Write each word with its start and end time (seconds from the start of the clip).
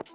Hey, 0.00 0.06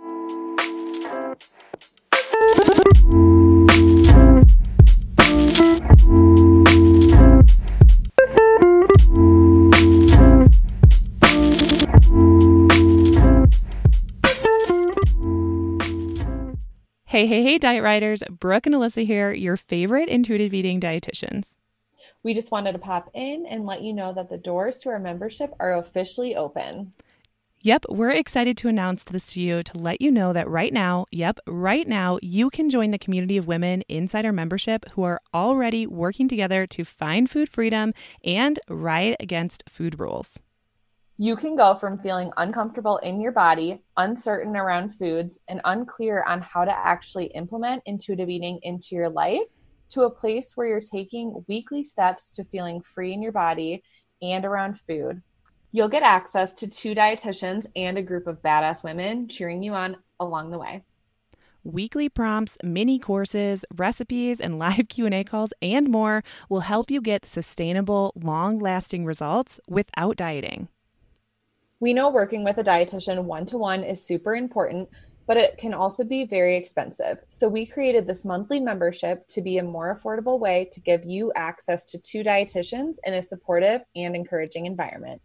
hey, 17.27 17.43
hey, 17.43 17.57
Diet 17.59 17.83
Rioters. 17.83 18.23
Brooke 18.29 18.65
and 18.65 18.73
Alyssa 18.73 19.05
here, 19.05 19.31
your 19.31 19.55
favorite 19.55 20.09
intuitive 20.09 20.53
eating 20.53 20.81
dietitians. 20.81 21.55
We 22.23 22.33
just 22.33 22.51
wanted 22.51 22.71
to 22.71 22.79
pop 22.79 23.11
in 23.13 23.45
and 23.45 23.67
let 23.67 23.83
you 23.83 23.93
know 23.93 24.11
that 24.13 24.29
the 24.29 24.37
doors 24.37 24.79
to 24.79 24.89
our 24.89 24.99
membership 24.99 25.53
are 25.59 25.77
officially 25.77 26.35
open. 26.35 26.93
Yep, 27.65 27.85
we're 27.89 28.11
excited 28.11 28.57
to 28.57 28.67
announce 28.67 29.03
this 29.05 29.25
to 29.33 29.41
you 29.41 29.63
to 29.63 29.79
let 29.79 29.99
you 29.99 30.11
know 30.11 30.33
that 30.33 30.47
right 30.47 30.71
now, 30.71 31.07
yep, 31.11 31.39
right 31.47 31.87
now, 31.87 32.19
you 32.21 32.51
can 32.51 32.69
join 32.69 32.91
the 32.91 32.99
community 32.99 33.37
of 33.37 33.47
women 33.47 33.81
inside 33.89 34.23
our 34.23 34.31
membership 34.31 34.85
who 34.91 35.01
are 35.01 35.19
already 35.33 35.87
working 35.87 36.27
together 36.27 36.67
to 36.67 36.85
find 36.85 37.27
food 37.27 37.49
freedom 37.49 37.95
and 38.23 38.59
ride 38.69 39.15
against 39.19 39.67
food 39.67 39.99
rules. 39.99 40.37
You 41.17 41.35
can 41.35 41.55
go 41.55 41.73
from 41.73 41.97
feeling 41.97 42.29
uncomfortable 42.37 42.97
in 42.97 43.19
your 43.19 43.31
body, 43.31 43.81
uncertain 43.97 44.55
around 44.55 44.91
foods, 44.91 45.41
and 45.47 45.59
unclear 45.65 46.23
on 46.27 46.41
how 46.41 46.65
to 46.65 46.71
actually 46.71 47.31
implement 47.33 47.81
intuitive 47.87 48.29
eating 48.29 48.59
into 48.61 48.89
your 48.91 49.09
life 49.09 49.49
to 49.89 50.03
a 50.03 50.11
place 50.11 50.51
where 50.53 50.67
you're 50.67 50.81
taking 50.81 51.43
weekly 51.47 51.83
steps 51.83 52.35
to 52.35 52.43
feeling 52.43 52.83
free 52.83 53.11
in 53.11 53.23
your 53.23 53.31
body 53.31 53.81
and 54.21 54.45
around 54.45 54.79
food. 54.87 55.23
You'll 55.75 55.89
get 55.89 56.03
access 56.03 56.53
to 56.53 56.69
two 56.69 56.95
dietitians 56.95 57.67
and 57.75 57.97
a 57.97 58.01
group 58.01 58.27
of 58.27 58.41
badass 58.41 58.81
women 58.81 59.27
cheering 59.27 59.61
you 59.61 59.73
on 59.73 59.97
along 60.21 60.51
the 60.51 60.57
way. 60.57 60.85
Weekly 61.65 62.07
prompts, 62.07 62.57
mini 62.63 62.97
courses, 62.97 63.65
recipes, 63.75 64.39
and 64.39 64.57
live 64.57 64.87
Q&A 64.89 65.25
calls 65.25 65.51
and 65.61 65.89
more 65.89 66.23
will 66.47 66.61
help 66.61 66.89
you 66.89 67.01
get 67.01 67.25
sustainable, 67.25 68.13
long-lasting 68.15 69.03
results 69.03 69.59
without 69.67 70.15
dieting. 70.15 70.69
We 71.81 71.91
know 71.93 72.09
working 72.09 72.45
with 72.45 72.57
a 72.57 72.63
dietitian 72.63 73.25
one 73.25 73.45
to 73.47 73.57
one 73.57 73.83
is 73.83 74.01
super 74.01 74.33
important, 74.33 74.87
but 75.27 75.35
it 75.35 75.57
can 75.57 75.73
also 75.73 76.05
be 76.05 76.23
very 76.23 76.55
expensive. 76.55 77.17
So 77.27 77.49
we 77.49 77.65
created 77.65 78.07
this 78.07 78.23
monthly 78.23 78.61
membership 78.61 79.27
to 79.27 79.41
be 79.41 79.57
a 79.57 79.63
more 79.63 79.93
affordable 79.93 80.39
way 80.39 80.69
to 80.71 80.79
give 80.79 81.03
you 81.03 81.33
access 81.35 81.83
to 81.87 81.97
two 81.97 82.23
dietitians 82.23 82.95
in 83.03 83.15
a 83.15 83.21
supportive 83.21 83.81
and 83.93 84.15
encouraging 84.15 84.67
environment. 84.67 85.21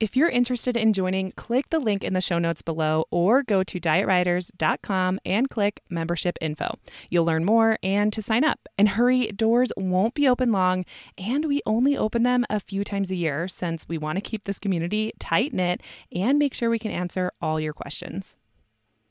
If 0.00 0.16
you're 0.16 0.28
interested 0.28 0.76
in 0.76 0.92
joining, 0.92 1.32
click 1.32 1.70
the 1.70 1.80
link 1.80 2.04
in 2.04 2.12
the 2.12 2.20
show 2.20 2.38
notes 2.38 2.62
below 2.62 3.06
or 3.10 3.42
go 3.42 3.64
to 3.64 3.80
dietriders.com 3.80 5.18
and 5.24 5.50
click 5.50 5.80
membership 5.90 6.38
info. 6.40 6.78
You'll 7.10 7.24
learn 7.24 7.44
more 7.44 7.80
and 7.82 8.12
to 8.12 8.22
sign 8.22 8.44
up. 8.44 8.60
And 8.78 8.90
hurry, 8.90 9.26
doors 9.32 9.72
won't 9.76 10.14
be 10.14 10.28
open 10.28 10.52
long, 10.52 10.84
and 11.16 11.46
we 11.46 11.62
only 11.66 11.96
open 11.96 12.22
them 12.22 12.44
a 12.48 12.60
few 12.60 12.84
times 12.84 13.10
a 13.10 13.16
year 13.16 13.48
since 13.48 13.88
we 13.88 13.98
want 13.98 14.18
to 14.18 14.22
keep 14.22 14.44
this 14.44 14.60
community 14.60 15.12
tight 15.18 15.52
knit 15.52 15.80
and 16.12 16.38
make 16.38 16.54
sure 16.54 16.70
we 16.70 16.78
can 16.78 16.92
answer 16.92 17.32
all 17.42 17.58
your 17.58 17.72
questions. 17.72 18.36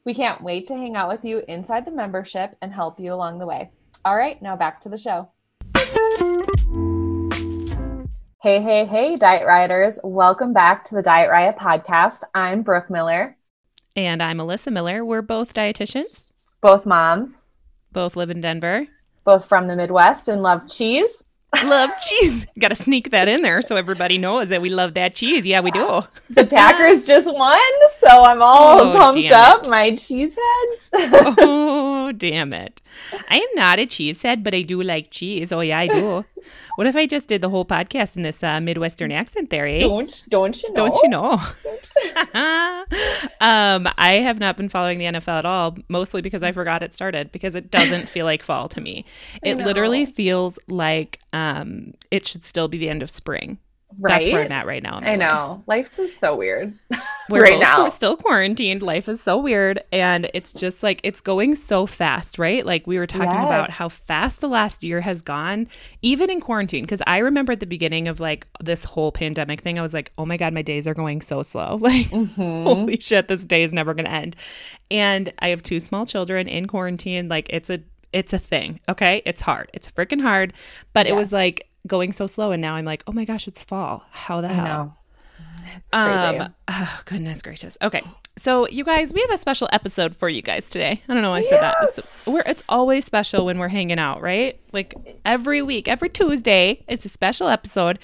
We 0.06 0.14
can't 0.14 0.42
wait 0.42 0.68
to 0.68 0.78
hang 0.78 0.96
out 0.96 1.10
with 1.10 1.26
you 1.26 1.44
inside 1.50 1.84
the 1.84 1.92
membership 1.92 2.56
and 2.62 2.72
help 2.72 2.98
you 2.98 3.14
along 3.14 3.40
the 3.40 3.46
way. 3.46 3.72
All 4.06 4.16
right, 4.16 4.42
now 4.42 4.56
back 4.56 4.80
to 4.82 4.90
the 4.90 4.98
show. 4.98 5.32
Hey, 8.40 8.62
hey, 8.62 8.86
hey, 8.86 9.16
Diet 9.16 9.46
Rioters. 9.48 10.00
Welcome 10.04 10.54
back 10.54 10.86
to 10.86 10.96
the 10.96 11.02
Diet 11.02 11.30
Riot 11.30 11.58
podcast. 11.58 12.22
I'm 12.36 12.62
Brooke 12.62 12.90
Miller. 12.90 13.36
And 13.96 14.22
I'm 14.22 14.38
Alyssa 14.38 14.72
Miller. 14.72 15.04
We're 15.04 15.24
both 15.24 15.54
dietitians, 15.54 16.32
Both 16.62 16.86
moms, 16.86 17.46
both 17.92 18.16
live 18.16 18.30
in 18.30 18.42
Denver. 18.42 18.88
both 19.24 19.46
from 19.46 19.68
the 19.68 19.76
Midwest 19.76 20.28
and 20.28 20.44
love 20.44 20.68
cheese. 20.70 21.24
Love 21.64 21.90
cheese. 22.08 22.46
Got 22.60 22.68
to 22.70 22.76
sneak 22.76 23.10
that 23.10 23.28
in 23.28 23.42
there 23.42 23.62
so 23.64 23.76
everybody 23.76 24.18
knows 24.20 24.50
that 24.50 24.62
we 24.62 24.70
love 24.70 24.94
that 24.94 25.16
cheese. 25.16 25.46
Yeah, 25.46 25.62
we 25.62 25.72
do. 25.72 26.04
The 26.30 26.46
Packers 26.46 27.06
just 27.08 27.26
won, 27.34 27.60
so 27.96 28.08
I'm 28.08 28.42
all 28.44 28.80
Oh, 28.82 28.94
pumped 28.94 29.32
up. 29.32 29.68
My 29.68 29.96
cheese 29.96 30.38
heads. 30.38 30.90
oh, 30.94 31.87
damn 32.12 32.54
it. 32.54 32.82
I 33.30 33.38
am 33.38 33.56
not 33.56 33.80
a 33.80 33.86
cheese 33.86 34.22
head, 34.22 34.44
but 34.44 34.54
I 34.54 34.62
do 34.62 34.82
like 34.82 35.12
cheese. 35.12 35.52
Oh, 35.52 35.62
yeah, 35.62 35.80
I 35.80 35.88
do. 35.88 36.26
What 36.76 36.88
if 36.88 36.96
I 36.96 37.08
just 37.08 37.28
did 37.28 37.42
the 37.42 37.50
whole 37.50 37.66
podcast 37.66 38.16
in 38.16 38.22
this 38.22 38.42
uh, 38.44 38.62
Midwestern 38.62 39.12
accent 39.12 39.50
there, 39.50 39.66
eh? 39.66 39.80
don't 39.80 40.24
don't 40.30 40.62
you 40.62 40.70
know? 40.70 40.76
Don't 40.76 41.00
you 41.02 41.10
know? 41.10 41.32
um, 43.42 43.90
I 43.98 44.20
have 44.24 44.40
not 44.40 44.58
been 44.58 44.70
following 44.70 45.00
the 45.00 45.06
NFL 45.06 45.40
at 45.40 45.46
all, 45.46 45.76
mostly 45.90 46.22
because 46.22 46.44
I 46.44 46.52
forgot 46.52 46.84
it 46.84 46.94
started 46.94 47.32
because 47.32 47.56
it 47.56 47.72
doesn't 47.72 48.08
feel 48.10 48.26
like 48.26 48.44
fall 48.44 48.70
to 48.70 48.80
me. 48.80 49.06
It 49.42 49.58
literally 49.58 50.06
feels 50.06 50.60
like 50.68 51.20
um, 51.34 51.96
it 52.12 52.28
should 52.28 52.44
still 52.44 52.68
be 52.68 52.78
the 52.78 52.90
end 52.90 53.02
of 53.02 53.10
spring. 53.10 53.58
Right? 54.00 54.24
That's 54.24 54.34
where 54.34 54.44
I'm 54.44 54.52
at 54.52 54.66
right 54.66 54.84
now. 54.84 55.00
I 55.00 55.16
know. 55.16 55.64
Life 55.66 55.98
is 55.98 56.16
so 56.16 56.36
weird. 56.36 56.74
We're 57.30 57.42
right 57.42 57.54
both, 57.54 57.62
now. 57.62 57.84
We're 57.84 57.90
still 57.90 58.18
quarantined. 58.18 58.82
Life 58.84 59.08
is 59.10 59.22
so 59.22 59.38
weird. 59.38 59.82
And 59.92 60.30
it's 60.34 60.54
just 60.54 60.84
like, 60.84 61.00
it's 61.04 61.22
going 61.22 61.56
so 61.56 61.86
fast, 61.86 62.38
right? 62.38 62.66
Like 62.66 62.86
we 62.86 63.00
were 63.00 63.08
talking 63.08 63.30
about 63.30 63.70
how 63.70 63.90
fast 63.90 64.42
the 64.42 64.50
last 64.50 64.84
year 64.84 65.02
has 65.02 65.22
gone, 65.22 65.68
even 66.02 66.30
in 66.30 66.42
quarantine. 66.42 66.86
Cause 66.86 67.02
I 67.08 67.20
remember 67.20 67.54
at 67.54 67.60
the 67.60 67.66
beginning 67.66 68.08
of 68.08 68.20
like 68.20 68.46
this 68.62 68.84
whole 68.84 69.12
pandemic 69.12 69.62
thing, 69.62 69.80
I 69.80 69.82
was 69.82 69.94
like, 69.94 70.12
oh 70.18 70.26
my 70.26 70.38
God, 70.38 70.54
my 70.54 70.62
days 70.62 70.86
are 70.88 70.94
going 70.94 71.22
so 71.22 71.42
slow. 71.44 71.80
Like, 71.88 72.08
Mm-hmm. 72.08 72.64
holy 72.64 73.00
shit, 73.00 73.30
this 73.30 73.46
day 73.46 73.64
is 73.64 73.72
never 73.72 73.94
going 73.94 74.06
to 74.06 74.12
end. 74.12 74.36
And 74.92 75.32
I 75.40 75.48
have 75.50 75.64
two 75.64 75.80
small 75.80 76.06
children 76.06 76.48
in 76.48 76.68
quarantine. 76.68 77.30
Like, 77.30 77.48
it's 77.50 77.70
a, 77.70 77.80
it's 78.12 78.34
a 78.34 78.38
thing. 78.38 78.80
Okay. 78.90 79.22
It's 79.26 79.42
hard. 79.42 79.70
It's 79.74 79.90
freaking 79.90 80.22
hard. 80.22 80.54
But 80.94 81.08
it 81.08 81.16
was 81.16 81.32
like 81.32 81.67
going 81.86 82.12
so 82.12 82.28
slow. 82.28 82.52
And 82.52 82.62
now 82.62 82.76
I'm 82.76 82.86
like, 82.86 83.04
oh 83.08 83.12
my 83.12 83.26
gosh, 83.26 83.48
it's 83.48 83.64
fall. 83.64 84.06
How 84.12 84.42
the 84.42 84.50
I 84.50 84.54
hell? 84.54 84.66
know. 84.66 84.94
It's 85.76 85.94
crazy. 85.94 86.40
Um, 86.40 86.54
oh, 86.70 87.02
goodness 87.06 87.42
gracious. 87.42 87.78
Okay. 87.82 88.02
So, 88.38 88.68
you 88.68 88.84
guys, 88.84 89.14
we 89.14 89.22
have 89.22 89.32
a 89.32 89.38
special 89.38 89.68
episode 89.72 90.16
for 90.16 90.30
you 90.30 90.42
guys 90.42 90.70
today. 90.70 91.02
I 91.08 91.14
don't 91.14 91.24
know 91.24 91.32
why 91.32 91.40
I 91.40 91.42
said 91.42 91.62
that. 91.62 91.76
It's, 91.82 92.26
we're, 92.28 92.44
it's 92.46 92.64
always 92.70 93.04
special 93.06 93.46
when 93.46 93.58
we're 93.58 93.68
hanging 93.68 93.98
out, 93.98 94.22
right? 94.22 94.60
Like 94.72 94.94
every 95.26 95.62
week, 95.62 95.88
every 95.88 96.10
Tuesday, 96.10 96.84
it's 96.88 97.06
a 97.06 97.10
special 97.10 97.48
episode. 97.48 97.98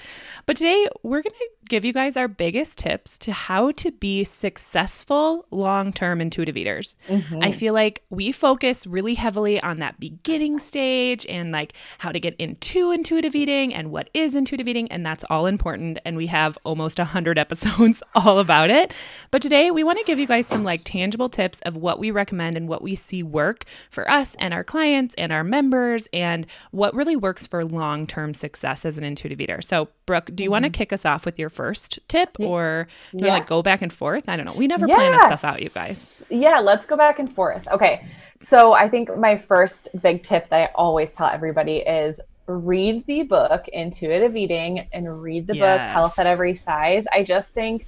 But 0.46 0.56
today, 0.56 0.88
we're 1.02 1.22
going 1.22 1.34
to 1.34 1.48
give 1.68 1.84
you 1.84 1.92
guys 1.92 2.16
our 2.16 2.28
biggest 2.28 2.78
tips 2.78 3.18
to 3.18 3.32
how 3.32 3.70
to 3.72 3.90
be 3.90 4.24
successful 4.24 5.46
long 5.50 5.92
term 5.92 6.20
intuitive 6.20 6.56
eaters. 6.56 6.94
Mm-hmm. 7.08 7.42
I 7.42 7.52
feel 7.52 7.74
like 7.74 8.02
we 8.10 8.32
focus 8.32 8.86
really 8.86 9.14
heavily 9.14 9.60
on 9.60 9.78
that 9.78 9.98
beginning 10.00 10.58
stage 10.58 11.26
and 11.26 11.52
like 11.52 11.74
how 11.98 12.12
to 12.12 12.20
get 12.20 12.34
into 12.36 12.90
intuitive 12.90 13.34
eating 13.34 13.74
and 13.74 13.90
what 13.90 14.10
is 14.14 14.34
intuitive 14.34 14.68
eating. 14.68 14.90
And 14.90 15.04
that's 15.04 15.24
all 15.30 15.46
important. 15.46 15.98
And 16.04 16.16
we 16.16 16.26
have 16.28 16.58
almost 16.64 16.98
100 16.98 17.38
episodes 17.44 18.02
all 18.14 18.38
about 18.38 18.70
it. 18.70 18.92
But 19.30 19.42
today, 19.42 19.70
we 19.70 19.84
want 19.84 19.98
to 19.98 20.04
give 20.04 20.18
you 20.18 20.26
guys 20.26 20.46
some 20.46 20.64
like 20.64 20.82
tangible 20.84 21.28
tips 21.28 21.60
of 21.60 21.76
what 21.76 21.98
we 21.98 22.10
recommend 22.10 22.56
and 22.56 22.68
what 22.68 22.82
we 22.82 22.94
see 22.94 23.22
work 23.22 23.64
for 23.90 24.10
us 24.10 24.34
and 24.38 24.52
our 24.54 24.64
clients 24.64 25.14
and 25.16 25.32
our 25.32 25.44
members 25.44 26.08
and 26.12 26.46
what 26.70 26.94
really 26.94 27.16
works 27.16 27.46
for 27.46 27.64
long 27.64 28.06
term 28.06 28.34
success 28.34 28.84
as 28.84 28.98
an 28.98 29.04
intuitive 29.04 29.40
eater. 29.40 29.60
So, 29.60 29.88
Brooke, 30.06 30.30
do 30.34 30.44
you 30.44 30.50
want 30.50 30.64
to 30.64 30.70
mm-hmm. 30.70 30.74
kick 30.74 30.92
us 30.92 31.04
off 31.04 31.24
with 31.24 31.38
your 31.38 31.48
first 31.54 31.98
tip 32.08 32.38
or 32.38 32.88
Yeah. 33.12 33.28
like 33.32 33.46
go 33.46 33.62
back 33.62 33.82
and 33.82 33.92
forth? 33.92 34.28
I 34.28 34.36
don't 34.36 34.46
know. 34.46 34.54
We 34.54 34.66
never 34.66 34.86
plan 34.86 35.12
this 35.12 35.26
stuff 35.26 35.44
out, 35.44 35.62
you 35.62 35.70
guys. 35.70 36.24
Yeah, 36.28 36.58
let's 36.60 36.86
go 36.86 36.96
back 36.96 37.18
and 37.18 37.32
forth. 37.32 37.66
Okay. 37.68 38.06
So 38.38 38.72
I 38.72 38.88
think 38.88 39.16
my 39.16 39.36
first 39.36 39.88
big 40.02 40.22
tip 40.22 40.48
that 40.50 40.70
I 40.70 40.72
always 40.74 41.14
tell 41.14 41.28
everybody 41.28 41.76
is 41.78 42.20
read 42.46 43.06
the 43.06 43.22
book 43.22 43.68
Intuitive 43.68 44.36
Eating 44.36 44.86
and 44.92 45.22
read 45.22 45.46
the 45.46 45.54
book 45.54 45.80
Health 45.80 46.18
at 46.18 46.26
Every 46.26 46.54
Size. 46.54 47.06
I 47.12 47.22
just 47.22 47.54
think 47.54 47.86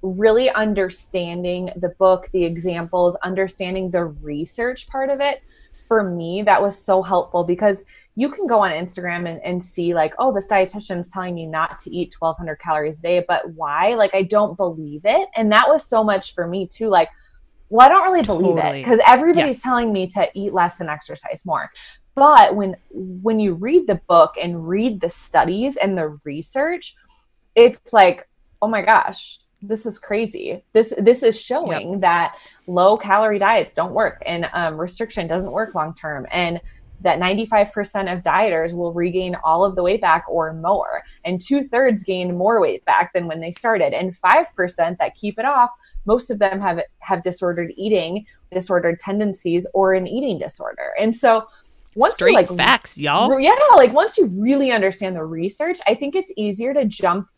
really 0.00 0.48
understanding 0.50 1.70
the 1.76 1.88
book, 1.90 2.28
the 2.32 2.44
examples, 2.44 3.16
understanding 3.16 3.90
the 3.90 4.04
research 4.04 4.88
part 4.88 5.10
of 5.10 5.20
it, 5.20 5.42
for 5.88 6.02
me, 6.02 6.42
that 6.42 6.62
was 6.62 6.82
so 6.82 7.02
helpful 7.02 7.44
because 7.44 7.84
you 8.14 8.30
can 8.30 8.46
go 8.46 8.60
on 8.60 8.70
Instagram 8.70 9.28
and, 9.28 9.40
and 9.42 9.62
see, 9.64 9.94
like, 9.94 10.14
oh, 10.18 10.32
this 10.32 10.48
dietitian's 10.48 11.10
telling 11.10 11.34
me 11.34 11.46
not 11.46 11.78
to 11.80 11.94
eat 11.94 12.14
1,200 12.18 12.56
calories 12.56 12.98
a 12.98 13.02
day, 13.02 13.24
but 13.26 13.50
why? 13.54 13.94
Like, 13.94 14.14
I 14.14 14.22
don't 14.22 14.56
believe 14.56 15.02
it. 15.04 15.28
And 15.34 15.52
that 15.52 15.68
was 15.68 15.84
so 15.84 16.04
much 16.04 16.34
for 16.34 16.46
me, 16.46 16.66
too. 16.66 16.88
Like, 16.88 17.08
well, 17.70 17.86
I 17.86 17.88
don't 17.88 18.04
really 18.10 18.22
believe 18.22 18.56
it 18.58 18.72
because 18.82 19.00
everybody's 19.06 19.56
Yes. 19.56 19.62
telling 19.62 19.92
me 19.92 20.06
to 20.08 20.28
eat 20.34 20.52
less 20.54 20.80
and 20.80 20.88
exercise 20.90 21.44
more. 21.44 21.70
But 22.14 22.56
when 22.56 22.76
when 22.90 23.38
you 23.38 23.54
read 23.54 23.86
the 23.86 24.00
book 24.08 24.34
and 24.42 24.66
read 24.68 25.00
the 25.00 25.10
studies 25.10 25.76
and 25.76 25.96
the 25.96 26.18
research, 26.24 26.96
it's 27.54 27.92
like, 27.92 28.28
oh 28.60 28.68
my 28.68 28.82
gosh, 28.82 29.38
this 29.60 29.86
is 29.86 29.98
crazy. 29.98 30.62
This 30.72 30.94
this 30.98 31.22
is 31.22 31.40
showing 31.40 32.00
that 32.00 32.36
low 32.66 32.96
calorie 32.96 33.38
diets 33.38 33.74
don't 33.74 33.92
work 33.92 34.22
and 34.26 34.48
um, 34.52 34.78
restriction 34.78 35.26
doesn't 35.26 35.50
work 35.50 35.74
long 35.74 35.94
term. 35.94 36.26
And 36.30 36.60
that 37.00 37.20
95% 37.20 38.12
of 38.12 38.24
dieters 38.24 38.74
will 38.74 38.92
regain 38.92 39.36
all 39.44 39.64
of 39.64 39.76
the 39.76 39.82
weight 39.82 40.00
back 40.00 40.24
or 40.28 40.52
more, 40.52 41.04
and 41.24 41.40
two 41.40 41.62
thirds 41.62 42.02
gain 42.02 42.36
more 42.36 42.60
weight 42.60 42.84
back 42.84 43.12
than 43.12 43.26
when 43.26 43.40
they 43.40 43.52
started, 43.52 43.92
and 43.92 44.16
5% 44.18 44.98
that 44.98 45.14
keep 45.14 45.38
it 45.38 45.44
off, 45.44 45.70
most 46.06 46.30
of 46.30 46.40
them 46.40 46.60
have 46.60 46.80
have 46.98 47.22
disordered 47.22 47.72
eating, 47.76 48.26
disordered 48.52 48.98
tendencies, 48.98 49.66
or 49.74 49.94
an 49.94 50.06
eating 50.06 50.38
disorder. 50.38 50.92
And 51.00 51.14
so 51.14 51.46
once 51.94 52.14
Straight 52.14 52.32
you 52.32 52.36
like 52.36 52.56
facts, 52.56 52.98
y'all. 52.98 53.38
Yeah, 53.38 53.56
like 53.76 53.92
once 53.92 54.18
you 54.18 54.26
really 54.26 54.72
understand 54.72 55.16
the 55.16 55.24
research, 55.24 55.78
I 55.86 55.94
think 55.94 56.14
it's 56.14 56.32
easier 56.36 56.74
to 56.74 56.84
jump 56.84 57.28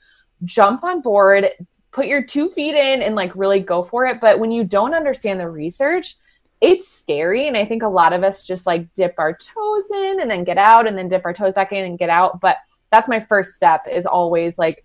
jump 0.45 0.85
on 0.85 1.03
board, 1.03 1.49
put 1.93 2.07
your 2.07 2.23
two 2.23 2.51
feet 2.51 2.75
in 2.75 3.03
and 3.03 3.15
like 3.15 3.35
really 3.35 3.61
go 3.61 3.85
for 3.85 4.07
it. 4.07 4.21
But 4.21 4.39
when 4.39 4.51
you 4.51 4.65
don't 4.65 4.95
understand 4.95 5.41
the 5.41 5.49
research, 5.49 6.17
it's 6.61 6.89
scary. 6.89 7.49
And 7.49 7.57
I 7.57 7.65
think 7.65 7.83
a 7.83 7.89
lot 7.89 8.13
of 8.13 8.23
us 8.23 8.47
just 8.47 8.67
like 8.67 8.93
dip 8.95 9.15
our 9.19 9.33
toes 9.33 9.91
in 9.91 10.21
and 10.21 10.31
then 10.31 10.45
get 10.45 10.59
out 10.59 10.87
and 10.87 10.97
then 10.97 11.09
dip 11.09 11.25
our 11.25 11.33
toes 11.33 11.55
back 11.55 11.73
in 11.73 11.85
and 11.85 11.99
get 11.99 12.11
out. 12.11 12.41
But 12.41 12.57
that's 12.93 13.09
my 13.09 13.21
first 13.21 13.55
step 13.55 13.87
is 13.91 14.07
always 14.07 14.59
like 14.59 14.85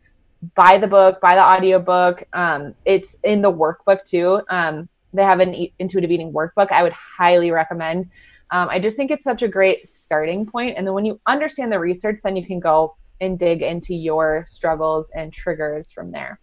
buy 0.56 0.78
the 0.78 0.88
book, 0.88 1.20
buy 1.22 1.36
the 1.36 1.44
audiobook. 1.44 2.24
Um, 2.34 2.76
it's 2.86 3.20
in 3.24 3.42
the 3.42 3.52
workbook 3.52 4.04
too. 4.06 4.42
Um, 4.50 4.88
they 5.14 5.24
have 5.24 5.40
an 5.40 5.68
intuitive 5.80 6.12
eating 6.12 6.32
workbook. 6.32 6.72
I 6.72 6.84
would 6.84 6.94
highly 6.94 7.52
recommend. 7.52 8.10
Um, 8.52 8.70
I 8.70 8.80
just 8.80 8.96
think 8.96 9.12
it's 9.12 9.24
such 9.24 9.42
a 9.42 9.48
great 9.48 9.88
starting 9.88 10.46
point. 10.46 10.78
And 10.78 10.86
then 10.86 10.94
when 10.94 11.06
you 11.06 11.20
understand 11.26 11.72
the 11.72 11.80
research, 11.80 12.20
then 12.24 12.36
you 12.36 12.46
can 12.46 12.60
go 12.60 12.96
and 13.20 13.40
dig 13.40 13.62
into 13.62 13.96
your 13.96 14.44
struggles 14.48 15.12
and 15.12 15.34
triggers 15.34 15.92
from 15.92 16.12
there. 16.12 16.40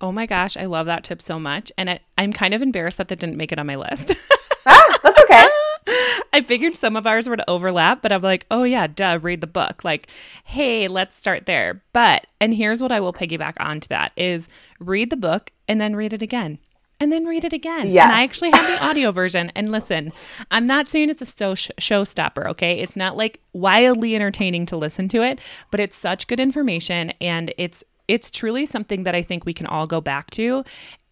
Oh 0.00 0.12
my 0.12 0.26
gosh, 0.26 0.56
I 0.56 0.64
love 0.64 0.86
that 0.86 1.04
tip 1.04 1.20
so 1.20 1.38
much. 1.38 1.70
And 1.76 1.88
it, 1.88 2.02
I'm 2.16 2.32
kind 2.32 2.54
of 2.54 2.62
embarrassed 2.62 2.98
that 2.98 3.08
that 3.08 3.18
didn't 3.18 3.36
make 3.36 3.52
it 3.52 3.58
on 3.58 3.66
my 3.66 3.76
list. 3.76 4.12
ah, 4.66 4.98
that's 5.02 5.20
okay. 5.20 5.48
I 6.32 6.42
figured 6.46 6.76
some 6.76 6.96
of 6.96 7.06
ours 7.06 7.28
would 7.28 7.42
overlap, 7.48 8.02
but 8.02 8.12
I'm 8.12 8.22
like, 8.22 8.46
oh 8.50 8.62
yeah, 8.62 8.86
duh, 8.86 9.18
read 9.20 9.40
the 9.40 9.46
book. 9.46 9.84
Like, 9.84 10.08
hey, 10.44 10.88
let's 10.88 11.16
start 11.16 11.46
there. 11.46 11.82
But, 11.92 12.26
and 12.40 12.54
here's 12.54 12.80
what 12.80 12.92
I 12.92 13.00
will 13.00 13.12
piggyback 13.12 13.54
onto 13.58 13.88
that 13.88 14.12
is 14.16 14.48
read 14.78 15.10
the 15.10 15.16
book 15.16 15.50
and 15.68 15.80
then 15.80 15.96
read 15.96 16.12
it 16.12 16.22
again 16.22 16.58
and 17.00 17.10
then 17.10 17.24
read 17.24 17.44
it 17.44 17.52
again. 17.52 17.90
Yes. 17.90 18.04
And 18.04 18.12
I 18.12 18.22
actually 18.22 18.50
have 18.50 18.66
the 18.66 18.84
audio 18.84 19.10
version. 19.10 19.50
And 19.56 19.72
listen, 19.72 20.12
I'm 20.50 20.66
not 20.66 20.88
saying 20.88 21.08
it's 21.08 21.22
a 21.22 21.26
show 21.26 21.54
showstopper, 21.54 22.46
okay? 22.50 22.78
It's 22.78 22.94
not 22.94 23.16
like 23.16 23.40
wildly 23.52 24.14
entertaining 24.14 24.66
to 24.66 24.76
listen 24.76 25.08
to 25.08 25.22
it, 25.22 25.40
but 25.70 25.80
it's 25.80 25.96
such 25.96 26.26
good 26.26 26.38
information 26.38 27.12
and 27.20 27.52
it's 27.56 27.82
it's 28.10 28.30
truly 28.30 28.66
something 28.66 29.04
that 29.04 29.14
I 29.14 29.22
think 29.22 29.46
we 29.46 29.54
can 29.54 29.66
all 29.66 29.86
go 29.86 30.00
back 30.00 30.30
to 30.32 30.64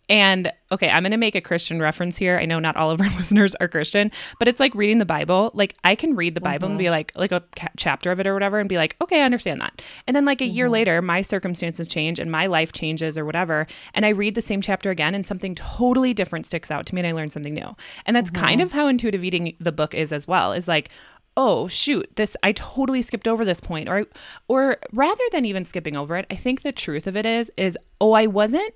and 0.09 0.51
okay, 0.73 0.89
I'm 0.89 1.03
going 1.03 1.13
to 1.13 1.19
make 1.19 1.35
a 1.35 1.41
Christian 1.41 1.81
reference 1.81 2.17
here. 2.17 2.39
I 2.39 2.47
know 2.47 2.59
not 2.59 2.77
all 2.77 2.91
of 2.91 3.01
our 3.01 3.11
listeners 3.19 3.55
are 3.57 3.69
Christian, 3.69 4.11
but 4.39 4.49
it's 4.49 4.59
like 4.59 4.75
reading 4.75 4.99
the 4.99 5.05
Bible. 5.05 5.51
Like 5.53 5.77
I 5.85 5.95
can 5.95 6.17
read 6.17 6.35
the 6.35 6.41
Bible 6.41 6.67
mm-hmm. 6.67 6.73
and 6.73 6.79
be 6.79 6.91
like 6.91 7.13
like 7.15 7.33
a 7.33 7.43
ca- 7.57 7.69
chapter 7.77 8.11
of 8.11 8.19
it 8.19 8.27
or 8.27 8.33
whatever 8.33 8.59
and 8.59 8.69
be 8.69 8.77
like, 8.77 8.97
"Okay, 9.03 9.21
I 9.21 9.25
understand 9.25 9.61
that." 9.61 9.83
And 10.07 10.17
then 10.17 10.25
like 10.25 10.41
a 10.41 10.45
mm-hmm. 10.45 10.55
year 10.55 10.71
later, 10.71 11.03
my 11.03 11.21
circumstances 11.21 11.89
change 11.89 12.19
and 12.19 12.31
my 12.31 12.47
life 12.47 12.73
changes 12.73 13.19
or 13.19 13.25
whatever, 13.25 13.67
and 13.95 14.07
I 14.07 14.11
read 14.11 14.35
the 14.35 14.43
same 14.43 14.63
chapter 14.63 14.91
again 14.91 15.15
and 15.15 15.27
something 15.27 15.55
totally 15.55 16.15
different 16.15 16.47
sticks 16.47 16.71
out 16.71 16.87
to 16.87 16.95
me 16.95 17.03
and 17.03 17.09
I 17.09 17.13
learn 17.13 17.31
something 17.31 17.55
new. 17.55 17.77
And 18.07 18.17
that's 18.17 18.31
mm-hmm. 18.31 18.45
kind 18.45 18.61
of 18.63 18.73
how 18.73 18.89
intuitive 18.89 19.25
eating 19.25 19.57
the 19.61 19.73
book 19.73 19.95
is 19.95 20.13
as 20.13 20.27
well. 20.27 20.53
Is 20.53 20.67
like, 20.67 20.89
oh 21.39 21.69
shoot 21.69 22.11
this 22.17 22.37
i 22.43 22.53
totally 22.53 23.01
skipped 23.01 23.29
over 23.29 23.45
this 23.45 23.61
point 23.61 23.89
or 23.89 24.05
or 24.49 24.77
rather 24.93 25.25
than 25.33 25.45
even 25.47 25.65
skipping 25.65 25.97
over 25.97 26.17
it 26.17 26.27
i 26.31 26.35
think 26.35 26.61
the 26.63 26.73
truth 26.73 27.07
of 27.07 27.17
it 27.17 27.25
is 27.25 27.51
is 27.57 27.79
oh 28.01 28.13
i 28.13 28.27
wasn't 28.27 28.75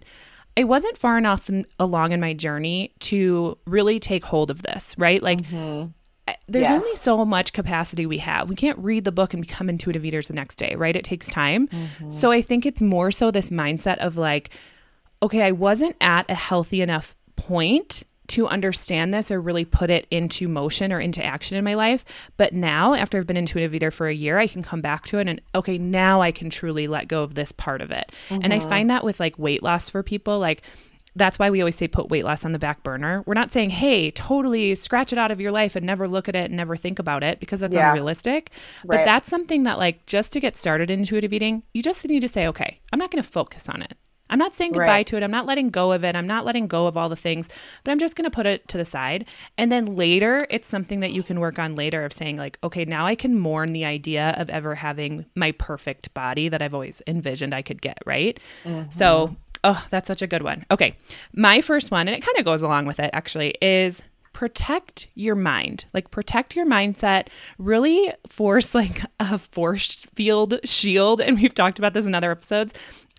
I 0.56 0.64
wasn't 0.64 0.99
far 0.99 1.17
enough 1.17 1.49
in, 1.49 1.67
along 1.79 2.12
in 2.12 2.20
my 2.20 2.35
journey 2.35 2.93
to 3.00 3.56
really 3.64 3.99
take 3.99 4.25
hold 4.25 4.50
of 4.50 4.62
this, 4.62 4.94
right? 4.99 5.23
Like, 5.23 5.43
mm-hmm. 5.43 5.88
there's 6.47 6.69
yes. 6.69 6.73
only 6.73 6.94
so 6.94 7.25
much 7.25 7.53
capacity 7.53 8.05
we 8.05 8.19
have. 8.19 8.50
We 8.50 8.56
can't 8.56 8.79
read 8.79 9.05
the 9.05 9.12
book 9.12 9.32
and 9.32 9.41
become 9.41 9.70
intuitive 9.70 10.05
eaters 10.05 10.29
the 10.29 10.35
next 10.35 10.56
day, 10.56 10.75
right? 10.76 10.94
It 10.94 11.05
takes 11.05 11.29
time. 11.29 11.69
Mm-hmm. 11.69 12.11
So 12.11 12.31
I 12.31 12.43
think 12.43 12.67
it's 12.67 12.82
more 12.82 13.11
so 13.11 13.31
this 13.31 13.49
mindset 13.49 13.97
of 13.99 14.19
like, 14.19 14.50
okay, 15.23 15.43
I 15.43 15.53
wasn't 15.53 15.97
at 16.00 16.31
a 16.31 16.35
healthy 16.35 16.82
enough 16.82 17.17
point 17.37 18.03
to 18.29 18.47
understand 18.49 19.13
this 19.13 19.31
or 19.31 19.41
really 19.41 19.65
put 19.65 19.91
it 19.91 20.07
into 20.11 20.49
motion 20.49 20.93
or 20.93 21.01
into 21.01 21.25
action 21.25 21.57
in 21.57 21.65
my 21.65 21.75
life. 21.75 22.05
But 22.37 22.53
now, 22.53 22.95
after 22.95 23.19
I've 23.19 23.27
been 23.27 23.37
intuitive 23.37 23.75
eater 23.75 23.91
for 23.91 24.09
a 24.09 24.15
year, 24.15 24.39
I 24.39 24.47
can 24.47 24.63
come 24.63 24.81
back 24.81 25.07
to 25.07 25.19
it 25.19 25.29
and 25.29 25.41
okay, 25.55 25.79
now 25.79 26.21
I 26.21 26.33
can 26.33 26.51
truly 26.51 26.87
let 26.87 27.09
go 27.09 27.23
of 27.23 27.35
this 27.35 27.53
part 27.53 27.81
of 27.81 27.91
it. 27.91 28.13
Mm-hmm. 28.29 28.45
And 28.45 28.55
I 28.55 28.59
mm-hmm. 28.59 28.69
find 28.69 28.91
that 28.91 29.05
with 29.05 29.21
like 29.21 29.39
weight 29.39 29.63
loss 29.63 29.89
for 29.89 30.03
people, 30.03 30.39
like 30.39 30.63
that's 31.15 31.39
why 31.39 31.51
we 31.51 31.61
always 31.61 31.77
say 31.77 31.89
put 31.89 32.09
weight 32.09 32.25
loss 32.25 32.45
on 32.45 32.53
the 32.53 32.59
back 32.59 32.83
burner. 32.83 33.23
We're 33.27 33.35
not 33.35 33.53
saying, 33.53 33.71
hey, 33.71 34.11
totally 34.11 34.75
scratch 34.75 35.13
it 35.13 35.19
out 35.19 35.31
of 35.31 35.41
your 35.41 35.53
life 35.53 35.77
and 35.77 35.85
never 35.85 36.09
look 36.09 36.29
at 36.29 36.37
it 36.37 36.47
and 36.47 36.57
never 36.57 36.77
think 36.77 36.99
about 36.99 37.23
it 37.23 37.39
because 37.39 37.61
that's 37.61 37.75
yeah. 37.75 37.91
unrealistic. 37.91 38.51
Right. 38.85 38.99
But 38.99 39.05
that's 39.05 39.29
something 39.29 39.65
that, 39.65 39.79
like, 39.79 40.07
just 40.07 40.33
to 40.33 40.41
get 40.41 40.57
started 40.57 40.91
in 40.91 41.01
intuitive 41.01 41.33
eating, 41.33 41.65
you 41.75 41.83
just 41.83 42.07
need 42.07 42.21
to 42.21 42.29
say, 42.29 42.47
okay, 42.47 42.81
I'm 42.93 42.99
not 42.99 43.11
going 43.11 43.23
to 43.23 43.29
focus 43.29 43.69
on 43.69 43.83
it. 43.83 43.97
I'm 44.32 44.38
not 44.38 44.55
saying 44.55 44.73
goodbye 44.73 44.87
right. 44.87 45.06
to 45.08 45.17
it. 45.19 45.23
I'm 45.23 45.31
not 45.31 45.44
letting 45.44 45.69
go 45.69 45.93
of 45.93 46.05
it. 46.05 46.17
I'm 46.17 46.26
not 46.26 46.46
letting 46.46 46.67
go 46.67 46.87
of 46.87 46.96
all 46.96 47.11
the 47.11 47.17
things, 47.17 47.50
but 47.84 47.93
I'm 47.93 47.99
just 47.99 48.17
going 48.17 48.25
to 48.25 48.31
put 48.31 48.46
it 48.46 48.67
to 48.69 48.79
the 48.79 48.84
side. 48.87 49.26
And 49.58 49.70
then 49.70 49.94
later, 49.94 50.40
it's 50.49 50.67
something 50.67 51.00
that 51.00 51.12
you 51.12 51.23
can 51.23 51.38
work 51.38 51.58
on 51.58 51.75
later 51.75 52.02
of 52.02 52.14
saying, 52.14 52.38
like, 52.38 52.58
okay, 52.64 52.87
now 52.87 53.05
I 53.05 53.14
can 53.14 53.38
mourn 53.38 53.75
the 53.75 53.84
idea 53.84 54.34
of 54.38 54.49
ever 54.49 54.75
having 54.75 55.26
my 55.34 55.52
perfect 55.52 56.14
body 56.14 56.49
that 56.49 56.62
I've 56.62 56.73
always 56.73 57.02
envisioned 57.06 57.55
I 57.55 57.61
could 57.61 57.82
get, 57.82 57.99
right? 58.06 58.40
Mm-hmm. 58.64 58.90
So, 58.90 59.37
oh, 59.64 59.87
that's 59.90 60.08
such 60.08 60.23
a 60.23 60.26
good 60.26 60.43
one. 60.43 60.64
Okay. 60.70 60.96
My 61.34 61.61
first 61.61 61.90
one, 61.90 62.08
and 62.08 62.17
it 62.17 62.25
kind 62.25 62.38
of 62.38 62.46
goes 62.46 62.62
along 62.62 62.87
with 62.87 63.00
it 63.00 63.11
actually, 63.12 63.55
is 63.61 64.00
protect 64.32 65.08
your 65.14 65.34
mind 65.34 65.84
like 65.93 66.11
protect 66.11 66.56
your 66.56 66.67
mindset 66.67 67.29
really 67.58 68.12
force 68.26 68.75
like 68.75 69.02
a 69.20 69.37
force 69.37 70.06
field 70.14 70.58
shield 70.64 71.20
and 71.20 71.38
we've 71.38 71.55
talked 71.55 71.79
about 71.79 71.93
this 71.93 72.06
in 72.06 72.14
other 72.14 72.31
episodes 72.31 72.73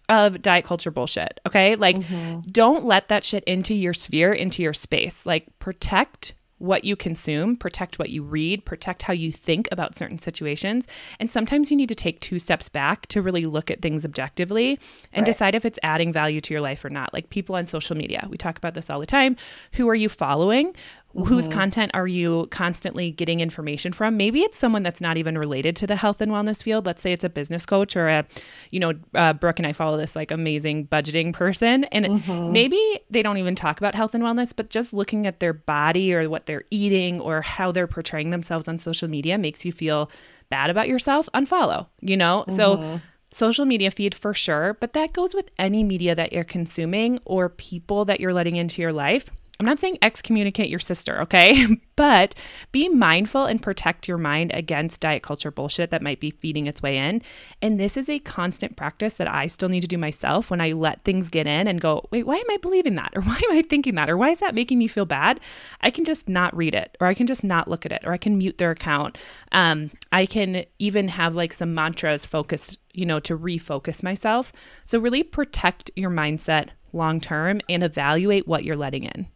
of 0.09 0.41
diet 0.41 0.65
culture 0.65 0.91
bullshit. 0.91 1.39
Okay. 1.45 1.75
Like, 1.75 1.97
mm-hmm. 1.97 2.41
don't 2.51 2.85
let 2.85 3.07
that 3.07 3.23
shit 3.23 3.43
into 3.45 3.73
your 3.73 3.93
sphere, 3.93 4.33
into 4.33 4.61
your 4.61 4.73
space. 4.73 5.25
Like, 5.25 5.47
protect 5.59 6.33
what 6.63 6.85
you 6.85 6.95
consume, 6.95 7.57
protect 7.57 7.99
what 7.99 8.09
you 8.09 8.23
read, 8.23 8.63
protect 8.63 9.01
how 9.01 9.11
you 9.11 9.29
think 9.33 9.67
about 9.69 9.97
certain 9.97 10.17
situations. 10.17 10.87
And 11.19 11.29
sometimes 11.29 11.69
you 11.69 11.75
need 11.75 11.89
to 11.89 11.95
take 11.95 12.21
two 12.21 12.39
steps 12.39 12.69
back 12.69 13.05
to 13.07 13.21
really 13.21 13.45
look 13.45 13.69
at 13.69 13.81
things 13.81 14.05
objectively 14.05 14.79
and 15.11 15.23
right. 15.23 15.25
decide 15.25 15.55
if 15.55 15.65
it's 15.65 15.77
adding 15.83 16.13
value 16.13 16.39
to 16.39 16.53
your 16.53 16.61
life 16.61 16.85
or 16.85 16.89
not. 16.89 17.13
Like 17.13 17.29
people 17.29 17.55
on 17.55 17.65
social 17.65 17.97
media, 17.97 18.25
we 18.29 18.37
talk 18.37 18.57
about 18.57 18.75
this 18.75 18.89
all 18.89 19.01
the 19.01 19.05
time. 19.05 19.35
Who 19.73 19.89
are 19.89 19.95
you 19.95 20.07
following? 20.07 20.73
Mm-hmm. 21.15 21.27
Whose 21.27 21.47
content 21.47 21.91
are 21.93 22.07
you 22.07 22.47
constantly 22.49 23.11
getting 23.11 23.39
information 23.39 23.93
from? 23.93 24.17
Maybe 24.17 24.41
it's 24.41 24.57
someone 24.57 24.81
that's 24.81 24.99
not 24.99 25.15
even 25.15 25.37
related 25.37 25.75
to 25.75 25.87
the 25.87 25.95
health 25.95 26.21
and 26.21 26.31
wellness 26.31 26.63
field. 26.63 26.87
Let's 26.87 27.03
say 27.03 27.13
it's 27.13 27.23
a 27.23 27.29
business 27.29 27.67
coach 27.67 27.95
or 27.95 28.07
a, 28.07 28.25
you 28.71 28.79
know, 28.79 28.93
uh, 29.13 29.33
Brooke 29.33 29.59
and 29.59 29.67
I 29.67 29.73
follow 29.73 29.95
this 29.95 30.15
like 30.15 30.31
amazing 30.31 30.87
budgeting 30.87 31.31
person. 31.31 31.83
And 31.85 32.05
mm-hmm. 32.05 32.51
maybe 32.51 32.99
they 33.11 33.21
don't 33.21 33.37
even 33.37 33.53
talk 33.53 33.77
about 33.77 33.93
health 33.93 34.15
and 34.15 34.23
wellness, 34.23 34.53
but 34.55 34.71
just 34.71 34.91
looking 34.91 35.27
at 35.27 35.39
their 35.39 35.53
body 35.53 36.15
or 36.15 36.27
what 36.29 36.47
they're 36.47 36.65
eating 36.71 37.21
or 37.21 37.41
how 37.41 37.71
they're 37.71 37.87
portraying 37.87 38.31
themselves 38.31 38.67
on 38.67 38.79
social 38.79 39.07
media 39.07 39.37
makes 39.37 39.63
you 39.63 39.71
feel 39.71 40.09
bad 40.49 40.71
about 40.71 40.87
yourself. 40.87 41.29
Unfollow, 41.35 41.87
you 42.01 42.17
know? 42.17 42.45
Mm-hmm. 42.47 42.55
So, 42.55 43.01
social 43.31 43.65
media 43.65 43.91
feed 43.91 44.15
for 44.15 44.33
sure, 44.33 44.77
but 44.79 44.93
that 44.93 45.13
goes 45.13 45.33
with 45.33 45.49
any 45.57 45.83
media 45.83 46.15
that 46.15 46.33
you're 46.33 46.43
consuming 46.43 47.19
or 47.25 47.49
people 47.49 48.05
that 48.05 48.19
you're 48.19 48.33
letting 48.33 48.55
into 48.55 48.81
your 48.81 48.93
life. 48.93 49.29
I'm 49.63 49.69
not 49.69 49.79
saying 49.79 49.97
excommunicate 50.01 50.69
your 50.69 50.81
sister, 50.81 51.21
okay? 51.21 51.65
but 51.95 52.35
be 52.73 52.89
mindful 52.89 53.45
and 53.45 53.61
protect 53.61 54.09
your 54.09 54.17
mind 54.17 54.51
against 54.53 54.99
diet 54.99 55.23
culture 55.23 55.51
bullshit 55.51 55.89
that 55.89 56.01
might 56.01 56.19
be 56.19 56.31
feeding 56.31 56.67
its 56.67 56.81
way 56.81 56.97
in. 56.97 57.21
And 57.61 57.79
this 57.79 57.95
is 57.95 58.09
a 58.09 58.19
constant 58.19 58.75
practice 58.75 59.13
that 59.13 59.31
I 59.31 59.47
still 59.47 59.69
need 59.69 59.79
to 59.79 59.87
do 59.87 59.97
myself 59.97 60.49
when 60.49 60.59
I 60.59 60.73
let 60.73 61.05
things 61.05 61.29
get 61.29 61.47
in 61.47 61.65
and 61.69 61.79
go, 61.79 62.05
wait, 62.11 62.27
why 62.27 62.35
am 62.35 62.49
I 62.49 62.57
believing 62.57 62.95
that? 62.95 63.13
Or 63.15 63.21
why 63.21 63.35
am 63.35 63.57
I 63.57 63.61
thinking 63.61 63.95
that? 63.95 64.09
Or 64.09 64.17
why 64.17 64.31
is 64.31 64.39
that 64.39 64.55
making 64.55 64.79
me 64.79 64.87
feel 64.87 65.05
bad? 65.05 65.39
I 65.81 65.91
can 65.91 66.03
just 66.03 66.27
not 66.27 66.55
read 66.57 66.73
it, 66.73 66.97
or 66.99 67.07
I 67.07 67.13
can 67.13 67.27
just 67.27 67.43
not 67.43 67.69
look 67.69 67.85
at 67.85 67.91
it, 67.91 68.01
or 68.03 68.11
I 68.11 68.17
can 68.17 68.37
mute 68.39 68.57
their 68.57 68.71
account. 68.71 69.17
Um, 69.51 69.91
I 70.11 70.25
can 70.25 70.65
even 70.79 71.09
have 71.09 71.35
like 71.35 71.53
some 71.53 71.75
mantras 71.75 72.25
focused, 72.25 72.79
you 72.91 73.05
know, 73.05 73.19
to 73.21 73.37
refocus 73.37 74.01
myself. 74.01 74.51
So 74.83 74.97
really 74.97 75.21
protect 75.21 75.91
your 75.95 76.09
mindset 76.09 76.69
long 76.91 77.21
term 77.21 77.61
and 77.69 77.83
evaluate 77.83 78.47
what 78.47 78.63
you're 78.63 78.75
letting 78.75 79.03
in. 79.03 79.27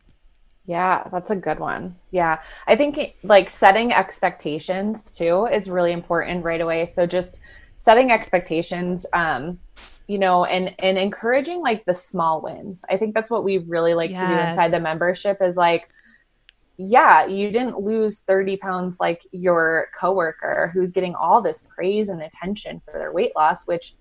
Yeah, 0.68 1.08
that's 1.10 1.32
a 1.32 1.36
good 1.36 1.60
one. 1.60 1.96
Yeah. 2.12 2.42
I 2.68 2.76
think 2.76 3.16
like 3.24 3.50
setting 3.50 3.94
expectations 3.94 5.14
too 5.18 5.48
is 5.48 5.70
really 5.70 5.94
important 5.94 6.44
right 6.44 6.60
away. 6.60 6.86
So 6.86 7.08
just 7.08 7.40
setting 7.76 8.12
expectations 8.12 9.06
um 9.14 9.60
you 10.08 10.20
know 10.20 10.44
and 10.44 10.76
and 10.80 10.98
encouraging 10.98 11.62
like 11.62 11.86
the 11.86 11.94
small 11.94 12.42
wins. 12.42 12.84
I 12.90 12.98
think 12.98 13.16
that's 13.16 13.32
what 13.32 13.46
we 13.46 13.60
really 13.60 13.94
like 13.94 14.12
yes. 14.12 14.20
to 14.20 14.28
do 14.28 14.34
inside 14.34 14.72
the 14.72 14.80
membership 14.82 15.42
is 15.42 15.56
like 15.56 15.90
yeah, 16.80 17.26
you 17.26 17.50
didn't 17.50 17.80
lose 17.80 18.20
30 18.20 18.58
pounds 18.58 19.00
like 19.00 19.26
your 19.32 19.88
coworker 20.00 20.70
who's 20.74 20.92
getting 20.92 21.16
all 21.16 21.42
this 21.42 21.68
praise 21.76 22.10
and 22.10 22.22
attention 22.22 22.82
for 22.86 23.00
their 23.00 23.12
weight 23.12 23.32
loss, 23.36 23.66
which 23.66 23.96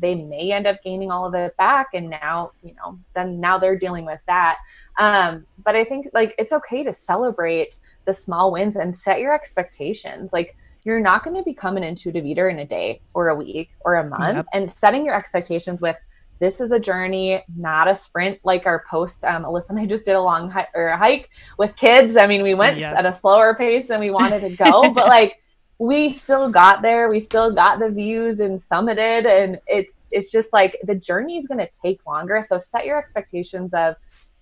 they 0.00 0.14
may 0.14 0.52
end 0.52 0.66
up 0.66 0.82
gaining 0.82 1.10
all 1.10 1.26
of 1.26 1.34
it 1.34 1.56
back 1.56 1.88
and 1.94 2.10
now 2.10 2.50
you 2.62 2.74
know 2.74 2.98
then 3.14 3.40
now 3.40 3.58
they're 3.58 3.78
dealing 3.78 4.04
with 4.04 4.20
that 4.26 4.58
um, 4.98 5.46
but 5.64 5.76
i 5.76 5.84
think 5.84 6.08
like 6.12 6.34
it's 6.38 6.52
okay 6.52 6.82
to 6.82 6.92
celebrate 6.92 7.78
the 8.04 8.12
small 8.12 8.52
wins 8.52 8.76
and 8.76 8.96
set 8.96 9.20
your 9.20 9.32
expectations 9.32 10.32
like 10.32 10.56
you're 10.84 11.00
not 11.00 11.22
going 11.22 11.36
to 11.36 11.42
become 11.42 11.76
an 11.76 11.84
intuitive 11.84 12.24
eater 12.24 12.48
in 12.48 12.58
a 12.58 12.64
day 12.64 13.00
or 13.12 13.28
a 13.28 13.34
week 13.34 13.70
or 13.80 13.96
a 13.96 14.08
month 14.08 14.36
yep. 14.36 14.46
and 14.52 14.70
setting 14.70 15.04
your 15.04 15.14
expectations 15.14 15.80
with 15.80 15.96
this 16.40 16.62
is 16.62 16.72
a 16.72 16.80
journey, 16.80 17.44
not 17.54 17.86
a 17.86 17.94
sprint 17.94 18.40
like 18.44 18.64
our 18.64 18.84
post. 18.90 19.24
Um, 19.24 19.44
Alyssa 19.44 19.70
and 19.70 19.78
I 19.78 19.84
just 19.84 20.06
did 20.06 20.16
a 20.16 20.22
long 20.22 20.50
hi- 20.50 20.68
or 20.74 20.88
a 20.88 20.96
hike 20.96 21.28
with 21.58 21.76
kids. 21.76 22.16
I 22.16 22.26
mean, 22.26 22.42
we 22.42 22.54
went 22.54 22.80
yes. 22.80 22.96
at 22.96 23.04
a 23.04 23.12
slower 23.12 23.54
pace 23.54 23.86
than 23.86 24.00
we 24.00 24.10
wanted 24.10 24.40
to 24.40 24.56
go, 24.56 24.90
but 24.94 25.06
like 25.06 25.42
we 25.80 26.10
still 26.10 26.50
got 26.50 26.82
there 26.82 27.08
we 27.08 27.18
still 27.18 27.50
got 27.50 27.78
the 27.78 27.88
views 27.88 28.40
and 28.40 28.58
summited 28.58 29.24
and 29.24 29.58
it's 29.66 30.10
it's 30.12 30.30
just 30.30 30.52
like 30.52 30.76
the 30.84 30.94
journey 30.94 31.38
is 31.38 31.48
going 31.48 31.58
to 31.58 31.68
take 31.82 32.04
longer. 32.06 32.42
So 32.42 32.58
set 32.58 32.84
your 32.84 32.98
expectations 32.98 33.72
of 33.72 33.96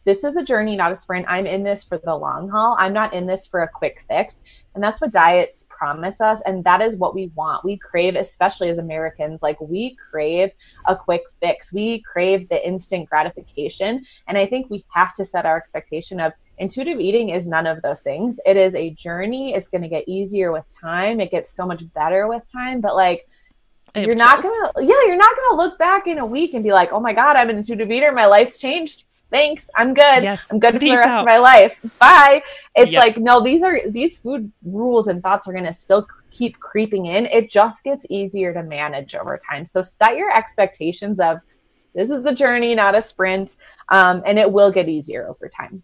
this 0.05 0.25
is 0.25 0.35
a 0.35 0.43
journey 0.43 0.77
not 0.77 0.91
a 0.91 0.97
sprint. 0.97 1.27
I'm 1.29 1.47
in 1.47 1.63
this 1.63 1.85
for 1.85 1.97
the 1.99 2.17
long 2.17 2.49
haul. 2.49 2.75
I'm 2.77 2.93
not 2.93 3.15
in 3.15 3.27
this 3.27 3.47
for 3.47 3.63
a 3.63 3.69
quick 3.69 4.05
fix. 4.09 4.43
And 4.75 4.83
that's 4.83 5.01
what 5.01 5.13
diets 5.13 5.69
promise 5.71 6.21
us 6.21 6.43
and 6.45 6.65
that 6.65 6.83
is 6.83 6.97
what 6.97 7.15
we 7.15 7.31
want. 7.37 7.65
We 7.65 7.77
crave 7.77 8.17
especially 8.17 8.69
as 8.69 8.79
americans 8.79 9.41
like 9.41 9.61
we 9.61 9.97
crave 10.11 10.51
a 10.89 10.97
quick 10.97 11.23
fix. 11.41 11.73
We 11.73 12.01
crave 12.01 12.49
the 12.49 12.67
instant 12.67 13.09
gratification. 13.09 14.05
And 14.27 14.37
i 14.37 14.45
think 14.45 14.71
we 14.71 14.85
have 14.93 15.15
to 15.15 15.25
set 15.25 15.47
our 15.47 15.57
expectation 15.57 16.19
of 16.19 16.33
Intuitive 16.59 17.01
eating 17.01 17.31
is 17.31 17.47
none 17.47 17.67
of 17.67 17.83
those 17.83 18.03
things. 18.03 18.39
It 18.45 18.57
is 18.57 18.75
a 18.75 18.91
journey. 18.91 19.55
It's 19.55 19.69
going 19.69 19.83
to 19.83 19.89
get 19.89 20.09
easier 20.09 20.53
with 20.53 20.65
time. 20.71 21.21
It 21.21 21.31
gets 21.31 21.53
so 21.53 21.67
much 21.67 21.83
better 21.95 22.29
with 22.29 22.43
time, 22.51 22.81
but 22.81 22.95
like 22.97 23.27
you're 23.95 24.15
not 24.15 24.43
going 24.43 24.55
to 24.55 24.85
yeah, 24.85 25.07
you're 25.07 25.17
not 25.17 25.35
going 25.35 25.51
to 25.51 25.57
look 25.57 25.79
back 25.79 26.07
in 26.07 26.19
a 26.19 26.27
week 26.27 26.55
and 26.55 26.63
be 26.63 26.73
like, 26.73 26.93
"Oh 26.93 27.01
my 27.01 27.13
god, 27.13 27.37
I'm 27.37 27.51
an 27.51 27.57
intuitive 27.57 27.91
eater. 27.91 28.13
My 28.13 28.27
life's 28.27 28.59
changed." 28.59 29.05
Thanks. 29.31 29.69
I'm 29.77 29.93
good. 29.93 30.23
Yes. 30.23 30.47
I'm 30.51 30.59
good 30.59 30.81
Peace 30.81 30.91
for 30.91 30.97
the 30.97 31.01
rest 31.01 31.13
out. 31.13 31.21
of 31.21 31.27
my 31.27 31.37
life. 31.37 31.81
Bye. 31.99 32.43
It's 32.75 32.93
yep. 32.93 33.03
like 33.03 33.19
no, 33.19 33.43
these 33.43 33.63
are 33.63 33.81
these 33.89 34.19
food 34.19 34.51
rules 34.65 35.09
and 35.09 35.23
thoughts 35.23 35.47
are 35.47 35.53
going 35.53 35.65
to 35.65 35.73
still 35.73 36.07
keep 36.31 36.59
creeping 36.61 37.07
in. 37.07 37.27
It 37.27 37.51
just 37.51 37.85
gets 37.85 38.07
easier 38.09 38.55
to 38.55 38.63
manage 38.63 39.15
over 39.15 39.39
time. 39.39 39.67
So 39.67 39.83
set 39.83 40.17
your 40.17 40.35
expectations 40.35 41.21
of 41.21 41.41
this 41.95 42.11
is 42.11 42.23
the 42.23 42.35
journey, 42.35 42.75
not 42.75 42.95
a 42.95 43.03
sprint, 43.03 43.57
um, 43.89 44.23
and 44.25 44.39
it 44.39 44.51
will 44.51 44.71
get 44.71 44.89
easier 44.89 45.27
over 45.29 45.49
time. 45.49 45.83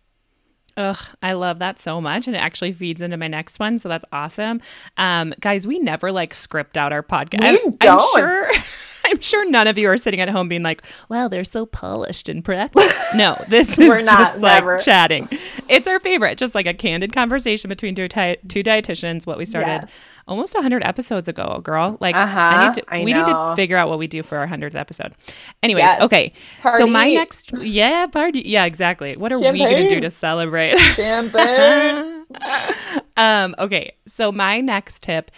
Ugh, 0.76 0.98
I 1.22 1.32
love 1.34 1.58
that 1.60 1.78
so 1.78 2.00
much. 2.00 2.26
And 2.26 2.34
it 2.34 2.40
actually 2.40 2.72
feeds 2.72 3.00
into 3.00 3.16
my 3.16 3.28
next 3.28 3.58
one. 3.58 3.78
So 3.78 3.88
that's 3.88 4.04
awesome. 4.12 4.60
Um, 4.96 5.34
guys, 5.40 5.66
we 5.66 5.78
never 5.78 6.10
like 6.10 6.34
script 6.34 6.76
out 6.76 6.92
our 6.92 7.02
podcast. 7.02 7.52
We 7.52 7.70
don't. 7.78 7.82
I'm 7.82 8.08
sure. 8.14 8.50
I'm 9.14 9.20
sure 9.20 9.48
none 9.50 9.66
of 9.66 9.76
you 9.76 9.88
are 9.88 9.98
sitting 9.98 10.20
at 10.20 10.28
home 10.28 10.48
being 10.48 10.62
like, 10.62 10.82
"Well, 11.08 11.28
they're 11.28 11.44
so 11.44 11.66
polished 11.66 12.28
and 12.28 12.44
practiced." 12.44 12.98
No, 13.14 13.36
this 13.48 13.78
is 13.78 13.78
We're 13.78 14.02
not, 14.02 14.32
just 14.32 14.40
like 14.40 14.80
chatting. 14.80 15.28
It's 15.68 15.86
our 15.86 16.00
favorite, 16.00 16.38
just 16.38 16.54
like 16.54 16.66
a 16.66 16.74
candid 16.74 17.12
conversation 17.12 17.68
between 17.68 17.94
two, 17.94 18.08
di- 18.08 18.38
two 18.48 18.62
dietitians. 18.62 19.26
What 19.26 19.36
we 19.36 19.44
started 19.44 19.82
yes. 19.82 19.90
almost 20.26 20.54
100 20.54 20.82
episodes 20.84 21.28
ago, 21.28 21.60
girl. 21.62 21.98
Like, 22.00 22.14
uh-huh, 22.14 22.40
I 22.40 22.66
need 22.66 22.74
to, 22.74 22.84
we 23.04 23.12
need 23.12 23.26
to 23.26 23.52
figure 23.56 23.76
out 23.76 23.88
what 23.88 23.98
we 23.98 24.06
do 24.06 24.22
for 24.22 24.38
our 24.38 24.46
100th 24.46 24.74
episode. 24.74 25.12
Anyways, 25.62 25.82
yes. 25.82 26.02
okay. 26.02 26.32
Party. 26.62 26.78
So 26.78 26.86
my 26.86 27.12
next, 27.12 27.52
yeah, 27.60 28.06
party. 28.06 28.42
Yeah, 28.46 28.64
exactly. 28.64 29.16
What 29.16 29.32
are 29.32 29.38
Champagne. 29.38 29.68
we 29.68 29.74
gonna 29.74 29.88
do 29.88 30.00
to 30.00 30.10
celebrate? 30.10 30.78
Champagne. 30.78 32.24
um. 33.16 33.54
Okay. 33.58 33.92
So 34.08 34.32
my 34.32 34.60
next 34.60 35.02
tip 35.02 35.30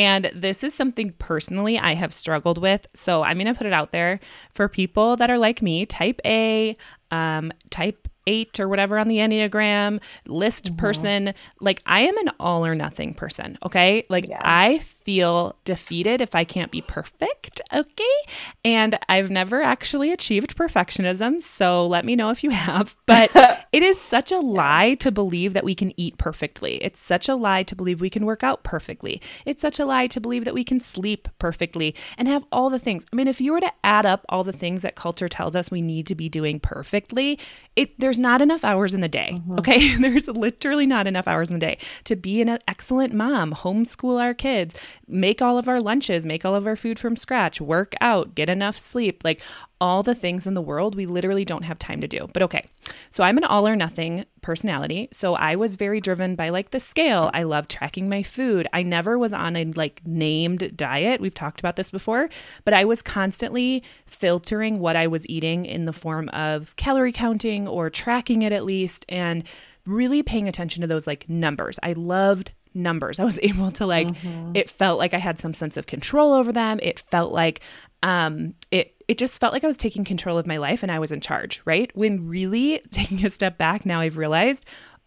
and 0.00 0.30
this 0.34 0.64
is 0.64 0.72
something 0.72 1.12
personally 1.18 1.78
I 1.78 1.92
have 1.92 2.14
struggled 2.14 2.56
with. 2.56 2.86
So 2.94 3.22
I'm 3.22 3.36
going 3.36 3.52
to 3.52 3.54
put 3.54 3.66
it 3.66 3.74
out 3.74 3.92
there 3.92 4.18
for 4.54 4.66
people 4.66 5.14
that 5.16 5.28
are 5.28 5.36
like 5.36 5.60
me, 5.60 5.84
type 5.84 6.22
A, 6.24 6.74
um, 7.10 7.52
type 7.68 8.08
eight 8.26 8.58
or 8.58 8.66
whatever 8.66 8.98
on 8.98 9.08
the 9.08 9.18
Enneagram, 9.18 10.00
list 10.26 10.68
mm-hmm. 10.68 10.76
person. 10.76 11.34
Like, 11.60 11.82
I 11.84 12.00
am 12.00 12.16
an 12.16 12.30
all 12.40 12.64
or 12.64 12.74
nothing 12.74 13.12
person. 13.12 13.58
Okay. 13.62 14.06
Like, 14.08 14.26
yeah. 14.26 14.40
I 14.42 14.78
feel 15.10 15.56
defeated 15.64 16.20
if 16.20 16.36
I 16.36 16.44
can't 16.44 16.70
be 16.70 16.80
perfect. 16.80 17.60
Okay. 17.74 18.16
And 18.64 18.96
I've 19.08 19.28
never 19.28 19.60
actually 19.60 20.12
achieved 20.12 20.56
perfectionism. 20.56 21.42
So 21.42 21.84
let 21.84 22.04
me 22.04 22.14
know 22.14 22.30
if 22.30 22.44
you 22.44 22.50
have. 22.50 22.94
But 23.10 23.66
it 23.72 23.82
is 23.82 24.00
such 24.00 24.30
a 24.30 24.38
lie 24.38 24.94
to 25.00 25.10
believe 25.10 25.52
that 25.54 25.64
we 25.64 25.74
can 25.74 25.92
eat 25.96 26.16
perfectly. 26.16 26.76
It's 26.76 27.00
such 27.00 27.28
a 27.28 27.34
lie 27.34 27.64
to 27.64 27.74
believe 27.74 28.00
we 28.00 28.08
can 28.08 28.24
work 28.24 28.44
out 28.44 28.62
perfectly. 28.62 29.20
It's 29.44 29.60
such 29.60 29.80
a 29.80 29.84
lie 29.84 30.06
to 30.06 30.20
believe 30.20 30.44
that 30.44 30.54
we 30.54 30.62
can 30.62 30.78
sleep 30.78 31.26
perfectly 31.40 31.96
and 32.16 32.28
have 32.28 32.44
all 32.52 32.70
the 32.70 32.78
things. 32.78 33.04
I 33.12 33.16
mean, 33.16 33.26
if 33.26 33.40
you 33.40 33.52
were 33.52 33.60
to 33.60 33.72
add 33.82 34.06
up 34.06 34.24
all 34.28 34.44
the 34.44 34.52
things 34.52 34.82
that 34.82 34.94
culture 34.94 35.28
tells 35.28 35.56
us 35.56 35.72
we 35.72 35.82
need 35.82 36.06
to 36.06 36.14
be 36.14 36.28
doing 36.28 36.60
perfectly, 36.60 37.36
it 37.74 37.98
there's 37.98 38.18
not 38.18 38.40
enough 38.40 38.64
hours 38.64 38.94
in 38.94 39.00
the 39.00 39.08
day. 39.08 39.32
Mm-hmm. 39.34 39.58
Okay. 39.58 39.96
there's 40.00 40.28
literally 40.28 40.86
not 40.86 41.08
enough 41.08 41.26
hours 41.26 41.48
in 41.48 41.54
the 41.54 41.66
day 41.66 41.78
to 42.04 42.14
be 42.14 42.40
an 42.40 42.58
excellent 42.68 43.12
mom, 43.12 43.52
homeschool 43.52 44.20
our 44.20 44.34
kids, 44.34 44.76
make 45.06 45.42
all 45.42 45.58
of 45.58 45.68
our 45.68 45.80
lunches, 45.80 46.24
make 46.24 46.44
all 46.44 46.54
of 46.54 46.66
our 46.66 46.76
food 46.76 46.98
from 46.98 47.16
scratch, 47.16 47.60
work 47.60 47.94
out, 48.00 48.34
get 48.34 48.48
enough 48.48 48.78
sleep. 48.78 49.22
Like 49.24 49.40
all 49.80 50.02
the 50.02 50.14
things 50.14 50.46
in 50.46 50.54
the 50.54 50.60
world 50.60 50.94
we 50.94 51.06
literally 51.06 51.44
don't 51.44 51.62
have 51.62 51.78
time 51.78 52.00
to 52.00 52.08
do. 52.08 52.28
But 52.32 52.42
okay. 52.42 52.66
So 53.08 53.24
I'm 53.24 53.38
an 53.38 53.44
all 53.44 53.66
or 53.66 53.74
nothing 53.74 54.26
personality. 54.42 55.08
So 55.12 55.34
I 55.34 55.56
was 55.56 55.76
very 55.76 56.00
driven 56.00 56.34
by 56.34 56.50
like 56.50 56.70
the 56.70 56.80
scale. 56.80 57.30
I 57.32 57.44
love 57.44 57.66
tracking 57.66 58.08
my 58.08 58.22
food. 58.22 58.68
I 58.72 58.82
never 58.82 59.18
was 59.18 59.32
on 59.32 59.56
a 59.56 59.64
like 59.64 60.02
named 60.04 60.76
diet. 60.76 61.20
We've 61.20 61.34
talked 61.34 61.60
about 61.60 61.76
this 61.76 61.90
before, 61.90 62.28
but 62.64 62.74
I 62.74 62.84
was 62.84 63.02
constantly 63.02 63.82
filtering 64.06 64.80
what 64.80 64.96
I 64.96 65.06
was 65.06 65.26
eating 65.28 65.64
in 65.64 65.86
the 65.86 65.92
form 65.92 66.28
of 66.30 66.76
calorie 66.76 67.12
counting 67.12 67.66
or 67.66 67.90
tracking 67.90 68.42
it 68.42 68.52
at 68.52 68.64
least 68.64 69.06
and 69.08 69.44
really 69.86 70.22
paying 70.22 70.48
attention 70.48 70.82
to 70.82 70.86
those 70.86 71.06
like 71.06 71.28
numbers. 71.28 71.78
I 71.82 71.94
loved 71.94 72.52
numbers. 72.74 73.18
I 73.18 73.24
was 73.24 73.38
able 73.42 73.70
to 73.72 73.86
like 73.86 74.08
mm-hmm. 74.08 74.52
it 74.54 74.70
felt 74.70 74.98
like 74.98 75.14
I 75.14 75.18
had 75.18 75.38
some 75.38 75.54
sense 75.54 75.76
of 75.76 75.86
control 75.86 76.32
over 76.32 76.52
them. 76.52 76.78
It 76.82 77.00
felt 77.00 77.32
like 77.32 77.60
um 78.02 78.54
it 78.70 78.94
it 79.08 79.18
just 79.18 79.40
felt 79.40 79.52
like 79.52 79.64
I 79.64 79.66
was 79.66 79.76
taking 79.76 80.04
control 80.04 80.38
of 80.38 80.46
my 80.46 80.56
life 80.56 80.82
and 80.82 80.92
I 80.92 80.98
was 80.98 81.12
in 81.12 81.20
charge, 81.20 81.62
right? 81.64 81.90
When 81.96 82.28
really 82.28 82.80
taking 82.90 83.24
a 83.24 83.30
step 83.30 83.58
back 83.58 83.84
now 83.84 84.00
I've 84.00 84.16
realized, 84.16 84.64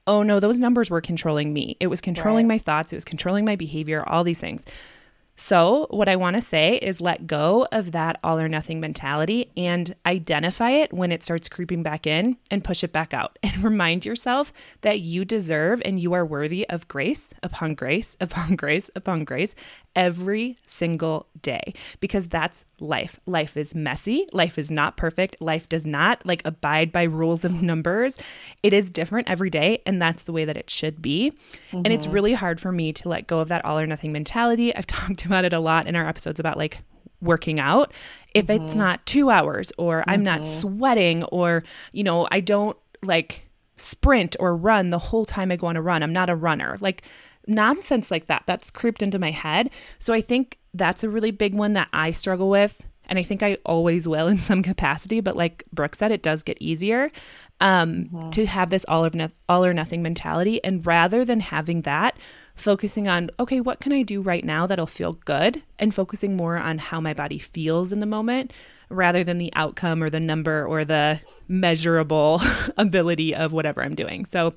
oh 0.07 0.23
no, 0.23 0.39
those 0.39 0.59
numbers 0.59 0.89
were 0.89 1.01
controlling 1.01 1.53
me. 1.53 1.77
It 1.79 1.87
was 1.87 2.01
controlling 2.01 2.47
right. 2.47 2.55
my 2.55 2.57
thoughts, 2.57 2.93
it 2.93 2.97
was 2.97 3.05
controlling 3.05 3.45
my 3.45 3.55
behavior, 3.55 4.03
all 4.07 4.23
these 4.23 4.39
things. 4.39 4.65
So, 5.35 5.87
what 5.89 6.07
I 6.07 6.15
want 6.15 6.35
to 6.35 6.41
say 6.41 6.77
is 6.77 7.01
let 7.01 7.25
go 7.25 7.67
of 7.71 7.91
that 7.91 8.19
all 8.23 8.39
or 8.39 8.47
nothing 8.47 8.79
mentality 8.79 9.51
and 9.57 9.95
identify 10.05 10.69
it 10.69 10.93
when 10.93 11.11
it 11.11 11.23
starts 11.23 11.49
creeping 11.49 11.81
back 11.81 12.05
in 12.05 12.37
and 12.51 12.63
push 12.63 12.83
it 12.83 12.93
back 12.93 13.13
out. 13.13 13.37
And 13.53 13.63
remind 13.63 14.03
yourself 14.05 14.51
that 14.81 15.01
you 15.01 15.25
deserve 15.25 15.81
and 15.85 15.99
you 15.99 16.13
are 16.13 16.25
worthy 16.25 16.67
of 16.69 16.87
grace 16.87 17.33
upon 17.43 17.75
grace 17.75 18.15
upon 18.19 18.55
grace 18.63 18.89
upon 18.95 19.25
grace 19.25 19.53
every 19.95 20.57
single 20.65 21.27
day 21.41 21.73
because 21.99 22.27
that's 22.27 22.65
life. 22.79 23.19
Life 23.25 23.55
is 23.55 23.75
messy. 23.75 24.27
Life 24.33 24.57
is 24.57 24.71
not 24.71 24.97
perfect. 24.97 25.35
Life 25.39 25.69
does 25.69 25.85
not 25.85 26.25
like 26.25 26.41
abide 26.45 26.91
by 26.91 27.03
rules 27.03 27.45
of 27.45 27.61
numbers. 27.61 28.17
It 28.61 28.73
is 28.73 28.89
different 28.89 29.29
every 29.29 29.49
day, 29.49 29.81
and 29.85 30.01
that's 30.01 30.23
the 30.23 30.31
way 30.31 30.45
that 30.45 30.57
it 30.57 30.69
should 30.69 31.01
be. 31.01 31.31
Mm-hmm. 31.67 31.77
And 31.77 31.87
it's 31.87 32.05
mm-hmm. 32.05 32.15
really 32.15 32.33
hard 32.33 32.59
for 32.59 32.71
me 32.71 32.93
to 32.93 33.09
let 33.09 33.27
go 33.27 33.39
of 33.39 33.49
that 33.49 33.63
all 33.65 33.77
or 33.79 33.87
nothing 33.87 34.11
mentality. 34.11 34.75
I've 34.75 34.87
talked 34.87 35.25
about 35.25 35.45
it 35.45 35.53
a 35.53 35.59
lot 35.59 35.87
in 35.87 35.95
our 35.95 36.07
episodes 36.07 36.39
about 36.39 36.57
like 36.57 36.79
working 37.21 37.59
out. 37.59 37.93
If 38.33 38.47
mm-hmm. 38.47 38.65
it's 38.65 38.75
not 38.75 39.05
two 39.05 39.29
hours, 39.29 39.71
or 39.77 40.01
mm-hmm. 40.01 40.09
I'm 40.09 40.23
not 40.23 40.41
mm-hmm. 40.41 40.59
sweating, 40.59 41.23
or, 41.25 41.63
you 41.91 42.03
know, 42.03 42.27
I 42.31 42.39
don't 42.39 42.77
like 43.01 43.47
sprint 43.77 44.35
or 44.39 44.55
run 44.55 44.89
the 44.89 44.99
whole 44.99 45.25
time 45.25 45.51
I 45.51 45.55
go 45.55 45.67
on 45.67 45.75
a 45.75 45.81
run, 45.81 46.03
I'm 46.03 46.13
not 46.13 46.29
a 46.29 46.35
runner. 46.35 46.77
Like, 46.79 47.03
nonsense 47.47 48.11
like 48.11 48.27
that. 48.27 48.43
That's 48.45 48.71
creeped 48.71 49.01
into 49.01 49.19
my 49.19 49.31
head. 49.31 49.69
So 49.99 50.13
I 50.13 50.21
think 50.21 50.59
that's 50.73 51.03
a 51.03 51.09
really 51.09 51.31
big 51.31 51.53
one 51.53 51.73
that 51.73 51.89
I 51.93 52.11
struggle 52.11 52.49
with. 52.49 52.81
And 53.05 53.19
I 53.19 53.23
think 53.23 53.43
I 53.43 53.57
always 53.65 54.07
will 54.07 54.27
in 54.27 54.37
some 54.39 54.63
capacity. 54.63 55.19
But 55.19 55.35
like 55.35 55.63
Brooke 55.71 55.95
said, 55.95 56.11
it 56.11 56.23
does 56.23 56.43
get 56.43 56.61
easier 56.61 57.11
um, 57.59 58.05
mm-hmm. 58.05 58.29
to 58.31 58.45
have 58.45 58.69
this 58.69 58.85
all, 58.87 59.05
of 59.05 59.13
no- 59.13 59.29
all 59.49 59.65
or 59.65 59.73
nothing 59.73 60.01
mentality. 60.01 60.63
And 60.63 60.85
rather 60.85 61.25
than 61.25 61.41
having 61.41 61.81
that, 61.81 62.17
focusing 62.55 63.07
on, 63.07 63.29
okay, 63.39 63.59
what 63.59 63.79
can 63.79 63.91
I 63.91 64.03
do 64.03 64.21
right 64.21 64.43
now 64.43 64.67
that'll 64.67 64.85
feel 64.85 65.13
good? 65.13 65.63
And 65.79 65.93
focusing 65.93 66.37
more 66.37 66.57
on 66.57 66.77
how 66.77 67.01
my 67.01 67.13
body 67.13 67.39
feels 67.39 67.91
in 67.91 67.99
the 67.99 68.05
moment 68.05 68.51
rather 68.89 69.23
than 69.23 69.37
the 69.37 69.51
outcome 69.55 70.03
or 70.03 70.09
the 70.09 70.19
number 70.19 70.65
or 70.65 70.85
the 70.85 71.19
measurable 71.47 72.41
ability 72.77 73.33
of 73.33 73.53
whatever 73.53 73.83
I'm 73.83 73.95
doing. 73.95 74.25
So, 74.25 74.53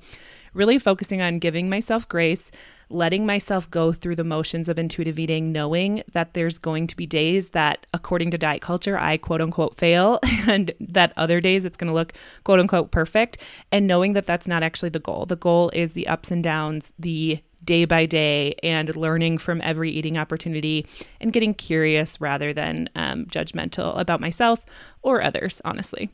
really 0.53 0.79
focusing 0.79 1.21
on 1.21 1.39
giving 1.39 1.69
myself 1.69 2.07
grace, 2.07 2.51
letting 2.89 3.25
myself 3.25 3.69
go 3.69 3.91
through 3.91 4.15
the 4.15 4.23
motions 4.23 4.69
of 4.69 4.79
intuitive 4.79 5.19
eating, 5.19 5.51
knowing 5.51 6.03
that 6.13 6.33
there's 6.33 6.57
going 6.57 6.87
to 6.87 6.95
be 6.95 7.05
days 7.05 7.49
that, 7.49 7.85
according 7.93 8.31
to 8.31 8.37
diet 8.37 8.61
culture, 8.61 8.97
I 8.97 9.17
quote 9.17 9.41
unquote 9.41 9.75
fail, 9.75 10.19
and 10.47 10.71
that 10.79 11.13
other 11.17 11.41
days 11.41 11.65
it's 11.65 11.77
going 11.77 11.89
to 11.89 11.93
look 11.93 12.13
quote 12.43 12.59
unquote 12.59 12.91
perfect, 12.91 13.37
and 13.71 13.87
knowing 13.87 14.13
that 14.13 14.27
that's 14.27 14.47
not 14.47 14.63
actually 14.63 14.89
the 14.89 14.99
goal. 14.99 15.25
The 15.25 15.35
goal 15.35 15.69
is 15.73 15.93
the 15.93 16.07
ups 16.07 16.31
and 16.31 16.43
downs, 16.43 16.93
the 16.97 17.41
day 17.63 17.85
by 17.85 18.05
day 18.05 18.55
and 18.63 18.95
learning 18.95 19.37
from 19.37 19.61
every 19.61 19.91
eating 19.91 20.17
opportunity 20.17 20.85
and 21.19 21.33
getting 21.33 21.53
curious 21.53 22.21
rather 22.21 22.53
than 22.53 22.89
um, 22.95 23.25
judgmental 23.25 23.99
about 23.99 24.21
myself 24.21 24.65
or 25.01 25.21
others, 25.21 25.61
honestly. 25.65 26.09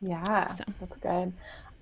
Yeah, 0.00 0.48
so. 0.48 0.64
that's 0.80 0.96
good. 0.98 1.32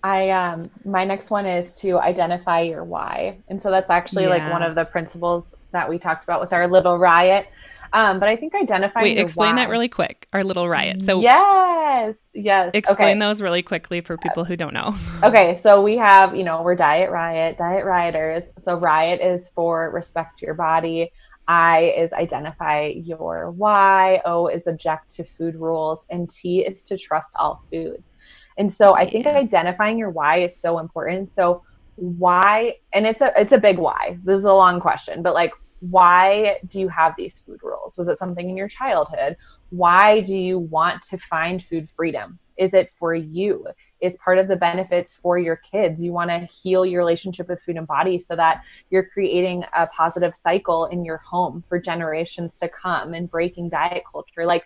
I 0.05 0.29
um 0.31 0.71
my 0.85 1.05
next 1.05 1.31
one 1.31 1.47
is 1.47 1.77
to 1.81 1.99
identify 1.99 2.61
your 2.61 2.85
why. 2.85 3.39
And 3.49 3.61
so 3.61 3.71
that's 3.71 3.91
actually 3.91 4.25
yeah. 4.25 4.29
like 4.29 4.53
one 4.53 4.63
of 4.63 4.75
the 4.75 4.85
principles 4.85 5.57
that 5.73 5.89
we 5.89 5.99
talked 5.99 6.25
about 6.25 6.41
with 6.41 6.53
our 6.53 6.69
little 6.69 6.99
riot. 6.99 7.49
Um, 7.95 8.19
but 8.19 8.29
I 8.29 8.37
think 8.37 8.55
identifying 8.55 9.05
Wait, 9.05 9.19
explain 9.19 9.55
why. 9.55 9.63
that 9.63 9.71
really 9.71 9.89
quick. 9.89 10.29
Our 10.35 10.45
little 10.45 10.69
riot. 10.69 11.03
So 11.03 11.21
Yes. 11.23 12.29
Yes. 12.35 12.73
Explain 12.75 13.17
okay. 13.17 13.19
those 13.19 13.41
really 13.41 13.63
quickly 13.63 14.03
for 14.03 14.19
people 14.19 14.45
who 14.45 14.57
don't 14.57 14.75
know. 14.75 14.95
okay, 15.23 15.55
so 15.55 15.81
we 15.81 15.97
have, 15.97 16.37
you 16.37 16.45
know, 16.45 16.63
we're 16.63 16.75
diet 16.75 17.11
riot, 17.11 17.57
diet 17.57 17.87
rioters. 17.87 18.53
So 18.59 18.77
riot 18.77 19.23
is 19.23 19.49
for 19.55 19.91
respect 19.91 20.43
your 20.43 20.55
body. 20.55 21.13
I 21.49 21.95
is 21.97 22.13
identify 22.13 22.87
your 22.89 23.53
why. 23.53 24.21
O 24.27 24.49
is 24.49 24.67
object 24.67 25.15
to 25.15 25.25
food 25.25 25.55
rules. 25.55 26.07
And 26.11 26.29
T 26.29 26.61
is 26.61 26.83
to 26.85 26.99
trust 26.99 27.35
all 27.37 27.63
foods. 27.71 28.13
And 28.57 28.73
so 28.73 28.95
I 28.95 29.09
think 29.09 29.25
yeah. 29.25 29.37
identifying 29.37 29.99
your 29.99 30.11
why 30.11 30.39
is 30.39 30.57
so 30.57 30.79
important. 30.79 31.31
So 31.31 31.63
why 31.97 32.77
and 32.93 33.07
it's 33.07 33.21
a 33.21 33.33
it's 33.37 33.53
a 33.53 33.59
big 33.59 33.79
why. 33.79 34.19
This 34.25 34.39
is 34.39 34.45
a 34.45 34.53
long 34.53 34.81
question, 34.81 35.23
but 35.23 35.35
like 35.35 35.53
why 35.81 36.59
do 36.67 36.81
you 36.81 36.89
have 36.89 37.15
these 37.17 37.41
food 37.41 37.61
rules? 37.63 37.99
Was 37.99 38.09
it 38.09 38.19
something 38.19 38.49
in 38.49 38.57
your 38.57 38.69
childhood? 38.69 39.37
Why 39.71 40.21
do 40.21 40.37
you 40.37 40.59
want 40.59 41.03
to 41.03 41.19
find 41.19 41.63
food 41.63 41.89
freedom? 41.95 42.39
Is 42.57 42.73
it 42.73 42.91
for 42.99 43.15
you? 43.15 43.67
Is 44.01 44.17
part 44.19 44.39
of 44.39 44.49
the 44.49 44.57
benefits 44.57 45.15
for 45.15 45.39
your 45.39 45.57
kids? 45.57 46.03
You 46.03 46.13
want 46.13 46.31
to 46.31 46.39
heal 46.47 46.87
your 46.87 47.01
relationship 47.01 47.49
with 47.49 47.61
food 47.61 47.77
and 47.77 47.87
body 47.87 48.19
so 48.19 48.37
that 48.37 48.63
you're 48.91 49.07
creating 49.07 49.65
a 49.77 49.87
positive 49.89 50.37
cycle 50.37 50.87
in 50.87 51.05
your 51.05 51.19
home 51.19 51.65
for 51.69 51.81
generations 51.81 52.59
to 52.61 52.69
come 52.69 53.13
and 53.13 53.31
breaking 53.31 53.71
diet 53.71 54.05
culture. 54.11 54.47
Like 54.47 54.65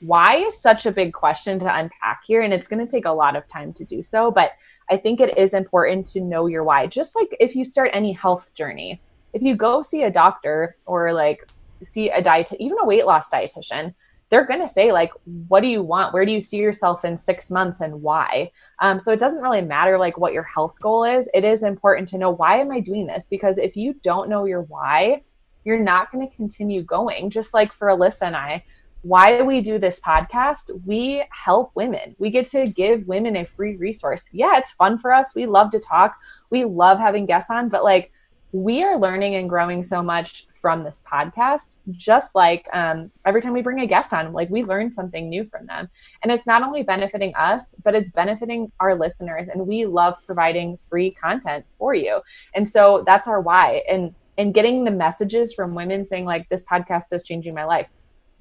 why 0.00 0.36
is 0.36 0.60
such 0.60 0.86
a 0.86 0.92
big 0.92 1.12
question 1.12 1.58
to 1.58 1.76
unpack 1.76 2.22
here 2.26 2.42
and 2.42 2.52
it's 2.52 2.68
going 2.68 2.84
to 2.84 2.90
take 2.90 3.04
a 3.04 3.10
lot 3.10 3.36
of 3.36 3.46
time 3.48 3.72
to 3.72 3.84
do 3.84 4.02
so 4.02 4.30
but 4.30 4.52
i 4.90 4.96
think 4.96 5.20
it 5.20 5.36
is 5.36 5.54
important 5.54 6.06
to 6.06 6.20
know 6.20 6.46
your 6.46 6.64
why. 6.64 6.86
Just 6.86 7.16
like 7.16 7.36
if 7.40 7.56
you 7.56 7.64
start 7.64 7.90
any 7.92 8.12
health 8.12 8.54
journey 8.54 9.00
if 9.32 9.42
you 9.42 9.54
go 9.54 9.82
see 9.82 10.02
a 10.02 10.10
doctor 10.10 10.76
or 10.86 11.12
like 11.12 11.46
see 11.84 12.10
a 12.10 12.22
diet 12.22 12.52
even 12.58 12.78
a 12.80 12.84
weight 12.84 13.06
loss 13.06 13.28
dietitian 13.30 13.94
they're 14.30 14.44
going 14.44 14.60
to 14.60 14.68
say 14.68 14.92
like 14.92 15.10
what 15.46 15.60
do 15.60 15.68
you 15.68 15.82
want? 15.82 16.12
Where 16.12 16.26
do 16.26 16.32
you 16.32 16.40
see 16.40 16.58
yourself 16.58 17.04
in 17.04 17.16
six 17.16 17.50
months 17.50 17.80
and 17.80 18.02
why? 18.02 18.50
Um, 18.80 19.00
so 19.00 19.10
it 19.10 19.20
doesn't 19.20 19.42
really 19.42 19.62
matter 19.62 19.98
like 19.98 20.18
what 20.18 20.34
your 20.34 20.42
health 20.42 20.74
goal 20.82 21.04
is. 21.04 21.30
It 21.32 21.44
is 21.44 21.62
important 21.62 22.08
to 22.08 22.18
know 22.18 22.30
why 22.30 22.58
am 22.58 22.70
i 22.70 22.80
doing 22.80 23.06
this? 23.06 23.26
Because 23.28 23.56
if 23.58 23.76
you 23.76 23.94
don't 24.02 24.28
know 24.28 24.44
your 24.44 24.62
why 24.62 25.22
you're 25.64 25.78
not 25.78 26.10
going 26.10 26.26
to 26.26 26.34
continue 26.34 26.82
going. 26.82 27.30
Just 27.30 27.52
like 27.52 27.72
for 27.72 27.88
alyssa 27.88 28.22
and 28.22 28.36
i 28.36 28.64
why 29.02 29.42
we 29.42 29.60
do 29.60 29.78
this 29.78 30.00
podcast? 30.00 30.70
We 30.84 31.24
help 31.30 31.70
women. 31.74 32.16
We 32.18 32.30
get 32.30 32.46
to 32.46 32.66
give 32.66 33.06
women 33.06 33.36
a 33.36 33.44
free 33.46 33.76
resource. 33.76 34.28
Yeah, 34.32 34.56
it's 34.56 34.72
fun 34.72 34.98
for 34.98 35.12
us. 35.12 35.34
We 35.34 35.46
love 35.46 35.70
to 35.70 35.78
talk. 35.78 36.16
We 36.50 36.64
love 36.64 36.98
having 36.98 37.26
guests 37.26 37.50
on, 37.50 37.68
but 37.68 37.84
like 37.84 38.10
we 38.52 38.82
are 38.82 38.98
learning 38.98 39.34
and 39.34 39.48
growing 39.48 39.84
so 39.84 40.02
much 40.02 40.46
from 40.60 40.82
this 40.82 41.04
podcast. 41.10 41.76
Just 41.90 42.34
like 42.34 42.66
um, 42.72 43.10
every 43.24 43.40
time 43.40 43.52
we 43.52 43.62
bring 43.62 43.80
a 43.80 43.86
guest 43.86 44.12
on, 44.12 44.32
like 44.32 44.50
we 44.50 44.64
learn 44.64 44.92
something 44.92 45.28
new 45.28 45.44
from 45.44 45.66
them. 45.66 45.88
And 46.22 46.32
it's 46.32 46.46
not 46.46 46.62
only 46.62 46.82
benefiting 46.82 47.34
us, 47.34 47.74
but 47.84 47.94
it's 47.94 48.10
benefiting 48.10 48.72
our 48.80 48.94
listeners. 48.94 49.48
And 49.48 49.66
we 49.66 49.86
love 49.86 50.16
providing 50.26 50.78
free 50.88 51.10
content 51.10 51.66
for 51.78 51.94
you. 51.94 52.20
And 52.54 52.68
so 52.68 53.04
that's 53.06 53.28
our 53.28 53.40
why. 53.40 53.82
And 53.88 54.14
and 54.38 54.54
getting 54.54 54.84
the 54.84 54.92
messages 54.92 55.52
from 55.52 55.74
women 55.74 56.04
saying 56.04 56.24
like 56.24 56.48
this 56.48 56.64
podcast 56.64 57.12
is 57.12 57.24
changing 57.24 57.54
my 57.54 57.64
life 57.64 57.88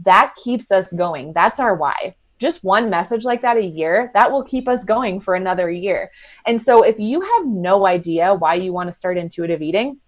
that 0.06 0.34
keeps 0.44 0.72
us 0.72 0.92
going. 0.94 1.34
That's 1.34 1.60
our 1.60 1.76
why. 1.76 2.16
Just 2.40 2.64
one 2.64 2.90
message 2.90 3.26
like 3.26 3.42
that 3.42 3.58
a 3.58 3.66
year, 3.66 4.12
that 4.14 4.32
will 4.32 4.44
keep 4.44 4.68
us 4.68 4.86
going 4.86 5.20
for 5.20 5.34
another 5.34 5.72
year. 5.72 6.12
And 6.46 6.62
so 6.62 6.84
if 6.84 7.00
you 7.00 7.22
have 7.22 7.48
no 7.48 7.88
idea 7.88 8.34
why 8.36 8.56
you 8.56 8.72
want 8.72 8.90
to 8.90 8.98
start 8.98 9.18
intuitive 9.18 9.62
eating, 9.62 10.00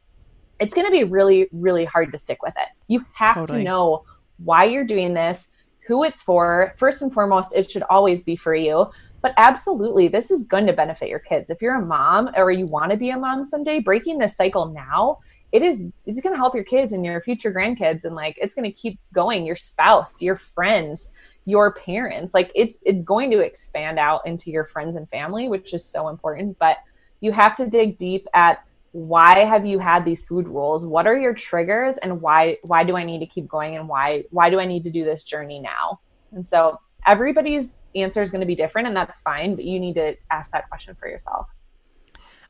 it's 0.60 0.74
going 0.74 0.86
to 0.86 0.92
be 0.92 1.06
really, 1.06 1.48
really 1.52 1.86
hard 1.86 2.12
to 2.12 2.18
stick 2.18 2.44
with 2.44 2.54
it. 2.58 2.68
You 2.88 3.06
have 3.14 3.36
totally. 3.36 3.60
to 3.60 3.64
know 3.64 4.06
why 4.38 4.66
you're 4.66 4.86
doing 4.86 5.14
this, 5.14 5.50
who 5.88 6.04
it's 6.04 6.22
for. 6.22 6.76
First 6.78 7.02
and 7.02 7.12
foremost, 7.12 7.56
it 7.56 7.70
should 7.70 7.84
always 7.90 8.22
be 8.22 8.36
for 8.36 8.54
you. 8.54 8.92
But 9.22 9.34
absolutely, 9.38 10.08
this 10.08 10.32
is 10.32 10.44
going 10.44 10.68
to 10.68 10.74
benefit 10.74 11.10
your 11.10 11.20
kids. 11.20 11.50
If 11.50 11.62
you're 11.62 11.76
a 11.76 11.86
mom 11.86 12.30
or 12.36 12.52
you 12.52 12.68
want 12.68 12.92
to 12.92 12.98
be 12.98 13.10
a 13.10 13.18
mom 13.18 13.44
someday, 13.44 13.80
breaking 13.80 14.20
this 14.20 14.38
cycle 14.38 14.68
now 14.68 15.20
it 15.52 15.62
is 15.62 15.88
it's 16.06 16.22
going 16.22 16.34
to 16.34 16.38
help 16.38 16.54
your 16.54 16.64
kids 16.64 16.94
and 16.94 17.04
your 17.04 17.22
future 17.22 17.52
grandkids 17.52 18.04
and 18.04 18.16
like 18.16 18.38
it's 18.40 18.56
going 18.56 18.70
to 18.70 18.72
keep 18.72 19.00
going. 19.14 19.46
Your 19.46 19.56
spouse 19.56 20.22
your 20.22 20.36
friends 20.36 21.10
your 21.46 21.74
parents 21.74 22.34
like 22.34 22.52
it's 22.54 22.78
it's 22.84 23.04
going 23.04 23.32
to 23.32 23.40
expand 23.40 23.98
out 23.98 24.26
into 24.28 24.52
your 24.52 24.66
friends 24.66 24.96
and 24.96 25.10
family 25.10 25.48
which 25.48 25.74
is 25.74 25.84
so 25.84 26.10
important 26.10 26.58
but 26.60 26.78
you 27.22 27.32
have 27.32 27.56
to 27.56 27.68
dig 27.68 27.98
deep 27.98 28.28
at 28.34 28.64
why 28.92 29.40
have 29.40 29.66
you 29.66 29.80
had 29.80 30.04
these 30.04 30.26
food 30.26 30.48
rules? 30.48 30.86
What 30.86 31.06
are 31.06 31.18
your 31.18 31.34
triggers 31.34 31.98
and 31.98 32.22
why 32.22 32.58
why 32.64 32.84
do 32.84 32.96
i 32.96 33.04
need 33.04 33.20
to 33.20 33.26
keep 33.26 33.48
going 33.48 33.76
and 33.76 33.88
why 33.88 34.24
why 34.32 34.50
do 34.50 34.60
i 34.60 34.66
need 34.66 34.84
to 34.84 34.92
do 34.92 35.06
this 35.06 35.24
journey 35.24 35.60
now? 35.60 36.00
And 36.32 36.46
so 36.46 36.80
everybody's 37.06 37.78
answer 37.96 38.22
is 38.22 38.32
going 38.32 38.42
to 38.42 38.48
be 38.48 38.56
different 38.56 38.88
and 38.88 38.96
that's 38.98 39.22
fine 39.22 39.56
but 39.56 39.64
you 39.64 39.80
need 39.80 39.96
to 39.96 40.16
ask 40.32 40.52
that 40.52 40.68
question 40.70 40.96
for 41.00 41.08
yourself. 41.08 41.48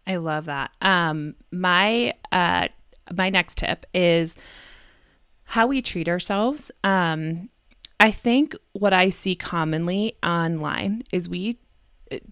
I 0.07 0.15
love 0.15 0.45
that. 0.45 0.71
Um, 0.81 1.35
my 1.51 2.15
uh, 2.31 2.69
my 3.15 3.29
next 3.29 3.57
tip 3.57 3.85
is 3.93 4.35
how 5.45 5.67
we 5.67 5.81
treat 5.81 6.07
ourselves. 6.07 6.71
Um, 6.83 7.49
I 7.99 8.11
think 8.11 8.55
what 8.73 8.93
I 8.93 9.09
see 9.09 9.35
commonly 9.35 10.15
online 10.23 11.03
is 11.11 11.27
we 11.27 11.59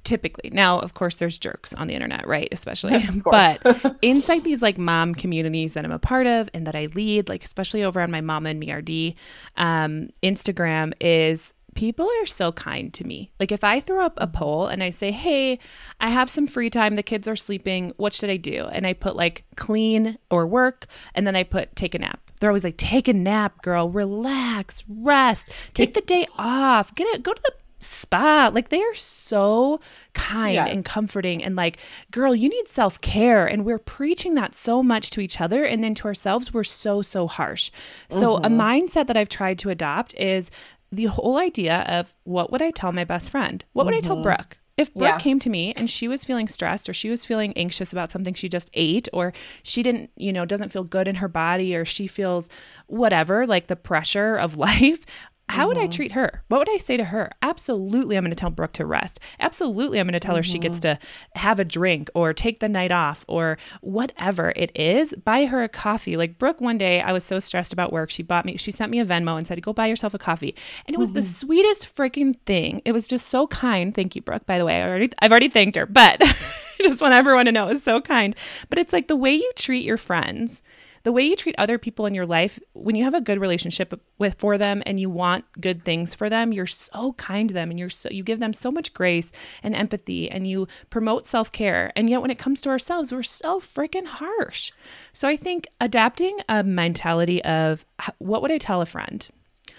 typically 0.03 0.49
now 0.49 0.79
of 0.79 0.93
course 0.93 1.17
there's 1.17 1.37
jerks 1.37 1.73
on 1.75 1.87
the 1.87 1.93
internet 1.93 2.27
right 2.27 2.47
especially 2.51 3.05
but 3.23 3.61
inside 4.01 4.43
these 4.43 4.61
like 4.61 4.77
mom 4.77 5.13
communities 5.13 5.75
that 5.75 5.85
i'm 5.85 5.91
a 5.91 5.99
part 5.99 6.25
of 6.25 6.49
and 6.53 6.65
that 6.65 6.75
i 6.75 6.87
lead 6.95 7.29
like 7.29 7.43
especially 7.43 7.83
over 7.83 8.01
on 8.01 8.09
my 8.09 8.21
mama 8.21 8.49
and 8.49 8.59
me 8.59 8.71
rd 8.71 9.13
um, 9.55 10.09
instagram 10.23 10.93
is 10.99 11.53
people 11.77 12.09
are 12.21 12.25
so 12.25 12.51
kind 12.51 12.91
to 12.91 13.05
me. 13.05 13.31
Like 13.39 13.51
if 13.51 13.63
I 13.63 13.79
throw 13.79 14.03
up 14.03 14.15
a 14.17 14.25
poll 14.25 14.65
and 14.65 14.81
I 14.81 14.89
say, 14.89 15.11
"Hey, 15.11 15.59
I 16.01 16.09
have 16.09 16.29
some 16.29 16.47
free 16.47 16.71
time, 16.71 16.95
the 16.95 17.03
kids 17.03 17.27
are 17.27 17.35
sleeping, 17.35 17.93
what 17.97 18.15
should 18.15 18.31
I 18.31 18.37
do?" 18.37 18.67
and 18.71 18.87
I 18.87 18.93
put 18.93 19.15
like 19.15 19.45
clean 19.55 20.17
or 20.31 20.47
work 20.47 20.87
and 21.13 21.27
then 21.27 21.35
I 21.35 21.43
put 21.43 21.75
take 21.75 21.93
a 21.93 21.99
nap. 21.99 22.19
They're 22.39 22.49
always 22.49 22.63
like, 22.63 22.77
"Take 22.77 23.07
a 23.07 23.13
nap, 23.13 23.61
girl. 23.61 23.89
Relax, 23.91 24.83
rest. 24.89 25.49
Take 25.75 25.93
the 25.93 26.01
day 26.01 26.27
off. 26.37 26.95
Get 26.95 27.07
it 27.09 27.21
go 27.21 27.33
to 27.33 27.41
the 27.43 27.53
spa. 27.79 28.49
Like 28.53 28.69
they 28.69 28.81
are 28.81 28.95
so 28.95 29.79
kind 30.13 30.55
yes. 30.55 30.69
and 30.71 30.83
comforting 30.83 31.43
and 31.43 31.55
like, 31.55 31.77
girl, 32.11 32.35
you 32.35 32.49
need 32.49 32.67
self 32.67 32.99
care. 33.01 33.45
And 33.45 33.65
we're 33.65 33.79
preaching 33.79 34.35
that 34.35 34.55
so 34.55 34.81
much 34.81 35.09
to 35.11 35.21
each 35.21 35.39
other. 35.39 35.63
And 35.63 35.83
then 35.83 35.93
to 35.95 36.05
ourselves, 36.05 36.53
we're 36.53 36.63
so, 36.63 37.01
so 37.01 37.27
harsh. 37.27 37.71
So, 38.09 38.35
mm-hmm. 38.35 38.45
a 38.45 38.49
mindset 38.49 39.07
that 39.07 39.17
I've 39.17 39.29
tried 39.29 39.59
to 39.59 39.69
adopt 39.69 40.13
is 40.15 40.49
the 40.91 41.05
whole 41.05 41.37
idea 41.37 41.81
of 41.87 42.13
what 42.23 42.51
would 42.51 42.61
I 42.61 42.71
tell 42.71 42.91
my 42.91 43.03
best 43.03 43.29
friend? 43.29 43.63
What 43.73 43.85
would 43.85 43.93
mm-hmm. 43.93 44.05
I 44.05 44.07
tell 44.07 44.15
mm-hmm. 44.15 44.23
Brooke? 44.23 44.57
If 44.77 44.93
Brooke 44.93 45.09
yeah. 45.09 45.17
came 45.17 45.39
to 45.39 45.49
me 45.49 45.73
and 45.75 45.89
she 45.89 46.07
was 46.07 46.23
feeling 46.23 46.47
stressed 46.47 46.87
or 46.87 46.93
she 46.93 47.09
was 47.09 47.25
feeling 47.25 47.51
anxious 47.57 47.91
about 47.91 48.11
something 48.11 48.35
she 48.35 48.47
just 48.47 48.69
ate 48.75 49.09
or 49.11 49.33
she 49.63 49.81
didn't, 49.81 50.11
you 50.15 50.31
know, 50.31 50.45
doesn't 50.45 50.69
feel 50.71 50.83
good 50.83 51.07
in 51.07 51.15
her 51.15 51.27
body 51.27 51.75
or 51.75 51.83
she 51.83 52.05
feels 52.05 52.47
whatever, 52.85 53.47
like 53.47 53.67
the 53.67 53.75
pressure 53.75 54.35
of 54.35 54.55
life, 54.57 55.03
how 55.49 55.61
mm-hmm. 55.61 55.67
would 55.67 55.77
I 55.77 55.81
mm-hmm. 55.83 55.91
treat 55.91 56.11
her? 56.11 56.43
What 56.49 56.59
would 56.59 56.69
I 56.69 56.77
say 56.77 56.97
to 56.97 57.05
her? 57.05 57.31
Absolutely, 57.41 58.17
I'm 58.17 58.23
going 58.23 58.31
to 58.31 58.35
tell 58.35 58.49
Brooke 58.49 58.73
to 58.73 58.85
rest. 58.85 59.19
Absolutely, 59.39 59.99
I'm 59.99 60.05
going 60.05 60.13
to 60.13 60.19
tell 60.19 60.33
mm-hmm. 60.33 60.39
her 60.39 60.43
she 60.43 60.59
gets 60.59 60.79
mm-hmm. 60.79 60.99
to 61.01 61.39
have 61.39 61.59
a 61.59 61.65
drink 61.65 62.09
or 62.13 62.33
take 62.33 62.59
the 62.59 62.67
night 62.67 62.91
off 62.91 63.23
or 63.27 63.57
whatever 63.81 64.51
it 64.55 64.71
is. 64.75 65.13
Buy 65.23 65.45
her 65.45 65.63
a 65.63 65.69
coffee. 65.69 66.17
Like 66.17 66.37
Brooke, 66.37 66.59
one 66.59 66.77
day 66.77 67.01
I 67.01 67.13
was 67.13 67.23
so 67.23 67.39
stressed 67.39 67.71
about 67.71 67.93
work. 67.93 68.09
She 68.11 68.23
bought 68.23 68.45
me, 68.45 68.57
she 68.57 68.71
sent 68.71 68.91
me 68.91 68.99
a 68.99 69.05
Venmo 69.05 69.37
and 69.37 69.47
said, 69.47 69.61
Go 69.61 69.71
buy 69.71 69.87
yourself 69.87 70.13
a 70.13 70.19
coffee. 70.19 70.53
And 70.85 70.93
it 70.93 70.99
was 70.99 71.09
mm-hmm. 71.09 71.17
the 71.17 71.23
sweetest 71.23 71.95
freaking 71.95 72.37
thing. 72.45 72.81
It 72.83 72.91
was 72.91 73.07
just 73.07 73.27
so 73.27 73.47
kind. 73.47 73.95
Thank 73.95 74.15
you, 74.15 74.21
Brooke, 74.21 74.45
by 74.45 74.57
the 74.57 74.65
way. 74.65 74.81
I 74.81 74.87
already, 74.87 75.11
I've 75.19 75.31
already 75.31 75.49
thanked 75.49 75.77
her, 75.77 75.85
but 75.85 76.17
I 76.21 76.83
just 76.83 77.01
want 77.01 77.13
everyone 77.13 77.45
to 77.45 77.51
know 77.51 77.69
it 77.69 77.73
was 77.73 77.83
so 77.83 78.01
kind. 78.01 78.35
But 78.69 78.79
it's 78.79 78.91
like 78.91 79.07
the 79.07 79.15
way 79.15 79.33
you 79.33 79.51
treat 79.55 79.85
your 79.85 79.97
friends 79.97 80.61
the 81.07 81.13
way 81.13 81.23
you 81.23 81.37
treat 81.37 81.55
other 81.57 81.77
people 81.77 82.05
in 82.05 82.13
your 82.13 82.25
life, 82.25 82.59
when 82.73 82.93
you 82.93 83.05
have 83.05 83.13
a 83.13 83.21
good 83.21 83.39
relationship 83.39 83.97
with 84.17 84.35
for 84.37 84.57
them 84.57 84.83
and 84.85 84.99
you 84.99 85.09
want 85.09 85.45
good 85.61 85.85
things 85.85 86.13
for 86.13 86.29
them, 86.29 86.51
you're 86.51 86.67
so 86.67 87.13
kind 87.13 87.47
to 87.47 87.53
them 87.53 87.69
and 87.69 87.79
you're 87.79 87.89
so 87.89 88.09
you 88.09 88.23
give 88.23 88.41
them 88.41 88.51
so 88.51 88.69
much 88.69 88.93
grace 88.93 89.31
and 89.63 89.73
empathy 89.73 90.29
and 90.29 90.49
you 90.49 90.67
promote 90.89 91.25
self-care. 91.25 91.93
And 91.95 92.09
yet 92.09 92.21
when 92.21 92.29
it 92.29 92.37
comes 92.37 92.59
to 92.59 92.69
ourselves, 92.69 93.13
we're 93.13 93.23
so 93.23 93.61
freaking 93.61 94.05
harsh. 94.05 94.73
So 95.13 95.29
I 95.29 95.37
think 95.37 95.65
adapting 95.79 96.39
a 96.49 96.61
mentality 96.61 97.41
of 97.45 97.85
what 98.17 98.41
would 98.41 98.51
I 98.51 98.57
tell 98.57 98.81
a 98.81 98.85
friend? 98.85 99.25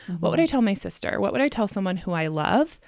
Mm-hmm. 0.06 0.20
What 0.20 0.30
would 0.30 0.40
I 0.40 0.46
tell 0.46 0.62
my 0.62 0.72
sister? 0.72 1.20
What 1.20 1.32
would 1.32 1.42
I 1.42 1.48
tell 1.48 1.68
someone 1.68 1.98
who 1.98 2.12
I 2.12 2.28
love? 2.28 2.80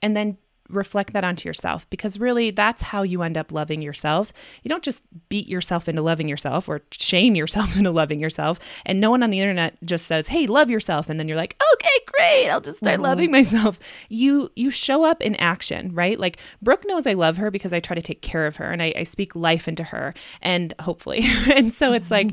And 0.00 0.16
then 0.16 0.38
reflect 0.68 1.12
that 1.12 1.24
onto 1.24 1.48
yourself 1.48 1.88
because 1.90 2.18
really 2.18 2.50
that's 2.50 2.82
how 2.82 3.02
you 3.02 3.22
end 3.22 3.36
up 3.36 3.52
loving 3.52 3.82
yourself. 3.82 4.32
You 4.62 4.68
don't 4.68 4.82
just 4.82 5.02
beat 5.28 5.46
yourself 5.46 5.88
into 5.88 6.02
loving 6.02 6.28
yourself 6.28 6.68
or 6.68 6.82
shame 6.92 7.34
yourself 7.34 7.76
into 7.76 7.90
loving 7.90 8.20
yourself. 8.20 8.58
And 8.84 9.00
no 9.00 9.10
one 9.10 9.22
on 9.22 9.30
the 9.30 9.40
internet 9.40 9.76
just 9.84 10.06
says, 10.06 10.28
"Hey, 10.28 10.46
love 10.46 10.70
yourself," 10.70 11.08
and 11.08 11.18
then 11.18 11.28
you're 11.28 11.36
like, 11.36 11.60
"Okay, 11.74 11.98
great, 12.06 12.50
I'll 12.50 12.60
just 12.60 12.78
start 12.78 12.94
mm-hmm. 12.94 13.04
loving 13.04 13.30
myself." 13.38 13.78
You 14.08 14.50
you 14.56 14.70
show 14.70 15.04
up 15.04 15.22
in 15.22 15.34
action, 15.36 15.94
right? 15.94 16.18
Like 16.18 16.38
Brooke 16.62 16.84
knows 16.86 17.06
I 17.06 17.14
love 17.14 17.38
her 17.38 17.50
because 17.50 17.72
I 17.72 17.80
try 17.80 17.94
to 17.94 18.02
take 18.02 18.22
care 18.22 18.46
of 18.46 18.56
her 18.56 18.70
and 18.70 18.82
I, 18.82 18.92
I 18.96 19.02
speak 19.04 19.34
life 19.34 19.68
into 19.68 19.84
her, 19.84 20.14
and 20.42 20.74
hopefully, 20.80 21.24
and 21.54 21.72
so 21.72 21.92
it's 21.92 22.10
like. 22.10 22.32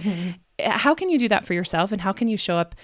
How 0.65 0.95
can 0.95 1.10
you 1.10 1.19
do 1.19 1.28
that 1.28 1.43
for 1.43 1.54
yourself 1.54 1.91
and 1.91 2.00
how 2.00 2.13
can 2.13 2.30
you 2.30 2.38
show 2.38 2.56
up 2.56 2.76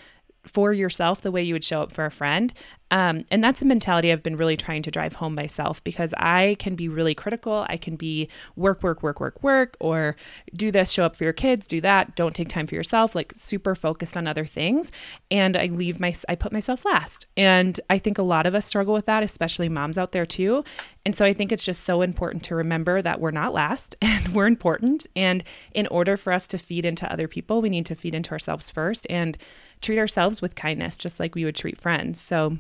for 0.46 0.74
yourself 0.74 1.22
the 1.22 1.32
way 1.32 1.44
you 1.44 1.54
would 1.54 1.64
show 1.64 1.82
up 1.82 1.92
for 1.92 2.06
a 2.06 2.12
friend. 2.12 2.54
Um, 2.92 3.24
and 3.32 3.42
that's 3.42 3.62
a 3.62 3.66
mentality 3.66 4.12
I've 4.12 4.22
been 4.22 4.36
really 4.36 4.58
trying 4.58 4.82
to 4.84 4.92
drive 4.92 5.14
home 5.14 5.34
myself 5.34 5.82
because 5.86 6.14
I 6.18 6.58
can 6.60 6.76
be 6.76 6.90
really 6.90 7.16
critical. 7.16 7.66
I 7.70 7.78
can 7.78 7.96
be 7.96 8.28
work, 8.58 8.84
work, 8.84 9.02
work, 9.02 9.22
work, 9.22 9.42
work, 9.42 9.78
or 9.80 10.18
do 10.54 10.72
this, 10.72 10.92
show 10.92 11.06
up 11.06 11.16
for 11.16 11.24
your 11.24 11.32
kids, 11.32 11.66
do 11.66 11.80
that, 11.82 12.18
don't 12.18 12.36
take 12.36 12.50
time 12.50 12.68
for 12.68 12.76
yourself, 12.76 13.16
like 13.16 13.32
super 13.36 13.76
focused 13.76 14.18
on 14.18 14.28
other 14.28 14.46
things. 14.46 14.92
And 15.32 15.56
I 15.56 15.68
leave 15.68 16.02
my, 16.02 16.14
I 16.28 16.36
put 16.36 16.52
myself 16.52 16.84
last. 16.84 17.28
And 17.38 17.80
I 17.90 17.98
think 17.98 18.18
a 18.18 18.24
lot 18.24 18.46
of 18.46 18.54
us 18.54 18.66
struggle 18.66 18.94
with 18.94 19.06
that, 19.06 19.24
especially 19.24 19.70
moms 19.70 19.98
out 19.98 20.12
there 20.12 20.26
too. 20.26 20.66
And 21.06 21.16
so 21.16 21.24
I 21.24 21.32
think 21.32 21.54
it's 21.54 21.66
just 21.66 21.86
so 21.86 22.02
important 22.02 22.44
to 22.44 22.56
remember 22.56 23.02
that 23.02 23.22
we're 23.22 23.32
not 23.32 23.54
last 23.54 23.96
and 24.02 24.36
we're 24.36 24.48
important. 24.48 25.08
And 25.16 25.46
in 25.74 25.88
order 25.88 26.18
for 26.18 26.34
us 26.34 26.46
to 26.48 26.58
feed 26.58 26.84
into 26.84 27.10
other 27.12 27.30
people, 27.30 27.62
we 27.62 27.70
need 27.70 27.86
to 27.86 27.96
feed 27.96 28.16
into 28.16 28.32
ourselves 28.32 28.70
first. 28.70 29.08
And 29.10 29.38
treat 29.82 30.00
ourselves 30.00 30.42
with 30.42 30.56
kindness, 30.56 30.98
just 30.98 31.20
like 31.20 31.36
we 31.36 31.46
would 31.46 31.56
treat 31.56 31.80
friends. 31.80 32.22
So 32.22 32.58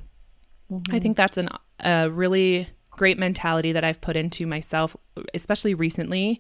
mm-hmm. 0.71 0.93
I 0.93 0.99
think 0.99 1.17
that's 1.17 1.38
an, 1.38 1.49
a 1.79 2.10
really 2.10 2.67
great 2.91 3.17
mentality 3.17 3.71
that 3.71 3.84
I've 3.84 4.01
put 4.01 4.15
into 4.15 4.45
myself, 4.45 4.95
especially 5.34 5.73
recently. 5.73 6.39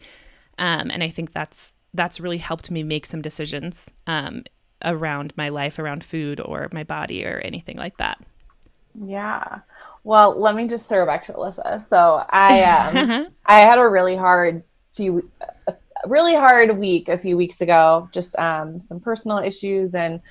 Um, 0.57 0.91
and 0.91 1.03
I 1.03 1.09
think 1.09 1.31
that's 1.31 1.75
that's 1.93 2.19
really 2.19 2.37
helped 2.37 2.71
me 2.71 2.83
make 2.83 3.05
some 3.05 3.21
decisions 3.21 3.89
um, 4.07 4.43
around 4.83 5.33
my 5.35 5.49
life, 5.49 5.77
around 5.77 6.03
food 6.03 6.39
or 6.39 6.69
my 6.71 6.83
body 6.83 7.25
or 7.25 7.39
anything 7.39 7.77
like 7.77 7.97
that. 7.97 8.21
Yeah. 8.95 9.59
Well, 10.03 10.39
let 10.39 10.55
me 10.55 10.67
just 10.67 10.89
throw 10.89 11.05
back 11.05 11.23
to 11.23 11.33
Alyssa. 11.33 11.81
So 11.81 12.25
I 12.29 12.63
um, 12.63 13.27
I 13.45 13.59
had 13.59 13.79
a 13.79 13.87
really 13.87 14.15
hard 14.15 14.63
few, 14.93 15.29
a 15.67 15.75
really 16.05 16.35
hard 16.35 16.77
week 16.77 17.09
a 17.09 17.17
few 17.17 17.37
weeks 17.37 17.61
ago. 17.61 18.09
Just 18.11 18.37
um, 18.39 18.81
some 18.81 18.99
personal 18.99 19.37
issues 19.37 19.95
and 19.95 20.21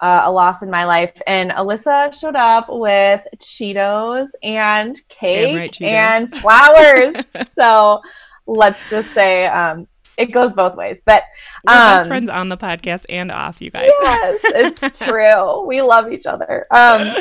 uh, 0.00 0.22
a 0.24 0.32
loss 0.32 0.62
in 0.62 0.70
my 0.70 0.84
life. 0.84 1.12
And 1.26 1.50
Alyssa 1.50 2.18
showed 2.18 2.36
up 2.36 2.66
with 2.68 3.26
Cheetos 3.36 4.28
and 4.42 5.00
cake 5.08 5.56
right, 5.56 5.72
Cheetos. 5.72 5.88
and 5.88 6.34
flowers. 6.34 7.14
so 7.52 8.00
let's 8.46 8.88
just 8.90 9.12
say 9.12 9.46
um, 9.46 9.86
it 10.16 10.32
goes 10.32 10.52
both 10.52 10.76
ways. 10.76 11.02
But 11.04 11.24
we're 11.66 11.74
um, 11.74 11.96
best 11.96 12.08
friends 12.08 12.28
on 12.30 12.48
the 12.48 12.56
podcast 12.56 13.04
and 13.08 13.30
off, 13.30 13.60
you 13.60 13.70
guys. 13.70 13.90
Yes, 14.02 14.40
it's 14.44 14.98
true. 15.04 15.66
We 15.66 15.82
love 15.82 16.12
each 16.12 16.26
other. 16.26 16.66
Um, 16.70 17.14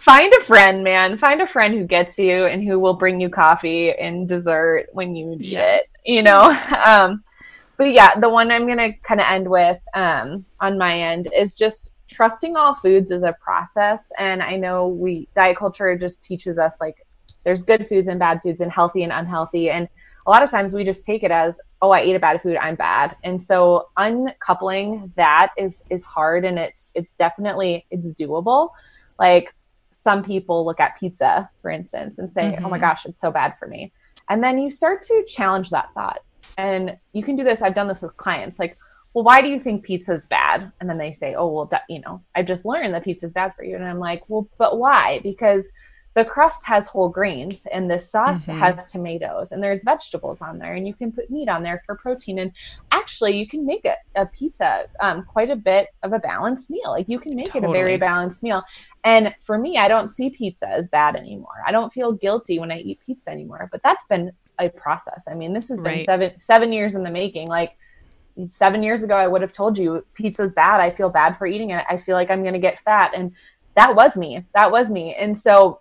find 0.00 0.32
a 0.34 0.44
friend, 0.44 0.84
man. 0.84 1.18
Find 1.18 1.40
a 1.40 1.46
friend 1.46 1.74
who 1.74 1.84
gets 1.84 2.18
you 2.18 2.46
and 2.46 2.62
who 2.62 2.78
will 2.78 2.94
bring 2.94 3.20
you 3.20 3.28
coffee 3.28 3.92
and 3.92 4.28
dessert 4.28 4.86
when 4.92 5.14
you 5.14 5.26
need 5.26 5.40
yes. 5.40 5.82
it. 5.82 6.10
You 6.10 6.22
know. 6.22 6.58
Um, 6.84 7.24
but 7.76 7.92
yeah, 7.92 8.20
the 8.20 8.28
one 8.28 8.52
I'm 8.52 8.68
gonna 8.68 8.92
kind 9.02 9.20
of 9.20 9.26
end 9.28 9.48
with 9.48 9.80
um, 9.94 10.44
on 10.60 10.78
my 10.78 11.00
end 11.00 11.28
is 11.34 11.56
just 11.56 11.93
trusting 12.08 12.56
all 12.56 12.74
foods 12.74 13.10
is 13.10 13.22
a 13.22 13.32
process. 13.34 14.12
And 14.18 14.42
I 14.42 14.56
know 14.56 14.88
we 14.88 15.28
diet 15.34 15.56
culture 15.56 15.96
just 15.96 16.22
teaches 16.22 16.58
us 16.58 16.80
like 16.80 17.06
there's 17.44 17.62
good 17.62 17.88
foods 17.88 18.08
and 18.08 18.18
bad 18.18 18.40
foods 18.42 18.60
and 18.60 18.70
healthy 18.70 19.02
and 19.02 19.12
unhealthy. 19.12 19.70
And 19.70 19.88
a 20.26 20.30
lot 20.30 20.42
of 20.42 20.50
times 20.50 20.74
we 20.74 20.84
just 20.84 21.04
take 21.04 21.22
it 21.22 21.30
as, 21.30 21.60
oh, 21.82 21.90
I 21.90 22.00
ate 22.00 22.16
a 22.16 22.20
bad 22.20 22.40
food, 22.40 22.56
I'm 22.56 22.74
bad. 22.74 23.16
And 23.22 23.40
so 23.40 23.88
uncoupling 23.96 25.12
that 25.16 25.50
is 25.58 25.84
is 25.90 26.02
hard 26.02 26.44
and 26.44 26.58
it's 26.58 26.90
it's 26.94 27.14
definitely 27.16 27.86
it's 27.90 28.14
doable. 28.14 28.70
Like 29.18 29.54
some 29.90 30.22
people 30.22 30.64
look 30.64 30.80
at 30.80 30.98
pizza, 30.98 31.50
for 31.62 31.70
instance, 31.70 32.18
and 32.18 32.30
say, 32.30 32.42
mm-hmm. 32.42 32.64
oh 32.64 32.68
my 32.68 32.76
mm-hmm. 32.76 32.86
gosh, 32.86 33.06
it's 33.06 33.20
so 33.20 33.30
bad 33.30 33.54
for 33.58 33.66
me. 33.66 33.92
And 34.28 34.42
then 34.42 34.58
you 34.58 34.70
start 34.70 35.02
to 35.02 35.24
challenge 35.26 35.70
that 35.70 35.92
thought. 35.94 36.20
And 36.56 36.96
you 37.12 37.22
can 37.22 37.36
do 37.36 37.44
this. 37.44 37.62
I've 37.62 37.74
done 37.74 37.88
this 37.88 38.02
with 38.02 38.16
clients. 38.16 38.58
Like, 38.58 38.76
well, 39.14 39.24
why 39.24 39.40
do 39.40 39.48
you 39.48 39.60
think 39.60 39.84
pizza's 39.84 40.26
bad? 40.26 40.72
And 40.80 40.90
then 40.90 40.98
they 40.98 41.12
say, 41.12 41.34
oh, 41.34 41.46
well, 41.46 41.70
you 41.88 42.00
know, 42.00 42.20
I 42.34 42.42
just 42.42 42.64
learned 42.64 42.94
that 42.94 43.04
pizza's 43.04 43.32
bad 43.32 43.54
for 43.54 43.64
you. 43.64 43.76
And 43.76 43.84
I'm 43.84 44.00
like, 44.00 44.28
well, 44.28 44.48
but 44.58 44.78
why? 44.78 45.20
Because 45.22 45.72
the 46.14 46.24
crust 46.24 46.64
has 46.66 46.86
whole 46.86 47.08
grains 47.08 47.66
and 47.72 47.90
the 47.90 47.98
sauce 47.98 48.46
mm-hmm. 48.46 48.58
has 48.58 48.90
tomatoes 48.90 49.52
and 49.52 49.62
there's 49.62 49.84
vegetables 49.84 50.40
on 50.40 50.58
there 50.58 50.74
and 50.74 50.86
you 50.86 50.94
can 50.94 51.12
put 51.12 51.28
meat 51.28 51.48
on 51.48 51.62
there 51.62 51.82
for 51.84 51.96
protein 51.96 52.38
and 52.38 52.52
actually 52.92 53.36
you 53.36 53.46
can 53.46 53.66
make 53.66 53.84
a, 53.84 53.96
a 54.14 54.26
pizza 54.26 54.86
um, 55.00 55.24
quite 55.24 55.50
a 55.50 55.56
bit 55.56 55.88
of 56.02 56.12
a 56.12 56.18
balanced 56.18 56.70
meal 56.70 56.92
like 56.92 57.08
you 57.08 57.18
can 57.18 57.34
make 57.34 57.46
totally. 57.46 57.64
it 57.64 57.68
a 57.68 57.72
very 57.72 57.96
balanced 57.96 58.44
meal 58.44 58.62
and 59.02 59.34
for 59.42 59.58
me 59.58 59.76
i 59.76 59.88
don't 59.88 60.12
see 60.12 60.30
pizza 60.30 60.68
as 60.68 60.88
bad 60.88 61.16
anymore 61.16 61.62
i 61.66 61.72
don't 61.72 61.92
feel 61.92 62.12
guilty 62.12 62.60
when 62.60 62.70
i 62.70 62.78
eat 62.78 63.00
pizza 63.04 63.30
anymore 63.30 63.68
but 63.72 63.82
that's 63.82 64.04
been 64.06 64.30
a 64.60 64.68
process 64.68 65.24
i 65.28 65.34
mean 65.34 65.52
this 65.52 65.68
has 65.68 65.80
right. 65.80 65.96
been 65.96 66.04
seven 66.04 66.40
seven 66.40 66.72
years 66.72 66.94
in 66.94 67.02
the 67.02 67.10
making 67.10 67.48
like 67.48 67.76
seven 68.48 68.82
years 68.82 69.02
ago, 69.02 69.14
I 69.14 69.26
would 69.26 69.42
have 69.42 69.52
told 69.52 69.78
you 69.78 70.04
pizza's 70.14 70.52
bad. 70.52 70.80
I 70.80 70.90
feel 70.90 71.10
bad 71.10 71.38
for 71.38 71.46
eating 71.46 71.70
it. 71.70 71.84
I 71.88 71.96
feel 71.96 72.16
like 72.16 72.30
I'm 72.30 72.42
going 72.42 72.54
to 72.54 72.60
get 72.60 72.80
fat. 72.80 73.12
And 73.14 73.32
that 73.76 73.94
was 73.94 74.16
me. 74.16 74.44
That 74.54 74.70
was 74.70 74.88
me. 74.88 75.14
And 75.14 75.38
so 75.38 75.80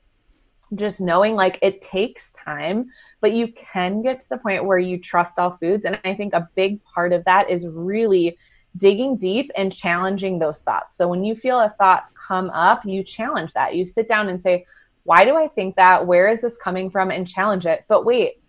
just 0.75 1.01
knowing 1.01 1.35
like 1.35 1.59
it 1.61 1.81
takes 1.81 2.31
time, 2.31 2.89
but 3.21 3.33
you 3.33 3.51
can 3.53 4.01
get 4.01 4.19
to 4.19 4.29
the 4.29 4.37
point 4.37 4.65
where 4.65 4.79
you 4.79 4.97
trust 4.97 5.39
all 5.39 5.51
foods. 5.51 5.85
And 5.85 5.99
I 6.03 6.13
think 6.13 6.33
a 6.33 6.49
big 6.55 6.83
part 6.83 7.13
of 7.13 7.23
that 7.25 7.49
is 7.49 7.67
really 7.67 8.37
digging 8.77 9.17
deep 9.17 9.51
and 9.55 9.71
challenging 9.71 10.39
those 10.39 10.61
thoughts. 10.61 10.97
So 10.97 11.07
when 11.07 11.23
you 11.23 11.35
feel 11.35 11.59
a 11.59 11.73
thought 11.77 12.05
come 12.15 12.49
up, 12.49 12.85
you 12.85 13.03
challenge 13.03 13.53
that. 13.53 13.75
You 13.75 13.85
sit 13.85 14.07
down 14.07 14.29
and 14.29 14.41
say, 14.41 14.65
why 15.03 15.25
do 15.25 15.35
I 15.35 15.47
think 15.47 15.75
that? 15.75 16.07
Where 16.07 16.29
is 16.29 16.41
this 16.41 16.57
coming 16.57 16.89
from? 16.89 17.11
And 17.11 17.27
challenge 17.27 17.65
it. 17.65 17.85
But 17.87 18.05
wait, 18.05 18.41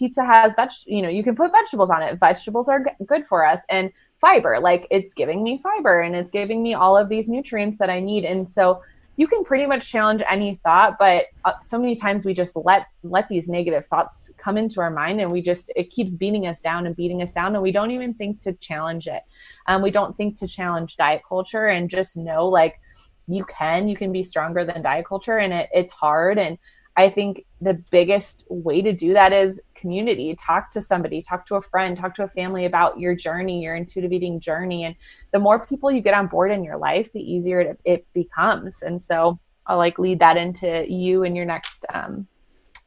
pizza 0.00 0.24
has 0.24 0.54
veg 0.56 0.70
you 0.86 1.02
know 1.02 1.08
you 1.08 1.22
can 1.22 1.36
put 1.36 1.52
vegetables 1.52 1.90
on 1.90 2.02
it. 2.02 2.18
Vegetables 2.18 2.68
are 2.68 2.80
g- 2.80 3.04
good 3.06 3.26
for 3.26 3.44
us 3.44 3.60
and 3.68 3.92
fiber 4.20 4.58
like 4.58 4.86
it's 4.90 5.12
giving 5.14 5.42
me 5.42 5.58
fiber 5.62 6.00
and 6.00 6.16
it's 6.16 6.30
giving 6.30 6.62
me 6.62 6.72
all 6.74 6.96
of 6.96 7.08
these 7.08 7.28
nutrients 7.28 7.78
that 7.78 7.88
i 7.88 8.00
need 8.00 8.24
and 8.24 8.48
so 8.48 8.82
you 9.20 9.26
can 9.26 9.44
pretty 9.44 9.66
much 9.66 9.90
challenge 9.90 10.22
any 10.30 10.58
thought 10.64 10.96
but 10.98 11.26
uh, 11.44 11.52
so 11.60 11.78
many 11.78 11.94
times 11.94 12.24
we 12.24 12.32
just 12.32 12.56
let 12.56 12.86
let 13.02 13.28
these 13.28 13.48
negative 13.48 13.86
thoughts 13.88 14.32
come 14.38 14.56
into 14.56 14.80
our 14.80 14.90
mind 14.90 15.20
and 15.20 15.30
we 15.30 15.42
just 15.42 15.70
it 15.76 15.90
keeps 15.90 16.14
beating 16.14 16.46
us 16.46 16.60
down 16.60 16.86
and 16.86 16.96
beating 16.96 17.20
us 17.20 17.30
down 17.30 17.54
and 17.54 17.62
we 17.62 17.70
don't 17.70 17.90
even 17.90 18.14
think 18.14 18.40
to 18.40 18.54
challenge 18.54 19.06
it. 19.06 19.22
Um, 19.66 19.82
we 19.82 19.90
don't 19.90 20.16
think 20.16 20.38
to 20.38 20.48
challenge 20.48 20.96
diet 20.96 21.20
culture 21.28 21.66
and 21.66 21.90
just 21.90 22.16
know 22.16 22.48
like 22.48 22.80
you 23.28 23.44
can 23.44 23.88
you 23.88 23.96
can 23.96 24.10
be 24.10 24.24
stronger 24.24 24.64
than 24.64 24.80
diet 24.80 25.06
culture 25.06 25.36
and 25.36 25.52
it, 25.52 25.68
it's 25.72 25.92
hard 25.92 26.38
and 26.38 26.56
I 26.96 27.10
think 27.10 27.44
the 27.60 27.74
biggest 27.90 28.46
way 28.48 28.80
to 28.80 28.92
do 28.92 29.12
that 29.12 29.32
is 29.32 29.62
community. 29.74 30.34
Talk 30.34 30.70
to 30.72 30.82
somebody, 30.82 31.20
talk 31.20 31.46
to 31.46 31.56
a 31.56 31.62
friend, 31.62 31.96
talk 31.96 32.14
to 32.16 32.22
a 32.22 32.28
family 32.28 32.64
about 32.64 32.98
your 32.98 33.14
journey, 33.14 33.62
your 33.62 33.76
intuitive 33.76 34.12
eating 34.12 34.40
journey. 34.40 34.84
And 34.84 34.94
the 35.32 35.38
more 35.38 35.64
people 35.66 35.90
you 35.90 36.00
get 36.00 36.14
on 36.14 36.26
board 36.26 36.50
in 36.50 36.64
your 36.64 36.78
life, 36.78 37.12
the 37.12 37.20
easier 37.20 37.60
it, 37.60 37.80
it 37.84 38.06
becomes. 38.14 38.82
And 38.82 39.02
so 39.02 39.38
I'll 39.66 39.76
like 39.76 39.98
lead 39.98 40.20
that 40.20 40.36
into 40.36 40.90
you 40.90 41.24
and 41.24 41.36
your 41.36 41.44
next 41.44 41.84
um 41.92 42.26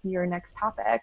your 0.04 0.26
next 0.26 0.58
topic. 0.58 1.02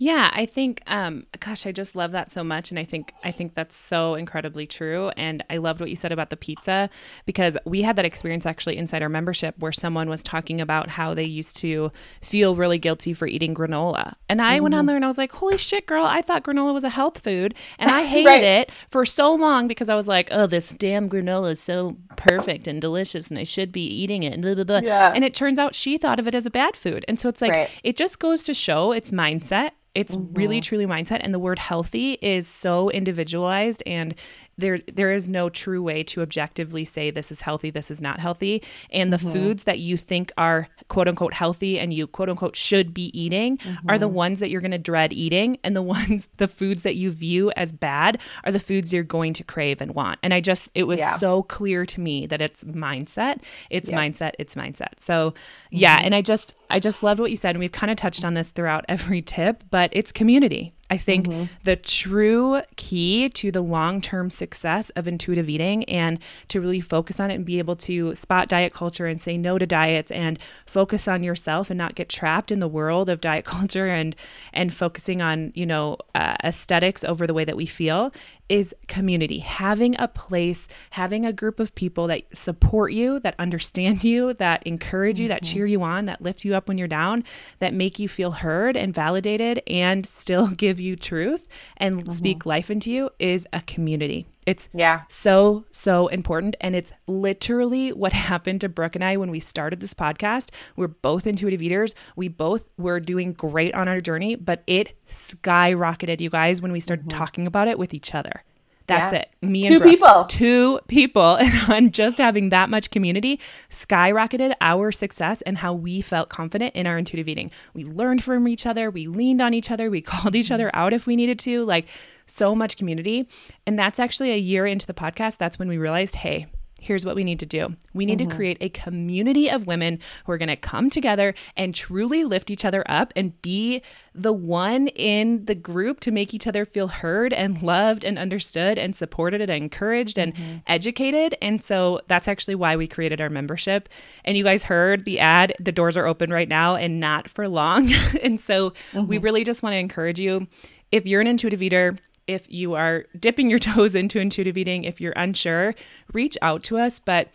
Yeah, 0.00 0.30
I 0.32 0.46
think 0.46 0.82
um 0.86 1.26
gosh, 1.40 1.66
I 1.66 1.72
just 1.72 1.96
love 1.96 2.12
that 2.12 2.30
so 2.30 2.44
much 2.44 2.70
and 2.70 2.78
I 2.78 2.84
think 2.84 3.12
I 3.24 3.32
think 3.32 3.54
that's 3.54 3.74
so 3.74 4.14
incredibly 4.14 4.66
true 4.66 5.10
and 5.16 5.44
I 5.50 5.56
loved 5.56 5.80
what 5.80 5.90
you 5.90 5.96
said 5.96 6.12
about 6.12 6.30
the 6.30 6.36
pizza 6.36 6.88
because 7.26 7.56
we 7.64 7.82
had 7.82 7.96
that 7.96 8.04
experience 8.04 8.46
actually 8.46 8.76
inside 8.76 9.02
our 9.02 9.08
membership 9.08 9.56
where 9.58 9.72
someone 9.72 10.08
was 10.08 10.22
talking 10.22 10.60
about 10.60 10.88
how 10.88 11.14
they 11.14 11.24
used 11.24 11.56
to 11.58 11.90
feel 12.22 12.54
really 12.54 12.78
guilty 12.78 13.12
for 13.12 13.26
eating 13.26 13.54
granola. 13.54 14.14
And 14.28 14.40
I 14.40 14.54
mm-hmm. 14.54 14.62
went 14.62 14.74
on 14.74 14.80
mm-hmm. 14.80 14.86
there 14.86 14.96
and 14.96 15.04
I 15.04 15.08
was 15.08 15.18
like, 15.18 15.32
"Holy 15.32 15.58
shit, 15.58 15.86
girl, 15.86 16.04
I 16.04 16.22
thought 16.22 16.44
granola 16.44 16.72
was 16.72 16.84
a 16.84 16.90
health 16.90 17.18
food." 17.18 17.56
And 17.80 17.90
I 17.90 18.04
hated 18.04 18.28
right. 18.28 18.44
it 18.44 18.72
for 18.90 19.04
so 19.04 19.34
long 19.34 19.66
because 19.66 19.88
I 19.88 19.96
was 19.96 20.06
like, 20.06 20.28
"Oh, 20.30 20.46
this 20.46 20.70
damn 20.70 21.08
granola 21.10 21.52
is 21.52 21.60
so 21.60 21.96
perfect 22.16 22.68
and 22.68 22.80
delicious 22.80 23.28
and 23.28 23.38
I 23.38 23.44
should 23.44 23.72
be 23.72 23.84
eating 23.84 24.22
it." 24.22 24.32
And 24.32 24.42
blah 24.42 24.54
blah 24.54 24.64
blah. 24.64 24.80
Yeah. 24.84 25.12
And 25.12 25.24
it 25.24 25.34
turns 25.34 25.58
out 25.58 25.74
she 25.74 25.98
thought 25.98 26.20
of 26.20 26.28
it 26.28 26.36
as 26.36 26.46
a 26.46 26.50
bad 26.50 26.76
food. 26.76 27.04
And 27.08 27.18
so 27.18 27.28
it's 27.28 27.42
like 27.42 27.52
right. 27.52 27.70
it 27.82 27.96
just 27.96 28.20
goes 28.20 28.44
to 28.44 28.54
show 28.54 28.92
it's 28.92 29.10
mindset 29.10 29.72
it's 29.94 30.16
mm-hmm. 30.16 30.34
really 30.34 30.60
truly 30.60 30.86
mindset. 30.86 31.20
And 31.22 31.32
the 31.32 31.38
word 31.38 31.58
healthy 31.58 32.18
is 32.20 32.46
so 32.46 32.90
individualized 32.90 33.82
and 33.86 34.14
there 34.58 34.78
there 34.92 35.12
is 35.12 35.28
no 35.28 35.48
true 35.48 35.82
way 35.82 36.02
to 36.02 36.20
objectively 36.20 36.84
say 36.84 37.10
this 37.10 37.32
is 37.32 37.40
healthy, 37.42 37.70
this 37.70 37.90
is 37.90 38.00
not 38.00 38.20
healthy. 38.20 38.62
And 38.90 39.12
the 39.12 39.16
mm-hmm. 39.16 39.32
foods 39.32 39.64
that 39.64 39.78
you 39.78 39.96
think 39.96 40.32
are 40.36 40.68
quote 40.88 41.08
unquote 41.08 41.34
healthy 41.34 41.78
and 41.78 41.94
you 41.94 42.06
quote 42.06 42.28
unquote 42.28 42.56
should 42.56 42.92
be 42.92 43.18
eating 43.18 43.58
mm-hmm. 43.58 43.88
are 43.88 43.98
the 43.98 44.06
mm-hmm. 44.06 44.16
ones 44.16 44.40
that 44.40 44.50
you're 44.50 44.60
going 44.60 44.72
to 44.72 44.78
dread 44.78 45.12
eating 45.12 45.58
and 45.62 45.74
the 45.74 45.82
ones 45.98 46.28
the 46.36 46.48
foods 46.48 46.82
that 46.82 46.96
you 46.96 47.10
view 47.10 47.50
as 47.56 47.72
bad 47.72 48.18
are 48.44 48.52
the 48.52 48.60
foods 48.60 48.92
you're 48.92 49.02
going 49.02 49.32
to 49.34 49.44
crave 49.44 49.80
and 49.80 49.94
want. 49.94 50.18
And 50.22 50.34
I 50.34 50.40
just 50.40 50.70
it 50.74 50.84
was 50.84 50.98
yeah. 50.98 51.16
so 51.16 51.44
clear 51.44 51.86
to 51.86 52.00
me 52.00 52.26
that 52.26 52.40
it's 52.42 52.64
mindset. 52.64 53.40
It's 53.70 53.88
yeah. 53.88 53.98
mindset, 53.98 54.32
it's 54.38 54.54
mindset. 54.54 54.98
So, 54.98 55.34
yeah, 55.70 55.96
mm-hmm. 55.96 56.06
and 56.06 56.14
I 56.14 56.22
just 56.22 56.54
I 56.68 56.80
just 56.80 57.02
loved 57.02 57.20
what 57.20 57.30
you 57.30 57.36
said 57.36 57.50
and 57.50 57.60
we've 57.60 57.72
kind 57.72 57.90
of 57.90 57.96
touched 57.96 58.24
on 58.24 58.34
this 58.34 58.48
throughout 58.48 58.84
every 58.88 59.22
tip, 59.22 59.64
but 59.70 59.90
it's 59.92 60.10
community. 60.10 60.74
I 60.90 60.96
think 60.96 61.26
mm-hmm. 61.26 61.44
the 61.64 61.76
true 61.76 62.62
key 62.76 63.28
to 63.30 63.50
the 63.50 63.60
long 63.60 64.00
term 64.00 64.30
success 64.30 64.90
of 64.90 65.06
intuitive 65.06 65.48
eating 65.48 65.84
and 65.84 66.18
to 66.48 66.60
really 66.60 66.80
focus 66.80 67.20
on 67.20 67.30
it 67.30 67.34
and 67.34 67.44
be 67.44 67.58
able 67.58 67.76
to 67.76 68.14
spot 68.14 68.48
diet 68.48 68.72
culture 68.72 69.06
and 69.06 69.20
say 69.20 69.36
no 69.36 69.58
to 69.58 69.66
diets 69.66 70.10
and 70.10 70.38
focus 70.64 71.06
on 71.06 71.22
yourself 71.22 71.70
and 71.70 71.76
not 71.76 71.94
get 71.94 72.08
trapped 72.08 72.50
in 72.50 72.58
the 72.58 72.68
world 72.68 73.08
of 73.08 73.20
diet 73.20 73.44
culture 73.44 73.88
and 73.88 74.16
and 74.52 74.72
focusing 74.72 75.20
on 75.20 75.52
you 75.54 75.66
know 75.66 75.98
uh, 76.14 76.36
aesthetics 76.42 77.04
over 77.04 77.26
the 77.26 77.34
way 77.34 77.44
that 77.44 77.56
we 77.56 77.66
feel 77.66 78.12
is 78.48 78.74
community 78.86 79.40
having 79.40 79.98
a 79.98 80.08
place 80.08 80.68
having 80.90 81.26
a 81.26 81.32
group 81.32 81.60
of 81.60 81.74
people 81.74 82.06
that 82.06 82.22
support 82.32 82.92
you 82.92 83.18
that 83.20 83.34
understand 83.38 84.04
you 84.04 84.32
that 84.34 84.62
encourage 84.66 85.16
mm-hmm. 85.16 85.24
you 85.24 85.28
that 85.28 85.42
mm-hmm. 85.42 85.54
cheer 85.54 85.66
you 85.66 85.82
on 85.82 86.06
that 86.06 86.22
lift 86.22 86.44
you 86.44 86.54
up 86.54 86.68
when 86.68 86.78
you're 86.78 86.88
down 86.88 87.24
that 87.58 87.74
make 87.74 87.98
you 87.98 88.08
feel 88.08 88.30
heard 88.30 88.76
and 88.76 88.94
validated 88.94 89.62
and 89.66 90.06
still 90.06 90.46
give 90.48 90.68
give 90.78 90.80
you 90.80 90.96
truth 90.96 91.46
and 91.76 92.02
mm-hmm. 92.02 92.10
speak 92.10 92.46
life 92.46 92.70
into 92.70 92.90
you 92.90 93.10
is 93.18 93.46
a 93.52 93.60
community. 93.62 94.26
It's 94.48 94.70
yeah. 94.72 95.02
so, 95.10 95.66
so 95.72 96.06
important. 96.06 96.56
And 96.62 96.74
it's 96.74 96.90
literally 97.06 97.92
what 97.92 98.12
happened 98.28 98.62
to 98.62 98.68
Brooke 98.70 98.94
and 98.94 99.04
I 99.04 99.18
when 99.18 99.30
we 99.30 99.40
started 99.40 99.80
this 99.80 99.92
podcast. 99.92 100.48
We're 100.74 100.88
both 100.88 101.26
intuitive 101.26 101.60
eaters. 101.60 101.94
We 102.16 102.28
both 102.28 102.70
were 102.78 102.98
doing 102.98 103.34
great 103.34 103.74
on 103.74 103.88
our 103.88 104.00
journey, 104.00 104.36
but 104.36 104.62
it 104.66 104.96
skyrocketed, 105.10 106.22
you 106.22 106.30
guys, 106.30 106.62
when 106.62 106.72
we 106.72 106.80
started 106.80 107.08
mm-hmm. 107.08 107.18
talking 107.18 107.46
about 107.46 107.68
it 107.68 107.78
with 107.78 107.92
each 107.92 108.14
other. 108.14 108.42
That's 108.88 109.12
yeah. 109.12 109.20
it. 109.20 109.30
Me 109.42 109.66
and 109.66 109.74
two 109.74 109.78
Brooke, 109.78 109.90
people. 109.90 110.24
Two 110.24 110.80
people. 110.88 111.38
And 111.68 111.92
just 111.92 112.18
having 112.18 112.48
that 112.48 112.70
much 112.70 112.90
community 112.90 113.38
skyrocketed 113.70 114.54
our 114.60 114.90
success 114.90 115.42
and 115.42 115.58
how 115.58 115.74
we 115.74 116.00
felt 116.00 116.30
confident 116.30 116.74
in 116.74 116.86
our 116.86 116.96
intuitive 116.96 117.28
eating. 117.28 117.50
We 117.74 117.84
learned 117.84 118.24
from 118.24 118.48
each 118.48 118.64
other. 118.64 118.90
We 118.90 119.06
leaned 119.06 119.42
on 119.42 119.52
each 119.54 119.70
other. 119.70 119.90
We 119.90 120.00
called 120.12 120.34
each 120.34 120.50
other 120.50 120.70
out 120.74 120.92
if 120.92 121.06
we 121.06 121.14
needed 121.14 121.38
to. 121.40 121.64
Like 121.64 121.86
so 122.26 122.54
much 122.54 122.76
community. 122.76 123.28
And 123.66 123.78
that's 123.78 123.98
actually 123.98 124.32
a 124.32 124.38
year 124.38 124.66
into 124.66 124.86
the 124.86 124.94
podcast. 124.94 125.36
That's 125.36 125.58
when 125.58 125.68
we 125.68 125.78
realized, 125.78 126.16
hey, 126.16 126.46
here's 126.80 127.04
what 127.04 127.16
we 127.16 127.24
need 127.24 127.40
to 127.40 127.46
do. 127.46 127.74
We 127.92 128.06
need 128.06 128.18
mm-hmm. 128.18 128.30
to 128.30 128.36
create 128.36 128.58
a 128.60 128.68
community 128.68 129.50
of 129.50 129.66
women 129.66 129.98
who 130.24 130.32
are 130.32 130.38
going 130.38 130.48
to 130.48 130.56
come 130.56 130.90
together 130.90 131.34
and 131.56 131.74
truly 131.74 132.24
lift 132.24 132.50
each 132.50 132.64
other 132.64 132.84
up 132.86 133.12
and 133.16 133.40
be 133.42 133.82
the 134.14 134.32
one 134.32 134.88
in 134.88 135.44
the 135.44 135.54
group 135.54 136.00
to 136.00 136.10
make 136.10 136.32
each 136.32 136.46
other 136.46 136.64
feel 136.64 136.88
heard 136.88 137.32
and 137.32 137.62
loved 137.62 138.04
and 138.04 138.18
understood 138.18 138.78
and 138.78 138.94
supported 138.94 139.40
and 139.40 139.50
encouraged 139.50 140.18
and 140.18 140.34
mm-hmm. 140.34 140.56
educated. 140.66 141.36
And 141.42 141.62
so 141.62 142.00
that's 142.06 142.28
actually 142.28 142.54
why 142.54 142.76
we 142.76 142.86
created 142.86 143.20
our 143.20 143.30
membership. 143.30 143.88
And 144.24 144.36
you 144.36 144.44
guys 144.44 144.64
heard 144.64 145.04
the 145.04 145.18
ad, 145.18 145.54
the 145.58 145.72
doors 145.72 145.96
are 145.96 146.06
open 146.06 146.30
right 146.30 146.48
now 146.48 146.76
and 146.76 147.00
not 147.00 147.28
for 147.28 147.48
long. 147.48 147.92
and 148.22 148.38
so 148.38 148.70
mm-hmm. 148.70 149.06
we 149.06 149.18
really 149.18 149.44
just 149.44 149.62
want 149.62 149.74
to 149.74 149.78
encourage 149.78 150.20
you 150.20 150.46
if 150.90 151.06
you're 151.06 151.20
an 151.20 151.26
intuitive 151.26 151.62
eater, 151.62 151.98
if 152.28 152.50
you 152.50 152.74
are 152.74 153.06
dipping 153.18 153.50
your 153.50 153.58
toes 153.70 153.94
into 153.94 154.20
intuitive 154.20 154.56
eating, 154.56 154.84
if 154.84 155.00
you're 155.00 155.14
unsure, 155.16 155.74
reach 156.12 156.38
out 156.40 156.62
to 156.64 156.78
us. 156.78 157.00
But 157.00 157.28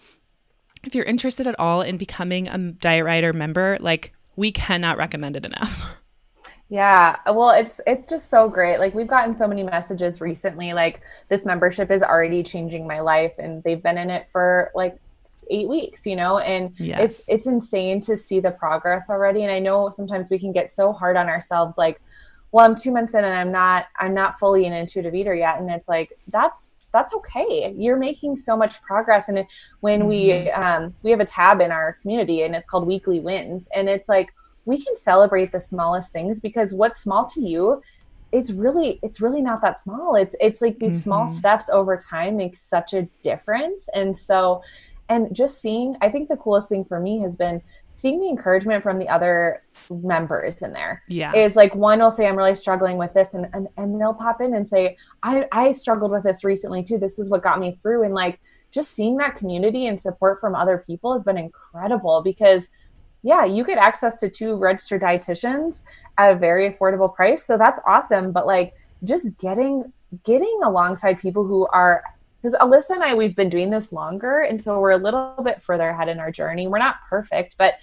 if 0.85 0.95
you're 0.95 1.05
interested 1.05 1.47
at 1.47 1.59
all 1.59 1.81
in 1.81 1.97
becoming 1.97 2.47
a 2.47 2.57
Diet 2.57 3.03
Rioter 3.03 3.33
member, 3.33 3.77
like 3.81 4.13
we 4.35 4.51
cannot 4.51 4.97
recommend 4.97 5.35
it 5.35 5.45
enough. 5.45 5.97
Yeah, 6.69 7.17
well, 7.27 7.51
it's 7.51 7.79
it's 7.85 8.07
just 8.07 8.31
so 8.31 8.49
great. 8.49 8.79
Like 8.79 8.95
we've 8.95 9.05
gotten 9.07 9.35
so 9.35 9.47
many 9.47 9.61
messages 9.61 10.19
recently 10.19 10.73
like 10.73 11.01
this 11.29 11.45
membership 11.45 11.91
is 11.91 12.01
already 12.01 12.41
changing 12.41 12.87
my 12.87 12.99
life 12.99 13.33
and 13.37 13.61
they've 13.61 13.83
been 13.83 13.99
in 13.99 14.09
it 14.09 14.27
for 14.27 14.71
like 14.73 14.97
8 15.51 15.69
weeks, 15.69 16.07
you 16.07 16.15
know? 16.15 16.39
And 16.39 16.71
yes. 16.79 16.99
it's 16.99 17.23
it's 17.27 17.45
insane 17.45 18.01
to 18.01 18.17
see 18.17 18.39
the 18.39 18.49
progress 18.49 19.11
already 19.11 19.43
and 19.43 19.51
I 19.51 19.59
know 19.59 19.91
sometimes 19.91 20.31
we 20.31 20.39
can 20.39 20.51
get 20.51 20.71
so 20.71 20.93
hard 20.93 21.15
on 21.15 21.29
ourselves 21.29 21.77
like 21.77 22.01
well 22.53 22.65
i'm 22.65 22.75
two 22.75 22.91
months 22.91 23.13
in 23.13 23.25
and 23.25 23.33
i'm 23.33 23.51
not 23.51 23.87
i'm 23.99 24.13
not 24.13 24.39
fully 24.39 24.65
an 24.65 24.73
intuitive 24.73 25.13
eater 25.13 25.35
yet. 25.35 25.59
And 25.59 25.69
it's 25.69 25.89
like 25.89 26.17
that's 26.29 26.77
that's 26.91 27.13
okay. 27.15 27.73
You're 27.75 27.97
making 27.97 28.37
so 28.37 28.55
much 28.55 28.81
progress. 28.83 29.27
And 29.27 29.45
when 29.81 30.01
mm-hmm. 30.01 30.09
we 30.09 30.51
um, 30.51 30.95
we 31.01 31.11
have 31.11 31.19
a 31.19 31.25
tab 31.25 31.59
in 31.59 31.71
our 31.71 31.97
community 32.01 32.43
and 32.43 32.55
it's 32.55 32.67
called 32.67 32.87
weekly 32.87 33.19
wins. 33.19 33.67
And 33.75 33.89
it's 33.89 34.07
like 34.07 34.33
we 34.65 34.81
can 34.81 34.95
celebrate 34.95 35.51
the 35.51 35.59
smallest 35.59 36.13
things 36.13 36.39
because 36.39 36.73
what's 36.73 37.01
small 37.01 37.25
to 37.25 37.41
you 37.41 37.81
it's 38.31 38.51
really 38.51 38.99
it's 39.03 39.21
really 39.21 39.43
not 39.43 39.61
that 39.61 39.79
small. 39.79 40.15
It's 40.15 40.35
it's 40.39 40.59
like 40.59 40.79
these 40.79 40.93
mm-hmm. 40.93 41.03
small 41.03 41.27
steps 41.27 41.69
over 41.69 41.97
time 41.97 42.35
make 42.35 42.57
such 42.57 42.93
a 42.93 43.03
difference. 43.21 43.89
And 43.93 44.17
so 44.17 44.63
and 45.13 45.35
just 45.35 45.61
seeing 45.61 45.95
i 46.01 46.09
think 46.09 46.27
the 46.27 46.37
coolest 46.37 46.69
thing 46.69 46.83
for 46.83 46.99
me 46.99 47.19
has 47.19 47.35
been 47.35 47.61
seeing 47.89 48.19
the 48.19 48.27
encouragement 48.27 48.81
from 48.81 48.97
the 48.97 49.07
other 49.07 49.61
members 49.91 50.61
in 50.61 50.73
there. 50.73 51.03
Yeah. 51.07 51.33
Is 51.35 51.55
like 51.55 51.75
one 51.75 51.99
will 51.99 52.11
say 52.11 52.27
i'm 52.27 52.35
really 52.35 52.55
struggling 52.55 52.97
with 52.97 53.13
this 53.13 53.33
and 53.33 53.47
and, 53.53 53.67
and 53.77 53.99
they'll 54.01 54.13
pop 54.13 54.41
in 54.41 54.55
and 54.55 54.67
say 54.67 54.97
i 55.21 55.47
i 55.51 55.71
struggled 55.71 56.11
with 56.11 56.23
this 56.23 56.43
recently 56.43 56.83
too. 56.83 56.97
This 56.97 57.19
is 57.19 57.29
what 57.29 57.43
got 57.43 57.59
me 57.59 57.77
through. 57.81 58.03
And 58.03 58.13
like 58.13 58.39
just 58.71 58.91
seeing 58.91 59.17
that 59.17 59.35
community 59.35 59.85
and 59.85 60.01
support 60.01 60.39
from 60.39 60.55
other 60.55 60.83
people 60.85 61.13
has 61.13 61.23
been 61.23 61.37
incredible 61.37 62.21
because 62.23 62.71
yeah 63.21 63.45
you 63.45 63.63
get 63.63 63.77
access 63.77 64.19
to 64.19 64.29
two 64.29 64.55
registered 64.55 65.01
dietitians 65.01 65.83
at 66.17 66.33
a 66.33 66.35
very 66.35 66.69
affordable 66.69 67.13
price. 67.13 67.45
So 67.45 67.57
that's 67.57 67.79
awesome. 67.85 68.31
But 68.31 68.47
like 68.47 68.73
just 69.03 69.37
getting 69.37 69.93
getting 70.23 70.59
alongside 70.63 71.19
people 71.19 71.45
who 71.45 71.67
are 71.67 72.03
because 72.43 72.59
Alyssa 72.59 72.91
and 72.91 73.03
I, 73.03 73.13
we've 73.13 73.35
been 73.35 73.49
doing 73.49 73.69
this 73.69 73.93
longer. 73.93 74.41
And 74.41 74.61
so 74.61 74.79
we're 74.79 74.91
a 74.91 74.97
little 74.97 75.35
bit 75.43 75.63
further 75.63 75.89
ahead 75.89 76.09
in 76.09 76.19
our 76.19 76.31
journey. 76.31 76.67
We're 76.67 76.77
not 76.77 76.97
perfect, 77.09 77.55
but 77.57 77.75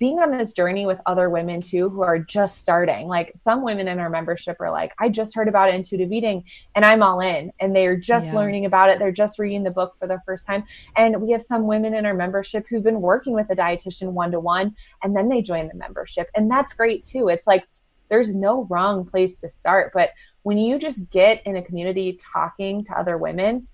being 0.00 0.18
on 0.18 0.36
this 0.36 0.52
journey 0.52 0.86
with 0.86 1.00
other 1.06 1.28
women 1.30 1.60
too 1.60 1.88
who 1.88 2.02
are 2.02 2.18
just 2.18 2.60
starting. 2.60 3.08
Like 3.08 3.32
some 3.36 3.62
women 3.62 3.88
in 3.88 3.98
our 3.98 4.10
membership 4.10 4.56
are 4.60 4.70
like, 4.70 4.92
I 4.98 5.08
just 5.08 5.34
heard 5.34 5.48
about 5.48 5.72
intuitive 5.72 6.12
eating 6.12 6.44
and 6.74 6.84
I'm 6.84 7.02
all 7.02 7.20
in. 7.20 7.52
And 7.60 7.74
they 7.74 7.86
are 7.86 7.96
just 7.96 8.28
yeah. 8.28 8.36
learning 8.36 8.64
about 8.64 8.90
it. 8.90 8.98
They're 8.98 9.12
just 9.12 9.38
reading 9.38 9.64
the 9.64 9.70
book 9.70 9.96
for 9.98 10.06
the 10.06 10.20
first 10.24 10.46
time. 10.46 10.64
And 10.96 11.20
we 11.20 11.32
have 11.32 11.42
some 11.42 11.66
women 11.66 11.94
in 11.94 12.06
our 12.06 12.14
membership 12.14 12.66
who've 12.68 12.82
been 12.82 13.00
working 13.00 13.34
with 13.34 13.50
a 13.50 13.56
dietitian 13.56 14.12
one 14.12 14.30
to 14.32 14.40
one 14.40 14.74
and 15.02 15.16
then 15.16 15.28
they 15.28 15.42
join 15.42 15.68
the 15.68 15.74
membership. 15.74 16.28
And 16.34 16.50
that's 16.50 16.72
great 16.72 17.04
too. 17.04 17.28
It's 17.28 17.46
like 17.46 17.64
there's 18.08 18.34
no 18.34 18.66
wrong 18.70 19.04
place 19.04 19.40
to 19.40 19.48
start. 19.48 19.92
But 19.92 20.10
when 20.42 20.58
you 20.58 20.78
just 20.78 21.10
get 21.10 21.42
in 21.44 21.56
a 21.56 21.62
community 21.62 22.18
talking 22.20 22.84
to 22.84 22.98
other 22.98 23.18
women, 23.18 23.66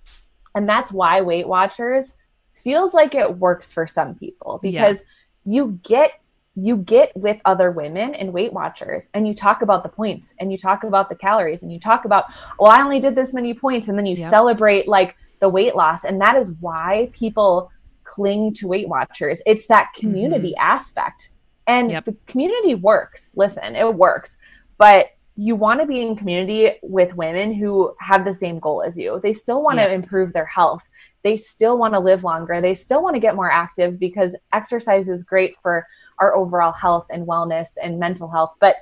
and 0.55 0.69
that's 0.69 0.93
why 0.93 1.21
Weight 1.21 1.49
Watchers 1.49 2.15
feels 2.53 2.95
like 2.95 3.15
it 3.15 3.39
works 3.39 3.73
for 3.73 3.87
some 3.87 4.15
people 4.15 4.59
because 4.63 5.05
yeah. 5.45 5.55
you 5.55 5.81
get 5.83 6.13
you 6.57 6.77
get 6.77 7.17
with 7.17 7.41
other 7.45 7.71
women 7.71 8.15
and 8.15 8.33
Weight 8.33 8.53
Watchers 8.53 9.09
and 9.13 9.27
you 9.27 9.35
talk 9.35 9.63
about 9.63 9.83
the 9.83 9.89
points 9.89 10.35
and 10.39 10.53
you 10.53 10.59
talk 10.59 10.85
about 10.85 11.09
the 11.09 11.17
calories 11.17 11.63
and 11.63 11.73
you 11.73 11.81
talk 11.81 12.05
about, 12.05 12.27
well, 12.59 12.71
I 12.71 12.81
only 12.81 13.01
did 13.01 13.17
this 13.17 13.35
many 13.35 13.55
points. 13.55 13.89
And 13.89 13.99
then 13.99 14.07
you 14.07 14.15
yep. 14.15 14.31
celebrate 14.31 14.87
like 14.87 15.17
the 15.41 15.49
weight 15.49 15.75
loss. 15.75 16.05
And 16.05 16.21
that 16.21 16.37
is 16.37 16.53
why 16.61 17.11
people 17.13 17.73
cling 18.05 18.53
to 18.55 18.69
Weight 18.69 18.89
Watchers. 18.89 19.43
It's 19.47 19.67
that 19.67 19.93
community 19.95 20.51
mm-hmm. 20.51 20.65
aspect. 20.65 21.31
And 21.67 21.91
yep. 21.91 22.05
the 22.05 22.17
community 22.27 22.77
works. 22.77 23.33
Listen, 23.35 23.75
it 23.75 23.93
works. 23.93 24.37
But 24.79 25.09
you 25.37 25.57
want 25.57 25.81
to 25.81 25.87
be 25.87 26.01
in 26.01 26.15
community 26.15 26.73
with 26.83 27.17
women 27.17 27.53
who 27.53 27.95
have 27.99 28.25
the 28.25 28.33
same 28.33 28.61
goal 28.61 28.83
as 28.83 28.97
you. 28.97 29.21
They 29.23 29.33
still 29.33 29.63
want 29.63 29.79
yeah. 29.79 29.89
to 29.89 29.93
improve 29.93 30.33
their 30.33 30.47
health. 30.47 30.89
They 31.25 31.37
still 31.37 31.77
want 31.77 31.95
to 31.95 32.01
live 32.01 32.23
longer. 32.23 32.61
They 32.61 32.75
still 32.75 33.03
want 33.03 33.15
to 33.17 33.21
get 33.21 33.35
more 33.35 33.51
active 33.51 33.99
because 33.99 34.37
exercise 34.53 35.09
is 35.09 35.25
great 35.25 35.57
for 35.61 35.87
our 36.19 36.37
overall 36.37 36.73
health 36.73 37.07
and 37.11 37.27
wellness 37.27 37.71
and 37.83 37.99
mental 37.99 38.31
health. 38.31 38.53
But 38.61 38.77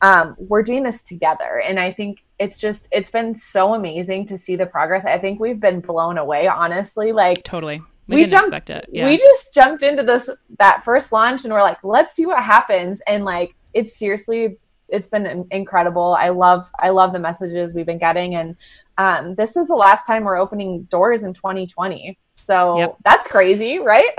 um, 0.00 0.34
we're 0.38 0.62
doing 0.62 0.82
this 0.82 1.02
together. 1.02 1.60
And 1.66 1.78
I 1.78 1.92
think 1.92 2.24
it's 2.38 2.58
just, 2.58 2.88
it's 2.90 3.10
been 3.10 3.34
so 3.34 3.74
amazing 3.74 4.26
to 4.26 4.38
see 4.38 4.56
the 4.56 4.66
progress. 4.66 5.04
I 5.04 5.18
think 5.18 5.40
we've 5.40 5.60
been 5.60 5.80
blown 5.80 6.16
away, 6.16 6.46
honestly. 6.46 7.12
Like, 7.12 7.42
totally. 7.44 7.82
We, 8.06 8.16
we 8.16 8.24
jumped, 8.24 8.70
yeah. 8.70 9.06
we 9.06 9.18
just 9.18 9.52
jumped 9.52 9.82
into 9.82 10.02
this, 10.02 10.30
that 10.58 10.82
first 10.84 11.12
launch 11.12 11.44
and 11.44 11.52
we're 11.52 11.60
like, 11.60 11.82
let's 11.82 12.14
see 12.14 12.24
what 12.24 12.42
happens. 12.42 13.02
And 13.06 13.26
like, 13.26 13.54
it's 13.74 13.98
seriously 13.98 14.56
it's 14.88 15.08
been 15.08 15.46
incredible. 15.50 16.16
I 16.18 16.30
love 16.30 16.70
I 16.78 16.90
love 16.90 17.12
the 17.12 17.18
messages 17.18 17.74
we've 17.74 17.86
been 17.86 17.98
getting, 17.98 18.34
and 18.34 18.56
um, 18.96 19.34
this 19.34 19.56
is 19.56 19.68
the 19.68 19.76
last 19.76 20.06
time 20.06 20.24
we're 20.24 20.36
opening 20.36 20.84
doors 20.84 21.24
in 21.24 21.34
2020. 21.34 22.18
So 22.36 22.78
yep. 22.78 22.96
that's 23.04 23.28
crazy, 23.28 23.78
right? 23.78 24.10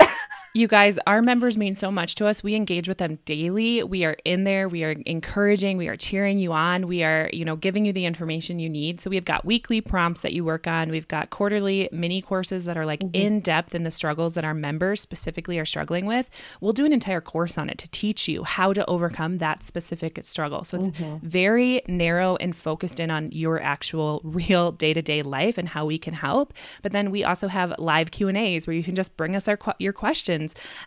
You 0.52 0.66
guys, 0.66 0.98
our 1.06 1.22
members 1.22 1.56
mean 1.56 1.76
so 1.76 1.92
much 1.92 2.16
to 2.16 2.26
us. 2.26 2.42
We 2.42 2.56
engage 2.56 2.88
with 2.88 2.98
them 2.98 3.20
daily. 3.24 3.84
We 3.84 4.04
are 4.04 4.16
in 4.24 4.42
there. 4.42 4.68
We 4.68 4.82
are 4.82 4.96
encouraging. 5.06 5.76
We 5.76 5.86
are 5.86 5.96
cheering 5.96 6.40
you 6.40 6.52
on. 6.52 6.88
We 6.88 7.04
are, 7.04 7.30
you 7.32 7.44
know, 7.44 7.54
giving 7.54 7.84
you 7.84 7.92
the 7.92 8.04
information 8.04 8.58
you 8.58 8.68
need. 8.68 9.00
So 9.00 9.10
we've 9.10 9.24
got 9.24 9.44
weekly 9.44 9.80
prompts 9.80 10.22
that 10.22 10.32
you 10.32 10.44
work 10.44 10.66
on. 10.66 10.90
We've 10.90 11.06
got 11.06 11.30
quarterly 11.30 11.88
mini 11.92 12.20
courses 12.20 12.64
that 12.64 12.76
are 12.76 12.84
like 12.84 12.98
mm-hmm. 12.98 13.14
in 13.14 13.40
depth 13.40 13.76
in 13.76 13.84
the 13.84 13.92
struggles 13.92 14.34
that 14.34 14.44
our 14.44 14.52
members 14.52 15.00
specifically 15.00 15.56
are 15.60 15.64
struggling 15.64 16.04
with. 16.04 16.28
We'll 16.60 16.72
do 16.72 16.84
an 16.84 16.92
entire 16.92 17.20
course 17.20 17.56
on 17.56 17.70
it 17.70 17.78
to 17.78 17.88
teach 17.88 18.26
you 18.26 18.42
how 18.42 18.72
to 18.72 18.84
overcome 18.86 19.38
that 19.38 19.62
specific 19.62 20.18
struggle. 20.24 20.64
So 20.64 20.78
it's 20.78 20.88
mm-hmm. 20.88 21.24
very 21.24 21.82
narrow 21.86 22.34
and 22.40 22.56
focused 22.56 22.98
in 22.98 23.12
on 23.12 23.30
your 23.30 23.62
actual 23.62 24.20
real 24.24 24.72
day-to-day 24.72 25.22
life 25.22 25.58
and 25.58 25.68
how 25.68 25.86
we 25.86 25.96
can 25.96 26.14
help. 26.14 26.52
But 26.82 26.90
then 26.90 27.12
we 27.12 27.22
also 27.22 27.46
have 27.46 27.72
live 27.78 28.10
Q&As 28.10 28.66
where 28.66 28.74
you 28.74 28.82
can 28.82 28.96
just 28.96 29.16
bring 29.16 29.36
us 29.36 29.46
our 29.46 29.56
your 29.78 29.92
questions 29.92 30.39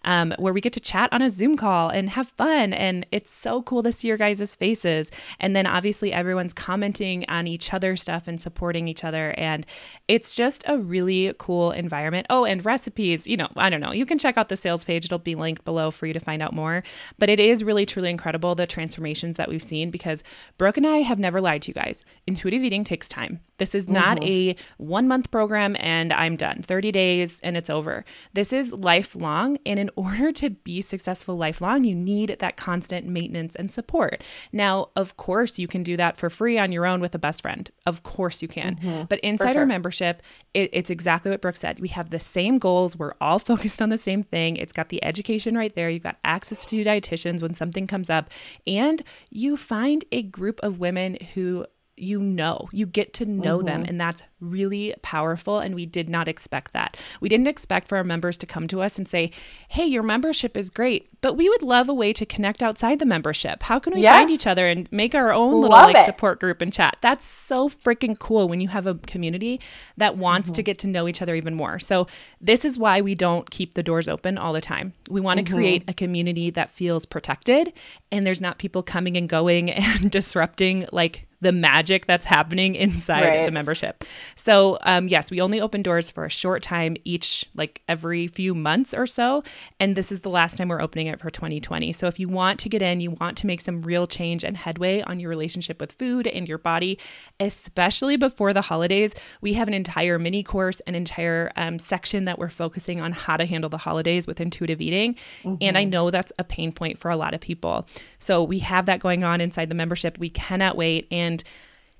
um, 0.05 0.33
where 0.37 0.53
we 0.53 0.61
get 0.61 0.73
to 0.73 0.79
chat 0.79 1.11
on 1.11 1.21
a 1.21 1.29
Zoom 1.29 1.55
call 1.57 1.89
and 1.89 2.09
have 2.11 2.29
fun. 2.29 2.73
And 2.73 3.05
it's 3.11 3.31
so 3.31 3.61
cool 3.61 3.83
to 3.83 3.91
see 3.91 4.07
your 4.07 4.17
guys' 4.17 4.55
faces. 4.55 5.11
And 5.39 5.55
then 5.55 5.67
obviously 5.67 6.13
everyone's 6.13 6.53
commenting 6.53 7.25
on 7.27 7.47
each 7.47 7.73
other's 7.73 8.01
stuff 8.01 8.27
and 8.27 8.41
supporting 8.41 8.87
each 8.87 9.03
other. 9.03 9.33
And 9.37 9.65
it's 10.07 10.35
just 10.35 10.63
a 10.67 10.77
really 10.77 11.33
cool 11.37 11.71
environment. 11.71 12.27
Oh, 12.29 12.45
and 12.45 12.65
recipes, 12.65 13.27
you 13.27 13.37
know, 13.37 13.49
I 13.55 13.69
don't 13.69 13.81
know. 13.81 13.91
You 13.91 14.05
can 14.05 14.17
check 14.17 14.37
out 14.37 14.49
the 14.49 14.57
sales 14.57 14.83
page, 14.83 15.05
it'll 15.05 15.19
be 15.19 15.35
linked 15.35 15.65
below 15.65 15.91
for 15.91 16.05
you 16.05 16.13
to 16.13 16.19
find 16.19 16.41
out 16.41 16.53
more. 16.53 16.83
But 17.19 17.29
it 17.29 17.39
is 17.39 17.63
really, 17.63 17.85
truly 17.85 18.09
incredible 18.09 18.55
the 18.55 18.67
transformations 18.67 19.37
that 19.37 19.49
we've 19.49 19.63
seen 19.63 19.91
because 19.91 20.23
Brooke 20.57 20.77
and 20.77 20.87
I 20.87 20.97
have 20.97 21.19
never 21.19 21.41
lied 21.41 21.63
to 21.63 21.69
you 21.69 21.73
guys. 21.73 22.03
Intuitive 22.27 22.63
eating 22.63 22.83
takes 22.83 23.07
time. 23.07 23.41
This 23.57 23.75
is 23.75 23.87
not 23.87 24.17
mm-hmm. 24.17 24.53
a 24.53 24.55
one 24.77 25.07
month 25.07 25.31
program 25.31 25.75
and 25.79 26.11
I'm 26.11 26.35
done, 26.35 26.63
30 26.63 26.91
days 26.91 27.39
and 27.41 27.55
it's 27.55 27.69
over. 27.69 28.03
This 28.33 28.51
is 28.51 28.71
lifelong. 28.71 29.42
And 29.65 29.79
in 29.79 29.89
order 29.95 30.31
to 30.33 30.49
be 30.49 30.81
successful 30.81 31.35
lifelong, 31.35 31.83
you 31.83 31.95
need 31.95 32.37
that 32.39 32.57
constant 32.57 33.07
maintenance 33.07 33.55
and 33.55 33.71
support. 33.71 34.23
Now, 34.51 34.89
of 34.95 35.17
course, 35.17 35.59
you 35.59 35.67
can 35.67 35.83
do 35.83 35.97
that 35.97 36.17
for 36.17 36.29
free 36.29 36.57
on 36.57 36.71
your 36.71 36.85
own 36.85 37.01
with 37.01 37.13
a 37.15 37.19
best 37.19 37.41
friend. 37.41 37.69
Of 37.85 38.03
course, 38.03 38.41
you 38.41 38.47
can. 38.47 38.75
Mm-hmm. 38.75 39.03
But 39.09 39.19
inside 39.19 39.53
sure. 39.53 39.61
our 39.61 39.65
membership, 39.65 40.21
it, 40.53 40.69
it's 40.73 40.89
exactly 40.89 41.31
what 41.31 41.41
Brooke 41.41 41.55
said. 41.55 41.79
We 41.79 41.89
have 41.89 42.09
the 42.09 42.19
same 42.19 42.57
goals. 42.57 42.95
We're 42.95 43.13
all 43.21 43.39
focused 43.53 43.81
on 43.81 43.89
the 43.89 43.97
same 43.97 44.23
thing. 44.23 44.57
It's 44.57 44.73
got 44.73 44.89
the 44.89 45.03
education 45.03 45.57
right 45.57 45.73
there. 45.75 45.89
You've 45.89 46.03
got 46.03 46.17
access 46.23 46.65
to 46.67 46.83
dietitians 46.83 47.41
when 47.41 47.53
something 47.53 47.87
comes 47.87 48.09
up. 48.09 48.29
And 48.65 49.03
you 49.29 49.57
find 49.57 50.05
a 50.11 50.21
group 50.23 50.59
of 50.63 50.79
women 50.79 51.17
who 51.33 51.65
you 51.95 52.19
know 52.19 52.69
you 52.71 52.85
get 52.85 53.13
to 53.13 53.25
know 53.25 53.57
mm-hmm. 53.57 53.67
them 53.67 53.85
and 53.87 54.01
that's 54.01 54.23
really 54.39 54.93
powerful 55.01 55.59
and 55.59 55.75
we 55.75 55.85
did 55.85 56.09
not 56.09 56.27
expect 56.27 56.73
that 56.73 56.97
we 57.21 57.29
didn't 57.29 57.47
expect 57.47 57.87
for 57.87 57.97
our 57.97 58.03
members 58.03 58.35
to 58.35 58.45
come 58.45 58.67
to 58.67 58.81
us 58.81 58.97
and 58.97 59.07
say 59.07 59.29
hey 59.69 59.85
your 59.85 60.01
membership 60.01 60.57
is 60.57 60.69
great 60.69 61.07
but 61.21 61.37
we 61.37 61.47
would 61.47 61.61
love 61.61 61.87
a 61.87 61.93
way 61.93 62.11
to 62.11 62.25
connect 62.25 62.63
outside 62.63 62.97
the 62.97 63.05
membership 63.05 63.63
how 63.63 63.77
can 63.77 63.93
we 63.93 64.01
yes. 64.01 64.15
find 64.15 64.31
each 64.31 64.47
other 64.47 64.67
and 64.67 64.91
make 64.91 65.13
our 65.13 65.31
own 65.31 65.61
little 65.61 65.69
love 65.69 65.85
like 65.85 65.95
it. 65.95 66.05
support 66.05 66.39
group 66.39 66.61
and 66.61 66.73
chat 66.73 66.97
that's 67.01 67.25
so 67.25 67.69
freaking 67.69 68.17
cool 68.17 68.49
when 68.49 68.59
you 68.59 68.69
have 68.69 68.87
a 68.87 68.95
community 68.95 69.61
that 69.95 70.17
wants 70.17 70.47
mm-hmm. 70.47 70.55
to 70.55 70.63
get 70.63 70.79
to 70.79 70.87
know 70.87 71.07
each 71.07 71.21
other 71.21 71.35
even 71.35 71.53
more 71.53 71.77
so 71.77 72.07
this 72.41 72.65
is 72.65 72.77
why 72.77 73.01
we 73.01 73.13
don't 73.13 73.51
keep 73.51 73.75
the 73.75 73.83
doors 73.83 74.07
open 74.07 74.37
all 74.37 74.51
the 74.51 74.61
time 74.61 74.93
we 75.09 75.21
want 75.21 75.37
to 75.37 75.43
mm-hmm. 75.43 75.55
create 75.55 75.83
a 75.87 75.93
community 75.93 76.49
that 76.49 76.71
feels 76.71 77.05
protected 77.05 77.71
and 78.11 78.25
there's 78.25 78.41
not 78.41 78.57
people 78.57 78.81
coming 78.81 79.15
and 79.15 79.29
going 79.29 79.69
and 79.71 80.09
disrupting 80.09 80.87
like 80.91 81.27
the 81.43 81.51
magic 81.51 82.07
that's 82.07 82.25
happening 82.25 82.75
inside 82.83 83.21
right. 83.23 83.45
the 83.45 83.51
membership. 83.51 84.03
So, 84.35 84.77
um, 84.81 85.07
yes, 85.07 85.29
we 85.29 85.41
only 85.41 85.61
open 85.61 85.81
doors 85.81 86.09
for 86.09 86.25
a 86.25 86.29
short 86.29 86.63
time 86.63 86.97
each, 87.03 87.45
like 87.53 87.81
every 87.87 88.27
few 88.27 88.55
months 88.55 88.93
or 88.93 89.05
so. 89.05 89.43
And 89.79 89.95
this 89.95 90.11
is 90.11 90.21
the 90.21 90.29
last 90.29 90.57
time 90.57 90.69
we're 90.69 90.81
opening 90.81 91.07
it 91.07 91.19
for 91.19 91.29
2020. 91.29 91.93
So, 91.93 92.07
if 92.07 92.19
you 92.19 92.27
want 92.27 92.59
to 92.61 92.69
get 92.69 92.81
in, 92.81 93.01
you 93.01 93.11
want 93.11 93.37
to 93.39 93.47
make 93.47 93.61
some 93.61 93.83
real 93.83 94.07
change 94.07 94.43
and 94.43 94.57
headway 94.57 95.01
on 95.01 95.19
your 95.19 95.29
relationship 95.29 95.79
with 95.79 95.91
food 95.93 96.27
and 96.27 96.47
your 96.47 96.57
body, 96.57 96.97
especially 97.39 98.17
before 98.17 98.53
the 98.53 98.61
holidays, 98.61 99.13
we 99.41 99.53
have 99.53 99.67
an 99.67 99.73
entire 99.73 100.17
mini 100.17 100.43
course, 100.43 100.79
an 100.81 100.95
entire 100.95 101.51
um, 101.55 101.77
section 101.79 102.25
that 102.25 102.39
we're 102.39 102.49
focusing 102.49 103.01
on 103.01 103.11
how 103.11 103.37
to 103.37 103.45
handle 103.45 103.69
the 103.69 103.77
holidays 103.77 104.25
with 104.25 104.39
intuitive 104.39 104.81
eating. 104.81 105.15
Mm-hmm. 105.43 105.55
And 105.61 105.77
I 105.77 105.83
mm-hmm. 105.83 105.91
know 105.91 106.11
that's 106.11 106.31
a 106.39 106.43
pain 106.43 106.71
point 106.71 106.99
for 106.99 107.11
a 107.11 107.15
lot 107.15 107.33
of 107.33 107.41
people. 107.41 107.87
So, 108.19 108.43
we 108.43 108.59
have 108.59 108.85
that 108.85 108.99
going 108.99 109.23
on 109.23 109.41
inside 109.41 109.69
the 109.69 109.75
membership. 109.75 110.17
We 110.17 110.29
cannot 110.29 110.77
wait. 110.77 111.07
And 111.11 111.32
and 111.33 111.43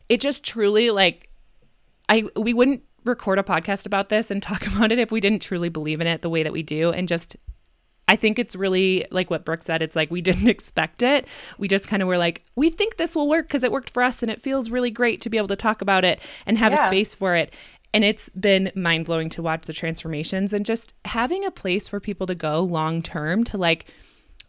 it 0.10 0.22
just 0.22 0.44
truly 0.44 0.92
like 0.92 1.30
I 2.08 2.26
we 2.36 2.54
wouldn't 2.54 2.84
record 3.04 3.40
a 3.40 3.44
podcast 3.44 3.86
about 3.86 4.10
this 4.10 4.30
and 4.32 4.42
talk 4.52 4.68
about 4.68 4.92
it 4.92 5.00
if 5.00 5.12
we 5.12 5.20
didn't 5.20 5.42
truly 5.42 5.70
believe 5.70 6.02
in 6.02 6.08
it 6.08 6.22
the 6.22 6.30
way 6.30 6.44
that 6.44 6.54
we 6.54 6.64
do 6.64 6.92
and 6.92 7.08
just 7.08 7.36
I 8.06 8.18
think 8.18 8.38
it's 8.38 8.54
really 8.54 9.08
like 9.12 9.30
what 9.30 9.46
Brooke 9.46 9.64
said. 9.64 9.82
It's 9.82 9.96
like 9.96 10.12
we 10.12 10.22
didn't 10.30 10.50
expect 10.50 11.02
it. 11.02 11.26
We 11.58 11.70
just 11.70 11.88
kind 11.88 12.02
of 12.02 12.08
were 12.08 12.18
like, 12.18 12.44
we 12.56 12.70
think 12.70 12.98
this 12.98 13.16
will 13.16 13.30
work 13.30 13.48
because 13.48 13.64
it 13.64 13.72
worked 13.72 13.90
for 13.90 14.04
us 14.04 14.22
and 14.22 14.30
it 14.30 14.42
feels 14.42 14.70
really 14.70 14.92
great 14.92 15.22
to 15.22 15.30
be 15.30 15.38
able 15.38 15.48
to 15.48 15.56
talk 15.56 15.82
about 15.82 16.04
it 16.04 16.20
and 16.46 16.58
have 16.58 16.74
yeah. 16.74 16.84
a 16.84 16.86
space 16.86 17.16
for 17.16 17.34
it. 17.34 17.54
And 17.94 18.04
it's 18.04 18.28
been 18.30 18.74
mind 18.76 19.06
blowing 19.06 19.30
to 19.30 19.42
watch 19.42 19.64
the 19.66 19.74
transformations 19.74 20.52
and 20.52 20.66
just 20.66 20.94
having 21.06 21.46
a 21.46 21.52
place 21.52 21.88
for 21.88 22.02
people 22.02 22.28
to 22.28 22.36
go 22.36 22.62
long 22.62 23.02
term 23.02 23.46
to 23.46 23.58
like, 23.58 23.86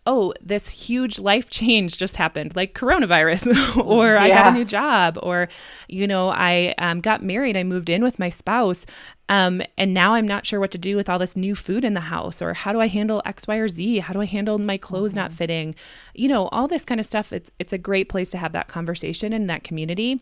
oh, 0.06 0.34
this 0.40 0.68
huge 0.68 1.18
life 1.18 1.48
change 1.48 1.96
just 1.96 2.16
happened, 2.16 2.54
like 2.54 2.74
coronavirus, 2.74 3.76
or 3.84 4.14
yes. 4.14 4.22
I 4.22 4.28
got 4.28 4.52
a 4.52 4.54
new 4.54 4.64
job, 4.64 5.18
or, 5.22 5.48
you 5.88 6.06
know, 6.06 6.28
I 6.28 6.74
um, 6.78 7.00
got 7.00 7.22
married, 7.22 7.56
I 7.56 7.64
moved 7.64 7.88
in 7.88 8.02
with 8.02 8.18
my 8.18 8.28
spouse. 8.28 8.84
Um, 9.30 9.62
and 9.78 9.94
now 9.94 10.12
I'm 10.12 10.28
not 10.28 10.44
sure 10.44 10.60
what 10.60 10.70
to 10.72 10.78
do 10.78 10.96
with 10.96 11.08
all 11.08 11.18
this 11.18 11.34
new 11.34 11.54
food 11.54 11.82
in 11.82 11.94
the 11.94 12.00
house, 12.00 12.42
or 12.42 12.52
how 12.52 12.72
do 12.74 12.80
I 12.80 12.88
handle 12.88 13.22
X, 13.24 13.46
Y, 13.46 13.56
or 13.56 13.68
Z? 13.68 14.00
How 14.00 14.12
do 14.12 14.20
I 14.20 14.26
handle 14.26 14.58
my 14.58 14.76
clothes 14.76 15.12
mm-hmm. 15.12 15.20
not 15.20 15.32
fitting? 15.32 15.74
You 16.14 16.28
know, 16.28 16.48
all 16.48 16.68
this 16.68 16.84
kind 16.84 17.00
of 17.00 17.06
stuff. 17.06 17.32
It's 17.32 17.50
it's 17.58 17.72
a 17.72 17.78
great 17.78 18.10
place 18.10 18.28
to 18.30 18.38
have 18.38 18.52
that 18.52 18.68
conversation 18.68 19.32
in 19.32 19.46
that 19.46 19.64
community 19.64 20.20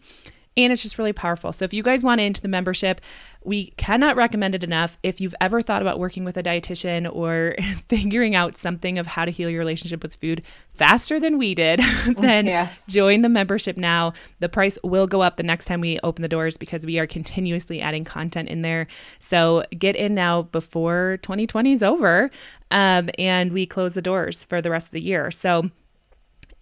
and 0.56 0.72
it's 0.72 0.82
just 0.82 0.98
really 0.98 1.12
powerful. 1.12 1.52
So 1.52 1.64
if 1.64 1.72
you 1.72 1.82
guys 1.82 2.04
want 2.04 2.20
into 2.20 2.42
the 2.42 2.48
membership, 2.48 3.00
we 3.44 3.70
cannot 3.76 4.16
recommend 4.16 4.54
it 4.54 4.62
enough. 4.62 4.98
If 5.02 5.20
you've 5.20 5.34
ever 5.40 5.62
thought 5.62 5.82
about 5.82 5.98
working 5.98 6.24
with 6.24 6.36
a 6.36 6.42
dietitian 6.42 7.10
or 7.12 7.56
figuring 7.88 8.34
out 8.34 8.56
something 8.56 8.98
of 8.98 9.06
how 9.06 9.24
to 9.24 9.30
heal 9.30 9.48
your 9.48 9.58
relationship 9.58 10.02
with 10.02 10.14
food 10.14 10.42
faster 10.68 11.18
than 11.18 11.38
we 11.38 11.54
did, 11.54 11.80
then 12.18 12.46
yes. 12.46 12.84
join 12.86 13.22
the 13.22 13.28
membership 13.28 13.76
now. 13.76 14.12
The 14.40 14.48
price 14.48 14.78
will 14.84 15.06
go 15.06 15.22
up 15.22 15.36
the 15.36 15.42
next 15.42 15.64
time 15.64 15.80
we 15.80 15.98
open 16.02 16.22
the 16.22 16.28
doors 16.28 16.56
because 16.56 16.84
we 16.84 16.98
are 16.98 17.06
continuously 17.06 17.80
adding 17.80 18.04
content 18.04 18.48
in 18.48 18.62
there. 18.62 18.86
So 19.18 19.64
get 19.76 19.96
in 19.96 20.14
now 20.14 20.42
before 20.42 21.18
2020 21.22 21.72
is 21.72 21.82
over 21.82 22.30
um, 22.70 23.10
and 23.18 23.52
we 23.52 23.66
close 23.66 23.94
the 23.94 24.02
doors 24.02 24.44
for 24.44 24.60
the 24.60 24.70
rest 24.70 24.88
of 24.88 24.92
the 24.92 25.02
year. 25.02 25.30
So 25.30 25.70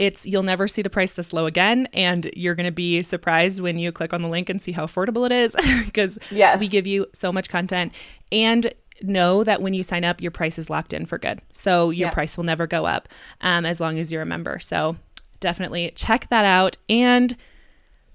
it's 0.01 0.25
you'll 0.25 0.43
never 0.43 0.67
see 0.67 0.81
the 0.81 0.89
price 0.89 1.13
this 1.13 1.33
low 1.33 1.45
again 1.45 1.87
and 1.93 2.31
you're 2.35 2.55
going 2.55 2.67
to 2.67 2.73
be 2.73 3.03
surprised 3.03 3.61
when 3.61 3.79
you 3.79 3.93
click 3.93 4.15
on 4.15 4.23
the 4.23 4.29
link 4.29 4.49
and 4.49 4.61
see 4.61 4.73
how 4.73 4.87
affordable 4.87 5.27
it 5.27 5.31
is 5.31 5.55
because 5.85 6.19
yes. 6.31 6.59
we 6.59 6.67
give 6.67 6.87
you 6.87 7.07
so 7.13 7.31
much 7.31 7.51
content 7.51 7.93
and 8.33 8.73
know 9.03 9.45
that 9.45 9.61
when 9.61 9.75
you 9.75 9.83
sign 9.83 10.03
up 10.03 10.21
your 10.23 10.31
price 10.31 10.59
is 10.59 10.71
locked 10.71 10.95
in 10.95 11.05
for 11.05 11.19
good 11.19 11.43
so 11.53 11.91
your 11.91 12.09
yeah. 12.09 12.15
price 12.15 12.39
will 12.39 12.45
never 12.45 12.67
go 12.67 12.87
up 12.87 13.09
um, 13.43 13.67
as 13.67 13.79
long 13.79 13.99
as 13.99 14.11
you're 14.11 14.23
a 14.23 14.27
member 14.27 14.59
so 14.59 14.97
definitely 15.39 15.93
check 15.95 16.27
that 16.31 16.47
out 16.47 16.79
and 16.89 17.37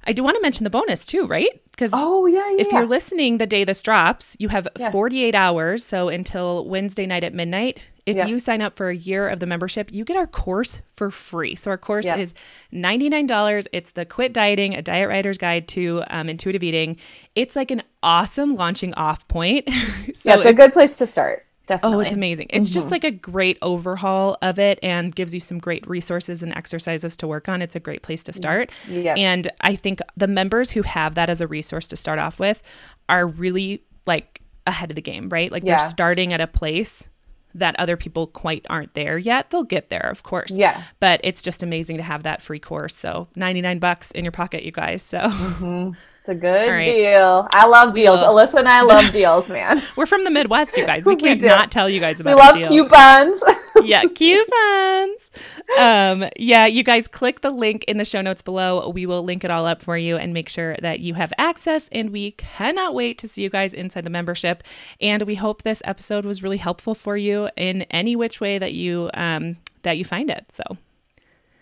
I 0.08 0.14
do 0.14 0.24
want 0.24 0.36
to 0.36 0.42
mention 0.42 0.66
the 0.66 0.70
bonus 0.70 1.04
too, 1.04 1.26
right? 1.26 1.50
Because 1.72 1.90
oh 1.92 2.28
yeah, 2.28 2.48
yeah 2.52 2.58
if 2.62 2.72
you're 2.72 2.86
listening 2.86 3.40
the 3.40 3.48
day 3.48 3.64
this 3.64 3.82
drops, 3.82 4.38
you 4.40 4.50
have 4.50 4.68
yes. 4.78 4.92
48 4.92 5.34
hours, 5.34 5.84
so 5.84 6.10
until 6.10 6.64
Wednesday 6.68 7.08
night 7.08 7.24
at 7.24 7.34
midnight. 7.34 7.80
If 8.06 8.18
yeah. 8.18 8.28
you 8.28 8.40
sign 8.40 8.62
up 8.62 8.76
for 8.76 8.90
a 8.90 8.96
year 8.96 9.28
of 9.28 9.40
the 9.40 9.48
membership, 9.48 9.92
you 9.92 10.06
get 10.06 10.16
our 10.16 10.28
course 10.28 10.82
for 10.94 11.10
free. 11.10 11.56
So 11.56 11.72
our 11.72 11.78
course 11.78 12.06
yeah. 12.06 12.18
is 12.18 12.34
$99. 12.72 13.68
It's 13.74 13.92
the 13.92 14.06
Quit 14.06 14.32
Dieting, 14.32 14.76
a 14.76 14.82
Diet 14.82 15.10
Rioter's 15.10 15.40
Guide 15.40 15.68
to 15.70 16.04
um, 16.08 16.30
Intuitive 16.30 16.62
Eating. 16.62 16.98
It's 17.34 17.56
like 17.56 17.72
an 17.72 17.82
awesome 18.04 18.54
launching 18.54 18.94
off 18.94 19.28
point. 19.28 19.68
so 20.14 20.30
yeah, 20.30 20.38
it's 20.38 20.46
a 20.46 20.54
good 20.54 20.72
place 20.72 20.98
to 20.98 21.08
start. 21.08 21.46
Definitely. 21.68 21.98
Oh, 21.98 22.00
it's 22.02 22.14
amazing. 22.14 22.48
It's 22.52 22.70
mm-hmm. 22.70 22.74
just 22.76 22.92
like 22.92 23.04
a 23.04 23.10
great 23.10 23.58
overhaul 23.64 24.38
of 24.44 24.60
it 24.60 24.78
and 24.84 25.16
gives 25.16 25.34
you 25.34 25.40
some 25.40 25.58
great 25.58 25.88
resources 25.88 26.44
and 26.44 26.56
exercises 26.56 27.18
to 27.18 27.28
work 27.28 27.50
on. 27.50 27.64
It's 27.64 27.76
a 27.76 27.80
great 27.80 28.04
place 28.04 28.22
to 28.24 28.34
start. 28.34 28.70
Yeah. 28.88 29.16
And 29.16 29.52
I 29.62 29.76
think 29.76 30.00
the 30.16 30.28
members 30.28 30.72
who 30.72 30.84
have 30.84 31.16
that 31.16 31.30
as 31.30 31.42
a 31.42 31.48
resource 31.48 31.88
to 31.88 31.96
start 31.96 32.20
off 32.20 32.40
with 32.40 32.62
are 33.10 33.26
really 33.26 33.84
like 34.06 34.42
ahead 34.68 34.92
of 34.92 34.96
the 34.96 35.02
game, 35.02 35.28
right? 35.30 35.52
Like 35.52 35.64
yeah. 35.64 35.78
they're 35.78 35.90
starting 35.90 36.34
at 36.34 36.42
a 36.42 36.48
place 36.48 37.08
that 37.56 37.76
other 37.80 37.98
people 37.98 38.28
quite 38.28 38.66
aren't 38.70 38.94
there 38.94 39.18
yet. 39.18 39.50
They'll 39.50 39.64
get 39.64 39.90
there, 39.90 40.10
of 40.12 40.24
course. 40.24 40.52
Yeah. 40.52 40.84
But 41.00 41.22
it's 41.24 41.42
just 41.42 41.64
amazing 41.64 41.98
to 41.98 42.04
have 42.04 42.24
that 42.24 42.42
free 42.42 42.60
course. 42.60 42.96
So 42.96 43.28
99 43.36 43.80
bucks 43.80 44.12
in 44.12 44.24
your 44.24 44.32
pocket, 44.32 44.64
you 44.64 44.72
guys. 44.72 45.02
So 45.02 45.20
mm-hmm. 45.20 45.92
it's 46.20 46.30
a 46.30 46.36
good 46.36 46.70
right. 46.70 46.86
deal. 46.86 47.48
I 47.52 47.66
love 47.68 47.94
deals. 47.94 48.20
Deal. 48.20 48.30
Alyssa 48.30 48.60
and 48.60 48.68
I 48.68 48.82
love 48.82 49.12
deals, 49.14 49.50
man. 49.50 49.82
We're 49.96 50.06
from 50.06 50.26
the 50.26 50.32
Midwest, 50.32 50.78
you 50.78 50.86
guys. 50.86 51.06
We 51.06 51.16
can't 51.16 51.42
we 51.42 51.48
not 51.48 51.72
tell 51.72 51.90
you 51.90 52.00
guys 52.00 52.20
about 52.20 52.32
deals. 52.32 52.70
We 52.70 52.80
love 52.80 52.90
deals. 52.90 52.90
coupons. 52.90 53.44
yeah, 53.84 54.04
coupons. 54.04 55.32
Um, 55.78 56.30
yeah, 56.38 56.66
you 56.66 56.84
guys 56.84 57.08
click 57.08 57.42
the 57.42 57.52
link 57.52 57.84
in 57.86 57.98
the 57.98 58.06
show 58.06 58.22
notes 58.22 58.42
below. 58.42 58.90
We 58.90 59.06
will 59.06 59.24
link 59.24 59.44
it 59.44 59.52
all 59.52 59.66
up 59.66 59.82
for 59.82 59.98
you 59.98 60.18
and 60.18 60.34
make 60.34 60.50
sure 60.50 60.76
that 60.82 61.00
you 61.00 61.16
have 61.16 61.34
access. 61.38 61.90
And 61.92 62.12
we 62.12 62.32
cannot 62.32 62.94
wait 62.94 63.18
to 63.20 63.28
see 63.28 63.42
you 63.42 63.50
guys 63.50 63.74
inside 63.74 64.04
the 64.04 64.10
membership. 64.10 64.64
And 65.02 65.24
we 65.24 65.36
hope 65.36 65.64
this 65.64 65.82
episode 65.86 66.26
was 66.26 66.42
really 66.42 66.58
helpful 66.58 66.96
for 66.96 67.18
you 67.18 67.50
in 67.56 67.84
any 67.84 68.16
which 68.16 68.40
way 68.40 68.58
that 68.58 68.74
you 68.74 69.10
um, 69.14 69.58
that 69.82 69.98
you 69.98 70.06
find 70.06 70.30
it. 70.30 70.52
So 70.52 70.64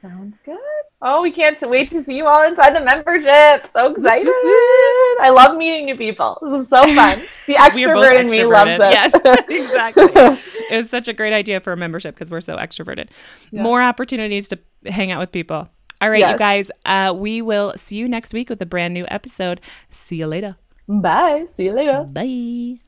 sounds 0.01 0.39
good. 0.45 0.82
Oh, 1.05 1.21
we 1.21 1.31
can't 1.31 1.59
wait 1.69 1.91
to 1.91 2.01
see 2.01 2.15
you 2.15 2.27
all 2.27 2.47
inside 2.47 2.73
the 2.73 2.79
membership. 2.79 3.69
So 3.73 3.91
excited. 3.91 4.29
I 4.29 5.29
love 5.33 5.57
meeting 5.57 5.85
new 5.85 5.97
people. 5.97 6.39
This 6.41 6.53
is 6.53 6.69
so 6.69 6.81
fun. 6.95 7.19
The 7.45 7.55
extrovert 7.55 8.19
in 8.19 8.27
me 8.27 8.45
loves 8.45 8.77
this. 8.77 8.93
Yes, 8.93 9.13
exactly. 9.49 10.05
it 10.71 10.77
was 10.77 10.89
such 10.89 11.09
a 11.09 11.13
great 11.13 11.33
idea 11.33 11.59
for 11.59 11.73
a 11.73 11.77
membership 11.77 12.15
because 12.15 12.31
we're 12.31 12.39
so 12.39 12.55
extroverted. 12.55 13.09
Yeah. 13.51 13.63
More 13.63 13.81
opportunities 13.81 14.47
to 14.47 14.59
hang 14.85 15.11
out 15.11 15.19
with 15.19 15.33
people. 15.33 15.67
All 15.99 16.09
right, 16.09 16.19
yes. 16.19 16.31
you 16.31 16.37
guys, 16.37 16.71
uh, 16.85 17.13
we 17.13 17.41
will 17.41 17.73
see 17.75 17.97
you 17.97 18.07
next 18.07 18.33
week 18.33 18.49
with 18.49 18.61
a 18.61 18.65
brand 18.65 18.93
new 18.93 19.05
episode. 19.09 19.59
See 19.89 20.15
you 20.15 20.27
later. 20.27 20.55
Bye. 20.87 21.47
See 21.53 21.65
you 21.65 21.73
later. 21.73 22.03
Bye. 22.03 22.79